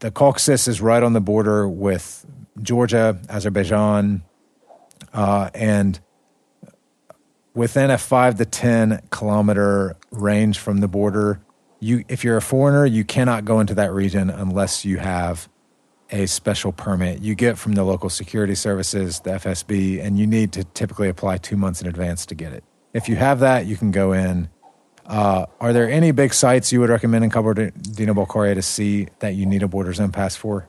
the 0.00 0.10
Caucasus 0.10 0.68
is 0.68 0.80
right 0.80 1.02
on 1.02 1.12
the 1.12 1.20
border 1.20 1.68
with 1.68 2.26
Georgia, 2.62 3.18
Azerbaijan, 3.28 4.22
uh, 5.12 5.50
and 5.54 6.00
within 7.58 7.90
a 7.90 7.98
five 7.98 8.36
to 8.38 8.44
ten 8.44 9.02
kilometer 9.10 9.96
range 10.12 10.58
from 10.58 10.78
the 10.78 10.86
border, 10.86 11.40
you 11.80 12.04
if 12.08 12.22
you're 12.22 12.36
a 12.36 12.42
foreigner, 12.42 12.86
you 12.86 13.04
cannot 13.04 13.44
go 13.44 13.58
into 13.58 13.74
that 13.74 13.92
region 13.92 14.30
unless 14.30 14.84
you 14.84 14.98
have 14.98 15.48
a 16.10 16.24
special 16.26 16.72
permit 16.72 17.20
you 17.20 17.34
get 17.34 17.58
from 17.58 17.72
the 17.72 17.82
local 17.82 18.08
security 18.08 18.54
services, 18.54 19.20
the 19.20 19.30
FSB, 19.30 20.00
and 20.00 20.18
you 20.18 20.26
need 20.26 20.52
to 20.52 20.64
typically 20.64 21.08
apply 21.08 21.36
two 21.36 21.56
months 21.56 21.82
in 21.82 21.88
advance 21.88 22.24
to 22.24 22.34
get 22.34 22.52
it. 22.52 22.64
If 22.94 23.08
you 23.08 23.16
have 23.16 23.40
that, 23.40 23.66
you 23.66 23.76
can 23.76 23.90
go 23.90 24.12
in. 24.12 24.48
Uh, 25.04 25.46
are 25.60 25.72
there 25.72 25.90
any 25.90 26.12
big 26.12 26.32
sites 26.32 26.72
you 26.72 26.80
would 26.80 26.90
recommend 26.90 27.24
in 27.24 27.30
Kabardino-Balkaria 27.30 28.54
to 28.54 28.62
see 28.62 29.08
that 29.18 29.34
you 29.34 29.46
need 29.46 29.62
a 29.62 29.68
border 29.68 29.92
zone 29.92 30.12
pass 30.12 30.36
for? 30.36 30.68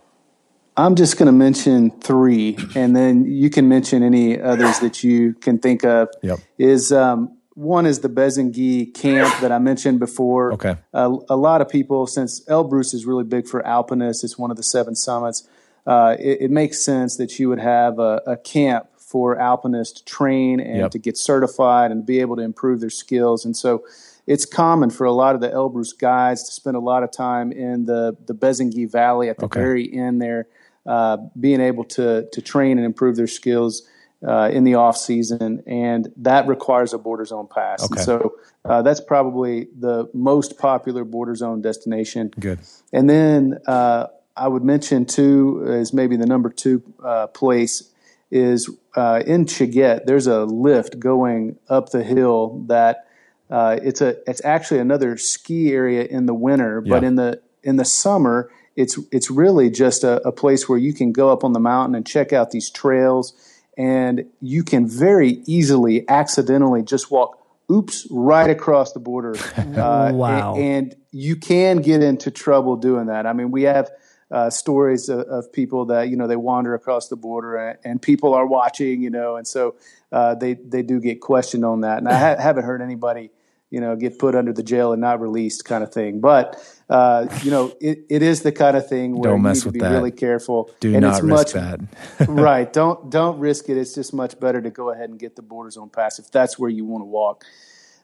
I'm 0.80 0.96
just 0.96 1.18
going 1.18 1.28
to 1.28 1.34
mention 1.34 1.92
three, 2.00 2.58
and 2.74 2.96
then 2.96 3.26
you 3.26 3.50
can 3.50 3.68
mention 3.68 4.02
any 4.02 4.40
others 4.40 4.80
that 4.80 5.04
you 5.04 5.34
can 5.34 5.60
think 5.60 5.84
of. 5.84 6.08
Yep. 6.22 6.40
Is 6.58 6.92
um, 6.94 7.38
one 7.56 7.86
is 7.86 8.00
the 8.00 8.08
Bezengi 8.10 8.94
camp 8.94 9.34
that 9.42 9.52
I 9.52 9.60
mentioned 9.60 10.00
before. 10.00 10.54
Okay. 10.54 10.78
Uh, 10.94 11.18
a 11.30 11.36
lot 11.36 11.60
of 11.62 11.68
people, 11.68 12.08
since 12.08 12.46
Elbrus 12.46 12.94
is 12.94 13.06
really 13.06 13.26
big 13.26 13.46
for 13.46 13.66
alpinists, 13.66 14.24
it's 14.24 14.38
one 14.38 14.52
of 14.52 14.58
the 14.58 14.64
seven 14.64 14.96
summits. 14.96 15.48
Uh, 15.86 16.16
it, 16.20 16.44
it 16.44 16.52
makes 16.52 16.80
sense 16.80 17.18
that 17.18 17.40
you 17.40 17.50
would 17.50 17.60
have 17.60 18.00
a, 18.00 18.22
a 18.26 18.38
camp 18.38 18.88
for 18.98 19.38
alpinists 19.38 20.00
to 20.00 20.06
train 20.06 20.60
and 20.62 20.78
Yep. 20.78 20.92
to 20.92 21.00
get 21.00 21.18
certified 21.18 21.92
and 21.92 22.06
be 22.06 22.22
able 22.22 22.36
to 22.38 22.42
improve 22.44 22.80
their 22.80 22.90
skills. 22.92 23.44
And 23.44 23.58
so 23.58 23.84
it's 24.28 24.46
common 24.46 24.92
for 24.92 25.06
a 25.06 25.12
lot 25.12 25.36
of 25.36 25.42
the 25.42 25.50
Elbrus 25.50 25.98
guides 25.98 26.44
to 26.44 26.52
spend 26.54 26.78
a 26.78 26.80
lot 26.80 27.02
of 27.04 27.12
time 27.12 27.52
in 27.52 27.86
the, 27.86 28.16
the 28.28 28.36
Bezengi 28.36 28.90
Valley 28.90 29.28
at 29.28 29.40
the 29.40 29.46
Okay. 29.46 29.60
very 29.60 29.92
end 29.94 30.22
there, 30.22 30.48
uh, 30.90 31.18
being 31.40 31.62
able 31.62 31.84
to, 31.84 32.28
to 32.34 32.42
train 32.42 32.78
and 32.80 32.86
improve 32.86 33.16
their 33.16 33.28
skills 33.28 33.88
uh, 34.28 34.50
in 34.52 34.64
the 34.64 34.74
off 34.74 34.98
season. 34.98 35.64
And 35.68 36.12
that 36.18 36.48
requires 36.48 36.94
a 36.94 36.98
border 36.98 37.26
zone 37.26 37.48
pass. 37.48 37.84
And 37.84 37.92
Okay. 37.92 38.04
so 38.04 38.34
uh, 38.66 38.82
that's 38.82 39.00
probably 39.00 39.68
the 39.78 40.10
most 40.14 40.58
popular 40.58 41.04
border 41.04 41.36
zone 41.36 41.62
destination. 41.62 42.34
Good. 42.40 42.60
And 42.92 43.08
then 43.08 43.60
uh, 43.68 44.08
I 44.36 44.48
would 44.48 44.64
mention 44.64 45.06
too 45.06 45.64
is 45.68 45.94
maybe 45.94 46.18
the 46.18 46.26
number 46.26 46.50
two 46.50 46.82
uh, 47.04 47.28
place 47.28 47.94
is 48.32 48.70
uh, 48.96 49.22
in 49.28 49.46
Cheget. 49.46 50.06
There's 50.06 50.28
a 50.28 50.44
lift 50.46 51.00
going 51.00 51.58
up 51.70 51.90
the 51.90 52.04
hill 52.04 52.64
that 52.68 53.06
uh, 53.52 53.78
it's 53.82 54.02
a 54.02 54.18
it's 54.30 54.44
actually 54.44 54.80
another 54.80 55.18
ski 55.18 55.72
area 55.72 56.04
in 56.04 56.26
the 56.26 56.34
winter, 56.34 56.82
but 56.82 57.04
in 57.04 57.16
the 57.16 57.42
in 57.64 57.76
the 57.78 57.86
summer 57.86 58.52
it's 58.80 58.98
it's 59.12 59.30
really 59.30 59.70
just 59.70 60.04
a, 60.04 60.26
a 60.28 60.32
place 60.32 60.68
where 60.70 60.78
you 60.80 60.94
can 60.94 61.12
go 61.12 61.32
up 61.32 61.44
on 61.44 61.54
the 61.54 61.60
mountain 61.60 61.96
and 61.96 62.06
check 62.08 62.32
out 62.34 62.52
these 62.52 62.70
trails, 62.70 63.34
and 63.78 64.26
you 64.42 64.64
can 64.64 64.88
very 64.88 65.44
easily 65.46 66.08
accidentally 66.10 66.82
just 66.82 67.12
walk 67.12 67.38
oops 67.72 68.08
right 68.10 68.50
across 68.50 68.94
the 68.94 69.00
border. 69.00 69.36
Uh, 69.80 70.12
Wow. 70.14 70.56
a- 70.56 70.60
and 70.60 70.96
you 71.12 71.36
can 71.36 71.78
get 71.82 72.02
into 72.02 72.32
trouble 72.32 72.76
doing 72.78 73.06
that. 73.08 73.26
I 73.28 73.34
mean, 73.34 73.52
we 73.52 73.64
have 73.64 73.90
uh, 74.32 74.50
stories 74.50 75.10
of, 75.10 75.20
of 75.28 75.52
people 75.54 75.86
that 75.86 76.10
you 76.10 76.16
know 76.18 76.28
they 76.28 76.36
wander 76.36 76.74
across 76.74 77.08
the 77.10 77.16
border 77.16 77.56
and, 77.58 77.78
and 77.84 78.02
people 78.02 78.34
are 78.34 78.46
watching, 78.48 79.02
you 79.02 79.10
know, 79.10 79.36
and 79.36 79.48
so 79.48 79.76
uh, 80.12 80.36
they 80.36 80.54
they 80.56 80.82
do 80.84 81.00
get 81.00 81.20
questioned 81.22 81.66
on 81.66 81.82
that. 81.82 81.98
And 82.00 82.08
I 82.08 82.18
ha- 82.18 82.42
haven't 82.42 82.64
heard 82.66 82.82
anybody 82.82 83.30
you 83.70 83.80
know 83.80 83.96
get 83.96 84.18
put 84.20 84.36
under 84.36 84.54
the 84.54 84.64
jail 84.64 84.92
and 84.92 85.02
not 85.02 85.22
released 85.22 85.66
kind 85.66 85.84
of 85.84 85.94
thing. 85.94 86.20
But 86.20 86.56
uh, 86.90 87.28
you 87.44 87.52
know, 87.52 87.74
it, 87.80 88.06
it 88.10 88.24
is 88.24 88.42
the 88.42 88.52
kind 88.52 88.76
of 88.76 88.88
thing 88.88 89.16
where 89.16 89.32
Don't 89.32 89.40
you 89.40 89.44
mess 89.44 89.58
need 89.58 89.62
to 89.62 89.68
with 89.68 89.74
be 89.74 89.80
that. 89.82 89.92
really 89.92 90.12
careful. 90.12 90.72
Do 90.80 90.94
and 90.94 91.02
not 91.02 91.16
it's 91.16 91.24
risk 91.24 91.56
much, 91.56 91.78
that. 92.18 92.28
right. 92.30 92.72
Don't 92.72 93.10
don't 93.10 93.40
risk 93.40 93.70
it. 93.70 93.78
It's 93.78 93.94
just 93.94 94.14
much 94.14 94.40
better 94.40 94.62
to 94.62 94.70
go 94.70 94.90
ahead 94.92 95.10
and 95.10 95.20
get 95.20 95.36
the 95.36 95.42
border 95.42 95.70
zone 95.70 95.90
pass 95.90 96.20
if 96.20 96.32
that's 96.32 96.58
where 96.58 96.70
you 96.70 96.86
want 96.86 97.02
to 97.02 97.06
walk. 97.06 97.46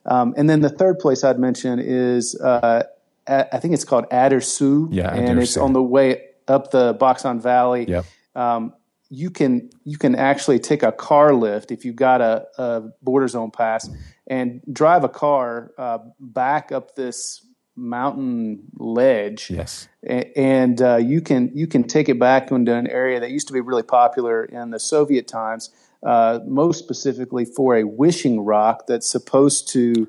Um, 0.06 0.36
and 0.38 0.50
then 0.50 0.62
the 0.62 0.70
third 0.70 1.00
place 1.00 1.24
I'd 1.24 1.40
mention 1.40 1.80
is 1.80 2.40
uh, 2.40 2.84
I 3.28 3.58
think 3.58 3.74
it's 3.74 3.86
called 3.86 4.08
Adirsu, 4.12 4.90
Yeah, 4.92 5.14
and 5.14 5.40
it's 5.40 5.58
on 5.58 5.74
the 5.74 5.82
way 5.82 6.22
up 6.48 6.70
the 6.70 6.94
Baksan 6.94 7.42
Valley. 7.42 7.86
Yep. 7.88 8.06
Um, 8.36 8.74
you 9.10 9.30
can 9.30 9.70
you 9.84 9.98
can 9.98 10.16
actually 10.16 10.60
take 10.60 10.84
a 10.84 10.92
car 10.92 11.34
lift 11.34 11.72
if 11.72 11.86
you've 11.86 11.96
got 11.96 12.22
a, 12.22 12.46
a 12.58 12.82
border 13.02 13.28
zone 13.28 13.52
pass 13.52 13.90
and 14.28 14.62
drive 14.72 15.04
a 15.04 15.10
car 15.10 15.72
uh, 15.78 16.00
back 16.20 16.72
up 16.72 16.96
this 16.96 17.46
mountain 17.76 18.64
ledge 18.78 19.52
Yes. 19.52 19.88
a- 20.08 20.38
and 20.38 20.82
uh, 20.82 20.96
you 20.96 21.22
can 21.22 21.52
you 21.54 21.68
can 21.68 21.84
take 21.84 22.08
it 22.10 22.18
back 22.20 22.52
into 22.52 22.74
an 22.74 22.88
area 22.88 23.20
that 23.20 23.32
used 23.32 23.48
to 23.48 23.54
be 23.54 23.62
really 23.62 23.84
popular 23.84 24.46
in 24.46 24.72
the 24.72 24.80
Soviet 24.80 25.28
times, 25.28 25.70
uh, 26.04 26.40
most 26.46 26.80
specifically 26.80 27.46
for 27.46 27.76
a 27.76 27.84
wishing 27.84 28.46
rock 28.46 28.88
that's 28.88 29.10
supposed 29.10 29.68
to 29.74 30.08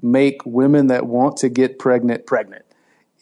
make 0.00 0.40
women 0.46 0.86
that 0.88 1.06
want 1.06 1.36
to 1.38 1.48
get 1.48 1.78
pregnant 1.78 2.26
pregnant. 2.26 2.64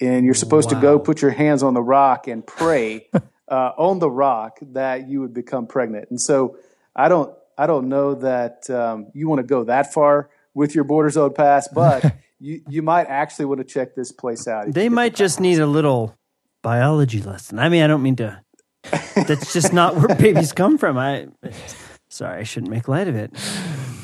And 0.00 0.24
you're 0.24 0.34
supposed 0.34 0.70
to 0.70 0.76
go 0.76 0.98
put 0.98 1.20
your 1.20 1.32
hands 1.32 1.62
on 1.62 1.74
the 1.74 1.82
rock 1.82 2.26
and 2.26 2.46
pray 2.46 3.08
uh, 3.48 3.72
on 3.76 3.98
the 3.98 4.08
rock 4.10 4.58
that 4.72 5.08
you 5.08 5.20
would 5.20 5.34
become 5.34 5.66
pregnant. 5.66 6.08
And 6.10 6.20
so 6.20 6.56
I 6.96 7.08
don't 7.08 7.34
I 7.60 7.66
don't 7.66 7.90
know 7.90 8.14
that 8.14 8.70
um, 8.70 9.08
you 9.12 9.28
want 9.28 9.40
to 9.40 9.46
go 9.46 9.64
that 9.64 9.92
far 9.92 10.30
with 10.54 10.74
your 10.74 10.84
border 10.84 11.10
zone 11.10 11.34
pass, 11.34 11.68
but 11.68 12.16
you 12.38 12.62
you 12.70 12.80
might 12.80 13.06
actually 13.06 13.44
want 13.44 13.58
to 13.58 13.64
check 13.64 13.94
this 13.94 14.12
place 14.12 14.48
out. 14.48 14.64
They 14.64 14.84
get 14.84 14.88
the 14.88 14.88
might 14.88 15.14
just 15.14 15.40
need 15.40 15.58
a 15.58 15.66
little 15.66 16.16
biology 16.62 17.20
lesson. 17.20 17.58
I 17.58 17.68
mean, 17.68 17.82
I 17.82 17.86
don't 17.86 18.02
mean 18.02 18.16
to. 18.16 18.40
That's 19.14 19.52
just 19.52 19.72
not 19.74 19.94
where 19.94 20.16
babies 20.16 20.52
come 20.52 20.78
from. 20.78 20.96
I 20.96 21.28
sorry, 22.08 22.40
I 22.40 22.44
shouldn't 22.44 22.70
make 22.70 22.88
light 22.88 23.08
of 23.08 23.14
it. 23.14 23.30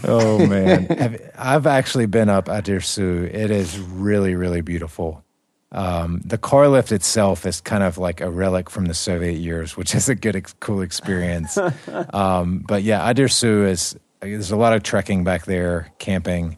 Oh 0.05 0.47
man, 0.47 1.19
I've 1.39 1.67
actually 1.67 2.07
been 2.07 2.29
up 2.29 2.51
at 2.51 2.65
Adirsu. 2.65 3.25
It 3.25 3.51
is 3.51 3.79
really, 3.79 4.35
really 4.35 4.61
beautiful. 4.61 5.25
Um, 5.73 6.23
the 6.25 6.39
car 6.39 6.69
lift 6.69 6.93
itself 6.93 7.45
is 7.45 7.61
kind 7.61 7.83
of 7.83 7.99
like 7.99 8.21
a 8.21 8.31
relic 8.31 8.71
from 8.71 8.87
the 8.87 8.95
Soviet 8.95 9.37
years, 9.37 9.77
which 9.77 9.95
is 9.95 10.09
a 10.09 10.15
good, 10.15 10.37
ex- 10.37 10.55
cool 10.61 10.81
experience. 10.81 11.59
um, 12.15 12.65
but 12.67 12.83
yeah, 12.83 13.13
Adirsu 13.13 13.67
is 13.67 13.97
there's 14.21 14.51
a 14.51 14.57
lot 14.57 14.73
of 14.73 14.83
trekking 14.83 15.25
back 15.25 15.45
there, 15.45 15.93
camping, 15.99 16.57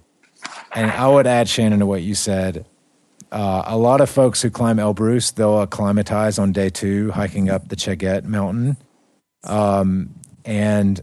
and 0.73 0.91
I 0.91 1.09
would 1.09 1.27
add 1.27 1.49
Shannon 1.49 1.81
to 1.81 1.87
what 1.87 2.03
you 2.03 2.15
said. 2.15 2.67
Uh, 3.31 3.63
a 3.67 3.77
lot 3.77 4.01
of 4.01 4.09
folks 4.09 4.41
who 4.41 4.51
climb 4.51 4.79
Elbrus, 4.79 5.35
they'll 5.35 5.61
acclimatize 5.61 6.39
on 6.39 6.53
day 6.53 6.71
two, 6.71 7.11
hiking 7.11 7.51
up 7.51 7.69
the 7.69 7.77
Cheget 7.77 8.25
mountain. 8.25 8.77
Um, 9.45 10.15
and 10.45 11.01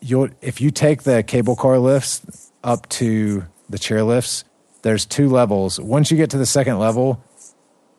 you'll 0.00 0.30
if 0.40 0.60
you 0.60 0.70
take 0.70 1.02
the 1.02 1.22
cable 1.22 1.56
car 1.56 1.78
lifts 1.78 2.52
up 2.64 2.88
to 2.88 3.44
the 3.68 3.78
chairlifts, 3.78 4.44
there's 4.82 5.04
two 5.06 5.28
levels. 5.28 5.80
Once 5.80 6.10
you 6.10 6.16
get 6.16 6.30
to 6.30 6.38
the 6.38 6.46
second 6.46 6.78
level, 6.78 7.22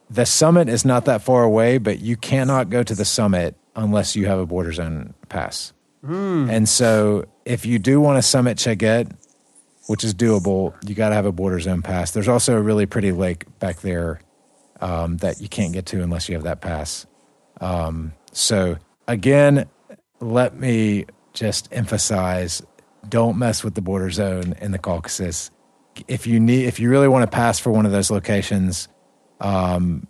the 0.09 0.25
summit 0.25 0.67
is 0.69 0.83
not 0.83 1.05
that 1.05 1.21
far 1.21 1.43
away, 1.43 1.77
but 1.77 1.99
you 1.99 2.17
cannot 2.17 2.69
go 2.69 2.83
to 2.83 2.95
the 2.95 3.05
summit 3.05 3.55
unless 3.75 4.15
you 4.15 4.25
have 4.27 4.39
a 4.39 4.45
border 4.45 4.71
zone 4.71 5.13
pass. 5.29 5.73
And 6.49 6.67
so, 6.67 7.25
if 7.45 7.65
you 7.65 7.79
do 7.79 8.01
want 8.01 8.17
to 8.17 8.21
summit 8.21 8.57
Cheget, 8.57 9.11
which 9.87 10.03
is 10.03 10.13
doable, 10.13 10.73
you 10.87 10.95
got 10.95 11.09
to 11.09 11.15
have 11.15 11.25
a 11.25 11.31
border 11.31 11.59
zone 11.59 11.81
pass. 11.81 12.11
There's 12.11 12.27
also 12.27 12.57
a 12.57 12.61
really 12.61 12.85
pretty 12.85 13.11
lake 13.11 13.45
back 13.59 13.81
there 13.81 14.21
um, 14.79 15.17
that 15.17 15.41
you 15.41 15.47
can't 15.47 15.73
get 15.73 15.85
to 15.87 16.01
unless 16.01 16.27
you 16.27 16.35
have 16.35 16.43
that 16.43 16.61
pass. 16.61 17.05
Um, 17.59 18.13
so, 18.31 18.77
again, 19.07 19.69
let 20.19 20.57
me 20.57 21.05
just 21.33 21.69
emphasize 21.71 22.61
don't 23.07 23.37
mess 23.37 23.63
with 23.63 23.75
the 23.75 23.81
border 23.81 24.09
zone 24.09 24.55
in 24.61 24.71
the 24.71 24.79
Caucasus. 24.79 25.51
If 26.07 26.25
you 26.25 26.39
need, 26.39 26.65
if 26.65 26.79
you 26.79 26.89
really 26.89 27.07
want 27.07 27.29
to 27.29 27.35
pass 27.35 27.59
for 27.59 27.71
one 27.71 27.85
of 27.85 27.91
those 27.91 28.09
locations, 28.09 28.87
um, 29.39 30.07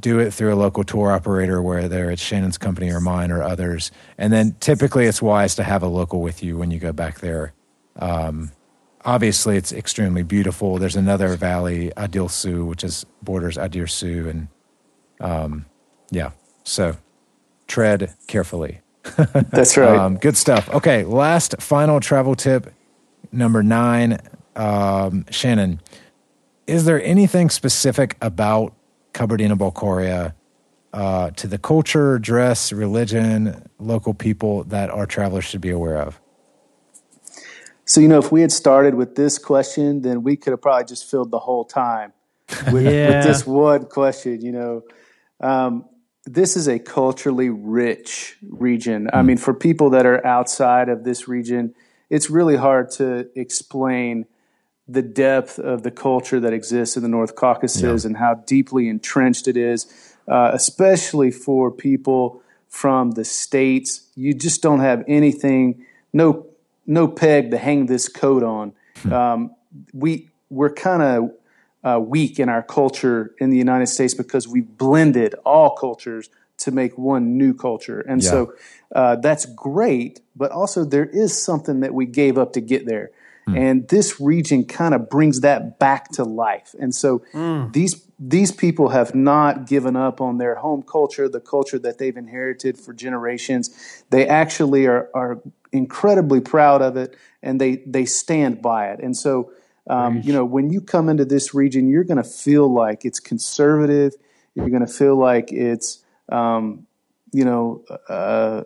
do 0.00 0.18
it 0.18 0.32
through 0.32 0.52
a 0.52 0.56
local 0.56 0.82
tour 0.84 1.12
operator, 1.12 1.62
whether 1.62 2.10
it's 2.10 2.22
Shannon's 2.22 2.58
company 2.58 2.90
or 2.90 3.00
mine 3.00 3.30
or 3.30 3.42
others. 3.42 3.90
And 4.18 4.32
then 4.32 4.56
typically 4.60 5.06
it's 5.06 5.22
wise 5.22 5.54
to 5.56 5.62
have 5.62 5.82
a 5.82 5.86
local 5.86 6.20
with 6.20 6.42
you 6.42 6.58
when 6.58 6.70
you 6.70 6.78
go 6.78 6.92
back 6.92 7.20
there. 7.20 7.52
Um, 7.96 8.50
obviously, 9.04 9.56
it's 9.56 9.72
extremely 9.72 10.22
beautiful. 10.22 10.78
There's 10.78 10.96
another 10.96 11.36
valley, 11.36 11.92
Adil 11.96 12.30
Su, 12.30 12.64
which 12.64 12.82
is 12.82 13.06
borders 13.22 13.56
Adir 13.56 13.88
Su. 13.88 14.28
And 14.28 14.48
um, 15.20 15.66
yeah, 16.10 16.30
so 16.64 16.96
tread 17.68 18.14
carefully. 18.26 18.80
That's 19.50 19.76
right. 19.76 19.96
Um, 20.00 20.16
good 20.16 20.36
stuff. 20.36 20.68
Okay, 20.70 21.04
last 21.04 21.60
final 21.60 22.00
travel 22.00 22.34
tip, 22.34 22.72
number 23.32 23.62
nine. 23.62 24.18
Um, 24.56 25.24
Shannon, 25.30 25.80
is 26.66 26.84
there 26.84 27.02
anything 27.02 27.50
specific 27.50 28.16
about 28.20 28.74
Kabardino-Balkaria 29.14 30.34
uh, 30.92 31.30
to 31.30 31.46
the 31.46 31.58
culture, 31.58 32.18
dress, 32.18 32.72
religion, 32.72 33.68
local 33.78 34.14
people 34.14 34.64
that 34.64 34.90
our 34.90 35.06
travelers 35.06 35.44
should 35.44 35.60
be 35.60 35.70
aware 35.70 35.96
of? 35.98 36.20
So, 37.84 38.00
you 38.00 38.08
know, 38.08 38.18
if 38.18 38.30
we 38.30 38.40
had 38.40 38.52
started 38.52 38.94
with 38.94 39.16
this 39.16 39.36
question, 39.38 40.02
then 40.02 40.22
we 40.22 40.36
could 40.36 40.52
have 40.52 40.62
probably 40.62 40.84
just 40.84 41.10
filled 41.10 41.30
the 41.32 41.40
whole 41.40 41.64
time 41.64 42.12
with, 42.72 42.84
Yeah. 42.84 43.16
with 43.16 43.26
this 43.26 43.46
one 43.46 43.86
question. 43.86 44.40
You 44.42 44.52
know, 44.52 44.82
um, 45.40 45.84
this 46.24 46.56
is 46.56 46.68
a 46.68 46.78
culturally 46.78 47.48
rich 47.50 48.36
region. 48.48 49.10
I 49.12 49.22
mean, 49.22 49.38
for 49.38 49.54
people 49.54 49.90
that 49.90 50.06
are 50.06 50.24
outside 50.24 50.88
of 50.88 51.02
this 51.02 51.26
region, 51.26 51.74
it's 52.10 52.30
really 52.30 52.56
hard 52.56 52.90
to 52.92 53.28
explain 53.34 54.26
the 54.90 55.02
depth 55.02 55.58
of 55.58 55.82
the 55.82 55.90
culture 55.90 56.40
that 56.40 56.52
exists 56.52 56.96
in 56.96 57.02
the 57.02 57.08
North 57.08 57.34
Caucasus 57.36 58.04
and 58.04 58.16
how 58.16 58.34
deeply 58.34 58.88
entrenched 58.88 59.46
it 59.46 59.56
is, 59.56 59.86
uh, 60.26 60.50
especially 60.52 61.30
for 61.30 61.70
people 61.70 62.42
from 62.68 63.12
the 63.12 63.24
states. 63.24 64.08
You 64.16 64.34
just 64.34 64.62
don't 64.62 64.80
have 64.80 65.04
anything, 65.06 65.84
no, 66.12 66.46
no 66.86 67.06
peg 67.08 67.50
to 67.52 67.58
hang 67.58 67.86
this 67.86 68.08
coat 68.08 68.42
on. 68.42 68.72
Um, 69.10 69.54
we 69.92 70.28
we're 70.50 70.72
kind 70.74 71.02
of 71.02 71.30
uh, 71.84 72.00
weak 72.00 72.38
in 72.40 72.48
our 72.48 72.62
culture 72.62 73.34
in 73.38 73.50
the 73.50 73.56
United 73.56 73.86
States 73.86 74.14
because 74.14 74.48
we 74.48 74.60
blended 74.60 75.34
all 75.46 75.70
cultures 75.76 76.28
to 76.58 76.70
make 76.70 76.98
one 76.98 77.38
new 77.38 77.54
culture, 77.54 78.00
and 78.00 78.22
Yeah. 78.22 78.30
so 78.30 78.52
uh, 78.94 79.16
that's 79.16 79.46
great. 79.46 80.20
But 80.36 80.50
also, 80.50 80.84
there 80.84 81.06
is 81.06 81.40
something 81.42 81.80
that 81.80 81.94
we 81.94 82.04
gave 82.04 82.36
up 82.36 82.52
to 82.54 82.60
get 82.60 82.84
there, 82.86 83.10
and 83.56 83.88
this 83.88 84.20
region 84.20 84.64
kind 84.64 84.94
of 84.94 85.08
brings 85.08 85.40
that 85.40 85.78
back 85.78 86.10
to 86.12 86.24
life. 86.24 86.74
And 86.78 86.94
so 86.94 87.22
these 87.72 88.06
these 88.18 88.52
people 88.52 88.90
have 88.90 89.14
not 89.14 89.66
given 89.66 89.96
up 89.96 90.20
on 90.20 90.38
their 90.38 90.56
home 90.56 90.82
culture, 90.82 91.28
the 91.28 91.40
culture 91.40 91.78
that 91.78 91.98
they've 91.98 92.16
inherited 92.16 92.78
for 92.78 92.92
generations. 92.92 93.70
They 94.10 94.26
actually 94.26 94.86
are 94.86 95.08
are 95.14 95.40
incredibly 95.72 96.40
proud 96.40 96.82
of 96.82 96.96
it, 96.96 97.16
and 97.42 97.60
they 97.60 97.76
they 97.86 98.04
stand 98.04 98.62
by 98.62 98.90
it. 98.90 99.00
And 99.00 99.16
so. 99.16 99.52
Um, 99.86 100.20
you 100.22 100.32
know, 100.32 100.44
when 100.44 100.70
you 100.70 100.82
come 100.82 101.08
into 101.08 101.24
this 101.24 101.52
region, 101.52 101.88
you're 101.88 102.04
going 102.04 102.22
to 102.22 102.22
feel 102.22 102.72
like 102.72 103.04
it's 103.04 103.18
conservative. 103.18 104.12
You're 104.54 104.68
going 104.68 104.86
to 104.86 104.92
feel 104.92 105.16
like 105.16 105.50
it's, 105.50 106.04
um, 106.30 106.86
you 107.32 107.44
know, 107.44 107.82
uh, 108.08 108.64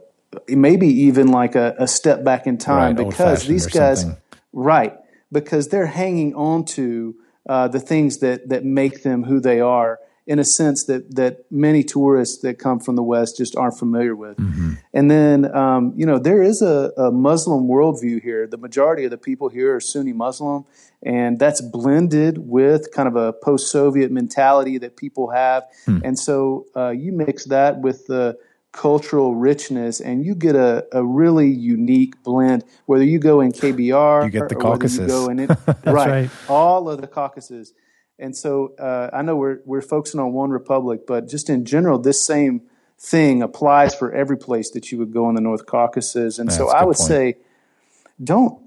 maybe 0.48 0.86
even 0.86 1.28
like 1.28 1.54
a, 1.54 1.74
a 1.78 1.86
step 1.86 2.24
back 2.24 2.46
in 2.46 2.58
time 2.58 2.96
Right, 2.96 3.08
because 3.08 3.46
these 3.46 3.66
guys, 3.66 4.02
something. 4.02 4.20
Right, 4.54 4.94
because 5.30 5.68
they're 5.68 5.86
hanging 5.86 6.34
on 6.34 6.64
to 6.64 7.14
uh, 7.48 7.68
the 7.68 7.80
things 7.80 8.18
that 8.18 8.48
that 8.48 8.64
make 8.64 9.02
them 9.02 9.24
who 9.24 9.40
they 9.40 9.60
are. 9.60 9.98
In 10.26 10.38
a 10.38 10.44
sense 10.44 10.86
that 10.86 11.16
that 11.16 11.44
many 11.50 11.82
tourists 11.84 12.40
that 12.40 12.58
come 12.58 12.80
from 12.80 12.96
the 12.96 13.02
West 13.02 13.36
just 13.36 13.56
aren't 13.56 13.78
familiar 13.78 14.16
with, 14.16 14.38
Mm-hmm. 14.38 14.72
and 14.94 15.10
then 15.10 15.54
um, 15.54 15.92
you 15.96 16.06
know 16.06 16.18
there 16.18 16.42
is 16.42 16.62
a, 16.62 16.92
a 16.96 17.10
Muslim 17.10 17.68
worldview 17.68 18.22
here. 18.22 18.46
The 18.46 18.56
majority 18.56 19.04
of 19.04 19.10
the 19.10 19.18
people 19.18 19.50
here 19.50 19.76
are 19.76 19.80
Sunni 19.80 20.14
Muslim, 20.14 20.64
and 21.02 21.38
that's 21.38 21.60
blended 21.60 22.38
with 22.38 22.90
kind 22.90 23.06
of 23.06 23.16
a 23.16 23.34
post-Soviet 23.34 24.10
mentality 24.10 24.78
that 24.78 24.96
people 24.96 25.28
have. 25.28 25.64
Hmm. 25.84 25.98
And 26.02 26.18
so 26.18 26.68
uh, 26.74 26.88
you 26.88 27.12
mix 27.12 27.44
that 27.44 27.82
with 27.82 28.06
the 28.06 28.38
cultural 28.74 29.34
richness, 29.36 30.00
and 30.00 30.26
you 30.26 30.34
get 30.34 30.56
a, 30.56 30.84
a 30.92 31.02
really 31.02 31.48
unique 31.48 32.22
blend. 32.24 32.64
Whether 32.86 33.04
you 33.04 33.18
go 33.20 33.40
in 33.40 33.52
KBR, 33.52 34.24
You 34.24 34.30
get 34.30 34.48
the 34.48 34.56
or 34.56 34.58
whether 34.58 34.76
Caucasus. 34.78 34.98
you 34.98 35.06
go 35.06 35.28
in 35.30 35.38
it, 35.38 35.50
right, 35.86 35.86
right. 35.86 36.30
all 36.48 36.90
of 36.90 37.00
the 37.00 37.06
Caucasus. 37.06 37.72
And 38.18 38.36
so 38.36 38.74
uh, 38.78 39.10
I 39.12 39.22
know 39.22 39.36
we're 39.36 39.60
we're 39.64 39.80
focusing 39.82 40.20
on 40.20 40.32
One 40.32 40.50
Republic, 40.50 41.06
but 41.06 41.28
just 41.28 41.48
in 41.48 41.64
general, 41.64 41.98
this 41.98 42.22
same 42.24 42.62
thing 42.98 43.42
applies 43.42 43.94
for 43.94 44.12
every 44.12 44.36
place 44.36 44.70
that 44.72 44.90
you 44.92 44.98
would 44.98 45.12
go 45.12 45.28
in 45.28 45.34
the 45.36 45.40
North 45.40 45.66
Caucasus. 45.66 46.38
And 46.38 46.50
Yeah, 46.50 46.56
so 46.56 46.64
that's 46.64 46.74
a 46.74 46.76
I 46.76 46.80
good 46.80 46.86
would 46.88 46.96
point. 46.96 47.08
say, 47.08 47.36
don't 48.22 48.60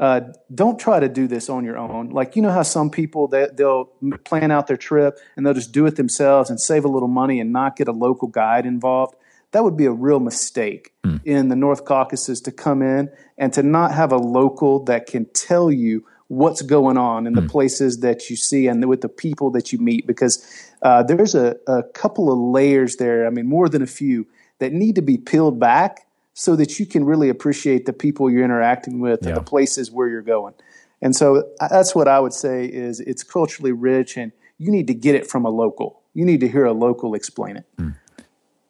uh, 0.00 0.20
don't 0.54 0.78
try 0.78 1.00
to 1.00 1.08
do 1.08 1.26
this 1.26 1.48
on 1.48 1.64
your 1.64 1.78
own. 1.78 2.10
Like 2.10 2.36
you 2.36 2.42
know 2.42 2.50
how 2.50 2.62
some 2.64 2.90
people 2.90 3.28
they, 3.28 3.48
they'll 3.52 3.86
plan 4.24 4.50
out 4.50 4.66
their 4.66 4.76
trip 4.76 5.18
and 5.36 5.46
they'll 5.46 5.54
just 5.54 5.72
do 5.72 5.86
it 5.86 5.96
themselves 5.96 6.50
and 6.50 6.60
save 6.60 6.84
a 6.84 6.88
little 6.88 7.08
money 7.08 7.40
and 7.40 7.52
not 7.52 7.76
get 7.76 7.88
a 7.88 7.92
local 7.92 8.28
guide 8.28 8.66
involved. 8.66 9.14
That 9.54 9.62
would 9.64 9.76
be 9.76 9.86
a 9.86 9.92
real 9.92 10.20
mistake 10.20 10.92
Hmm. 11.04 11.16
in 11.24 11.48
the 11.48 11.56
North 11.56 11.84
Caucasus 11.84 12.40
to 12.42 12.50
come 12.52 12.82
in 12.82 13.08
and 13.38 13.52
to 13.52 13.62
not 13.62 13.92
have 13.92 14.10
a 14.12 14.16
local 14.16 14.84
that 14.84 15.06
can 15.06 15.26
tell 15.32 15.70
you 15.70 16.04
what's 16.28 16.62
going 16.62 16.96
on 16.96 17.26
in 17.26 17.34
the 17.34 17.42
places 17.42 18.00
that 18.00 18.28
you 18.30 18.36
see 18.36 18.66
and 18.66 18.84
with 18.88 19.00
the 19.02 19.08
people 19.08 19.50
that 19.50 19.72
you 19.72 19.78
meet 19.78 20.06
because 20.06 20.44
uh, 20.82 21.02
there's 21.02 21.34
a, 21.34 21.56
a 21.66 21.82
couple 21.94 22.32
of 22.32 22.38
layers 22.38 22.96
there. 22.96 23.26
I 23.26 23.30
mean, 23.30 23.46
more 23.46 23.68
than 23.68 23.82
a 23.82 23.86
few 23.86 24.26
that 24.60 24.72
need 24.72 24.94
to 24.96 25.02
be 25.02 25.18
peeled 25.18 25.60
back 25.60 26.06
so 26.32 26.56
that 26.56 26.80
you 26.80 26.86
can 26.86 27.04
really 27.04 27.28
appreciate 27.28 27.84
the 27.86 27.92
people 27.92 28.30
you're 28.30 28.44
interacting 28.44 28.98
with 29.00 29.20
Yeah. 29.22 29.28
and 29.28 29.36
the 29.36 29.42
places 29.42 29.90
where 29.92 30.08
you're 30.08 30.22
going. 30.36 30.54
And 31.02 31.14
so 31.14 31.26
uh, 31.60 31.68
that's 31.68 31.94
what 31.94 32.08
I 32.08 32.18
would 32.18 32.32
say 32.32 32.64
is 32.66 33.00
it's 33.00 33.22
culturally 33.22 33.72
rich 33.72 34.16
and 34.16 34.32
you 34.58 34.70
need 34.72 34.86
to 34.88 34.94
get 34.94 35.14
it 35.14 35.26
from 35.26 35.44
a 35.44 35.50
local. 35.50 36.00
You 36.14 36.24
need 36.24 36.40
to 36.40 36.48
hear 36.48 36.64
a 36.64 36.72
local 36.72 37.14
explain 37.14 37.56
it. 37.58 37.66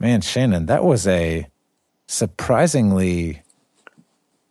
Man, 0.04 0.20
Shannon, 0.20 0.66
that 0.66 0.84
was 0.84 1.06
a 1.06 1.46
surprisingly 2.06 3.40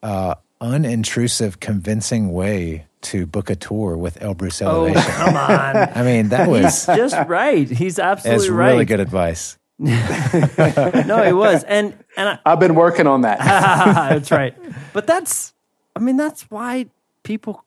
uh, 0.02 0.34
unintrusive, 0.60 1.60
convincing 1.60 2.32
way 2.32 2.88
to 3.02 3.28
book 3.28 3.52
a 3.52 3.56
tour 3.56 3.96
with 3.96 4.18
Elbrus 4.20 4.66
Oh, 4.66 4.86
Elevation. 4.86 5.12
come 5.12 5.36
on. 5.38 5.76
I 5.96 6.02
mean, 6.02 6.30
that 6.30 6.50
was 6.50 6.88
Just 6.88 7.16
right. 7.28 7.70
He's 7.70 8.00
absolutely 8.00 8.48
that's 8.48 8.50
right. 8.50 8.72
really 8.72 8.86
good 8.86 9.00
advice. 9.00 9.60
No, 9.80 11.22
he 11.24 11.34
was. 11.34 11.64
And 11.66 11.96
and 12.18 12.30
I, 12.30 12.40
I've 12.48 12.60
been 12.60 12.74
working 12.74 13.06
on 13.06 13.22
that. 13.22 13.38
that's 13.38 14.32
right. 14.32 14.56
But 14.92 15.06
that's, 15.06 15.54
I 15.96 16.00
mean, 16.00 16.18
that's 16.18 16.50
why 16.50 16.88
people 17.22 17.64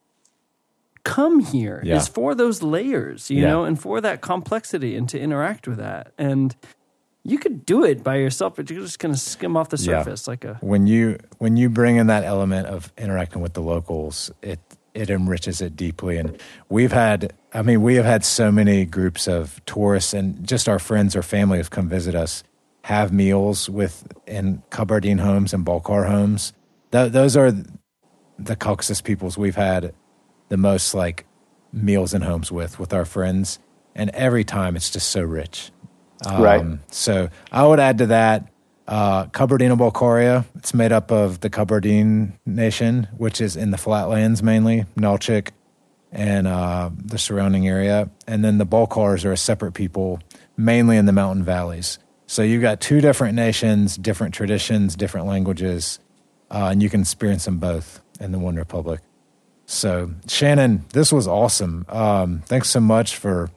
come 1.04 1.38
here 1.38 1.80
is 1.84 1.88
Yeah. 1.88 2.00
for 2.00 2.34
those 2.34 2.62
layers, 2.64 3.30
you 3.30 3.42
Yeah. 3.42 3.48
know, 3.48 3.64
and 3.64 3.80
for 3.80 4.00
that 4.00 4.22
complexity 4.22 4.96
and 4.96 5.08
to 5.10 5.20
interact 5.20 5.68
with 5.68 5.78
that. 5.78 6.10
And 6.18 6.56
you 7.28 7.38
could 7.38 7.66
do 7.66 7.84
it 7.84 8.02
by 8.04 8.16
yourself, 8.16 8.56
but 8.56 8.70
you're 8.70 8.82
just 8.82 8.98
going 8.98 9.14
to 9.14 9.20
skim 9.20 9.56
off 9.56 9.68
the 9.70 9.76
Yeah. 9.76 10.02
surface 10.02 10.28
like 10.28 10.44
a. 10.44 10.54
When 10.60 10.86
you 10.86 11.18
when 11.38 11.56
you 11.56 11.68
bring 11.68 11.96
in 11.96 12.06
that 12.06 12.24
element 12.24 12.66
of 12.68 12.92
interacting 12.96 13.42
with 13.42 13.54
the 13.54 13.62
locals, 13.62 14.30
it 14.42 14.60
it 14.94 15.10
enriches 15.10 15.60
it 15.60 15.76
deeply. 15.76 16.16
And 16.16 16.40
we've 16.70 16.92
had, 16.92 17.34
I 17.52 17.60
mean, 17.60 17.82
we 17.82 17.96
have 17.96 18.06
had 18.06 18.24
so 18.24 18.50
many 18.50 18.86
groups 18.86 19.28
of 19.28 19.60
tourists 19.66 20.14
and 20.14 20.42
just 20.46 20.68
our 20.70 20.78
friends 20.78 21.14
or 21.14 21.22
family 21.22 21.58
have 21.58 21.68
come 21.68 21.86
visit 21.88 22.14
us, 22.14 22.42
have 22.84 23.12
meals 23.12 23.68
with 23.68 24.06
in 24.26 24.62
Kabardine 24.70 25.20
homes 25.20 25.52
and 25.52 25.66
Balkar 25.66 26.04
homes. 26.04 26.54
Th- 26.92 27.12
those 27.12 27.36
are 27.36 27.52
the 28.38 28.56
Caucasus 28.56 29.02
peoples 29.02 29.36
we've 29.36 29.56
had 29.56 29.92
the 30.48 30.56
most 30.56 30.94
like 30.94 31.26
meals 31.72 32.14
and 32.14 32.24
homes 32.24 32.50
with 32.50 32.78
with 32.78 32.94
our 32.94 33.04
friends, 33.04 33.58
and 33.94 34.08
every 34.10 34.44
time 34.44 34.76
it's 34.76 34.88
just 34.90 35.08
so 35.10 35.20
rich. 35.22 35.70
Um, 36.26 36.42
Right. 36.42 36.78
So 36.90 37.28
I 37.52 37.66
would 37.66 37.80
add 37.80 37.98
to 37.98 38.06
that 38.06 38.48
Uh, 38.88 39.26
Kabardino-Balkaria, 39.26 40.44
it's 40.54 40.72
made 40.72 40.92
up 40.92 41.10
of 41.10 41.40
the 41.40 41.50
Kabardine 41.50 42.34
Nation, 42.46 43.08
which 43.18 43.40
is 43.40 43.56
in 43.56 43.72
the 43.72 43.76
flatlands 43.76 44.44
mainly, 44.44 44.84
Nalchik 44.96 45.48
and 46.12 46.46
uh, 46.46 46.90
the 47.04 47.18
surrounding 47.18 47.66
area. 47.66 48.08
And 48.28 48.44
then 48.44 48.58
the 48.58 48.64
Balkars 48.64 49.24
are 49.24 49.32
a 49.32 49.36
separate 49.36 49.72
people, 49.72 50.20
mainly 50.56 50.96
in 50.98 51.06
the 51.06 51.12
mountain 51.12 51.44
valleys. 51.44 51.98
So 52.28 52.42
you've 52.42 52.62
got 52.62 52.80
two 52.80 53.00
different 53.00 53.34
nations, 53.34 53.96
different 53.96 54.34
traditions, 54.34 54.94
different 54.94 55.26
languages, 55.26 55.98
uh, 56.52 56.68
and 56.70 56.80
you 56.80 56.88
can 56.88 57.00
experience 57.00 57.44
them 57.44 57.58
both 57.58 58.00
in 58.20 58.30
the 58.30 58.38
One 58.38 58.54
Republic. 58.54 59.00
So, 59.66 60.12
Shannon, 60.28 60.84
this 60.92 61.12
was 61.12 61.26
awesome. 61.26 61.86
Um, 61.88 62.42
thanks 62.46 62.70
so 62.70 62.78
much 62.78 63.16
for 63.16 63.50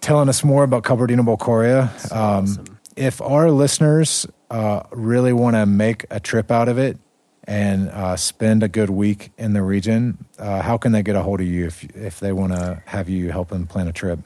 telling 0.00 0.28
us 0.28 0.44
more 0.44 0.64
about 0.64 0.84
Kabardino-Balkaria. 0.84 2.12
Um, 2.12 2.44
awesome. 2.44 2.78
If 2.96 3.20
our 3.20 3.50
listeners 3.50 4.26
uh, 4.50 4.82
really 4.90 5.32
want 5.32 5.56
to 5.56 5.66
make 5.66 6.04
a 6.10 6.20
trip 6.20 6.50
out 6.50 6.68
of 6.68 6.78
it 6.78 6.98
and 7.44 7.88
uh, 7.90 8.16
spend 8.16 8.62
a 8.62 8.68
good 8.68 8.90
week 8.90 9.30
in 9.38 9.52
the 9.52 9.62
region, 9.62 10.26
uh, 10.38 10.62
how 10.62 10.78
can 10.78 10.92
they 10.92 11.02
get 11.02 11.16
a 11.16 11.22
hold 11.22 11.40
of 11.40 11.46
you 11.46 11.66
if 11.66 11.84
if 11.96 12.20
they 12.20 12.32
want 12.32 12.52
to 12.52 12.82
have 12.86 13.08
you 13.08 13.30
help 13.30 13.48
them 13.48 13.66
plan 13.66 13.88
a 13.88 13.92
trip? 13.92 14.18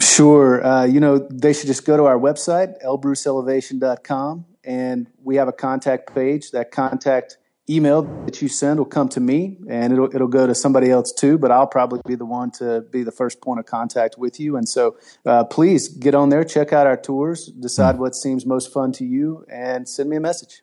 Sure. 0.00 0.64
Uh, 0.64 0.84
you 0.84 0.98
know, 0.98 1.18
they 1.18 1.52
should 1.52 1.66
just 1.66 1.84
go 1.84 1.96
to 1.96 2.04
our 2.04 2.18
website, 2.18 2.82
elbruselevation.com, 2.82 4.46
and 4.64 5.06
we 5.22 5.36
have 5.36 5.48
a 5.48 5.52
contact 5.52 6.14
page. 6.14 6.52
That 6.52 6.70
contact 6.70 7.36
email 7.70 8.02
that 8.24 8.42
you 8.42 8.48
send 8.48 8.78
will 8.78 8.86
come 8.86 9.08
to 9.08 9.20
me 9.20 9.56
and 9.68 9.92
it'll, 9.92 10.14
it'll 10.14 10.28
go 10.28 10.46
to 10.46 10.54
somebody 10.54 10.90
else 10.90 11.12
too, 11.12 11.38
but 11.38 11.50
I'll 11.50 11.66
probably 11.66 12.00
be 12.06 12.14
the 12.14 12.24
one 12.24 12.50
to 12.52 12.82
be 12.90 13.02
the 13.02 13.12
first 13.12 13.40
point 13.40 13.60
of 13.60 13.66
contact 13.66 14.16
with 14.18 14.40
you. 14.40 14.56
And 14.56 14.68
so 14.68 14.96
uh, 15.24 15.44
please 15.44 15.88
get 15.88 16.14
on 16.14 16.30
there, 16.30 16.44
check 16.44 16.72
out 16.72 16.86
our 16.86 16.96
tours, 16.96 17.46
decide 17.46 17.98
what 17.98 18.14
seems 18.14 18.44
most 18.44 18.72
fun 18.72 18.92
to 18.92 19.04
you, 19.04 19.44
and 19.48 19.88
send 19.88 20.10
me 20.10 20.16
a 20.16 20.20
message. 20.20 20.62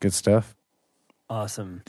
Good 0.00 0.12
stuff. 0.12 0.54
Awesome. 1.28 1.82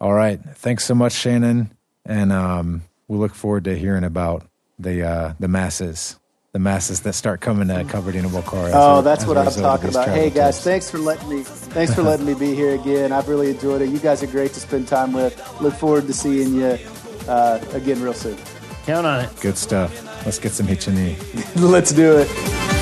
All 0.00 0.12
right. 0.12 0.40
Thanks 0.56 0.84
so 0.84 0.94
much, 0.94 1.12
Shannon. 1.12 1.72
And 2.04 2.32
um, 2.32 2.82
we 3.06 3.16
look 3.16 3.34
forward 3.34 3.64
to 3.64 3.78
hearing 3.78 4.04
about 4.04 4.46
the 4.78 5.02
uh, 5.02 5.34
the 5.38 5.48
masses 5.48 6.18
the 6.52 6.58
masses 6.58 7.00
that 7.00 7.14
start 7.14 7.40
coming 7.40 7.68
to 7.68 7.74
Kabardino-Balkaria. 7.84 8.72
Oh, 8.74 9.00
that's 9.00 9.24
what 9.24 9.38
I'm 9.38 9.50
talking 9.50 9.88
about. 9.88 10.08
Hey 10.08 10.28
guys, 10.28 10.56
tips. 10.56 10.64
thanks 10.64 10.90
for 10.90 10.98
letting 10.98 11.30
me 11.30 11.42
thanks 11.44 11.94
for 11.94 12.02
letting 12.02 12.26
me 12.26 12.34
be 12.34 12.54
here 12.54 12.74
again. 12.74 13.10
I've 13.10 13.26
really 13.26 13.48
enjoyed 13.48 13.80
it. 13.80 13.88
You 13.88 13.98
guys 13.98 14.22
are 14.22 14.26
great 14.26 14.52
to 14.52 14.60
spend 14.60 14.86
time 14.86 15.14
with. 15.14 15.34
Look 15.62 15.72
forward 15.72 16.06
to 16.08 16.12
seeing 16.12 16.54
you 16.54 16.78
uh, 17.26 17.58
again 17.72 18.02
real 18.02 18.12
soon. 18.12 18.36
Count 18.84 19.06
on 19.06 19.24
it. 19.24 19.30
Good 19.40 19.56
stuff. 19.56 20.04
Let's 20.26 20.38
get 20.38 20.52
some 20.52 20.66
Hichini. 20.66 21.16
Let's 21.70 21.92
do 21.92 22.18
it. 22.18 22.81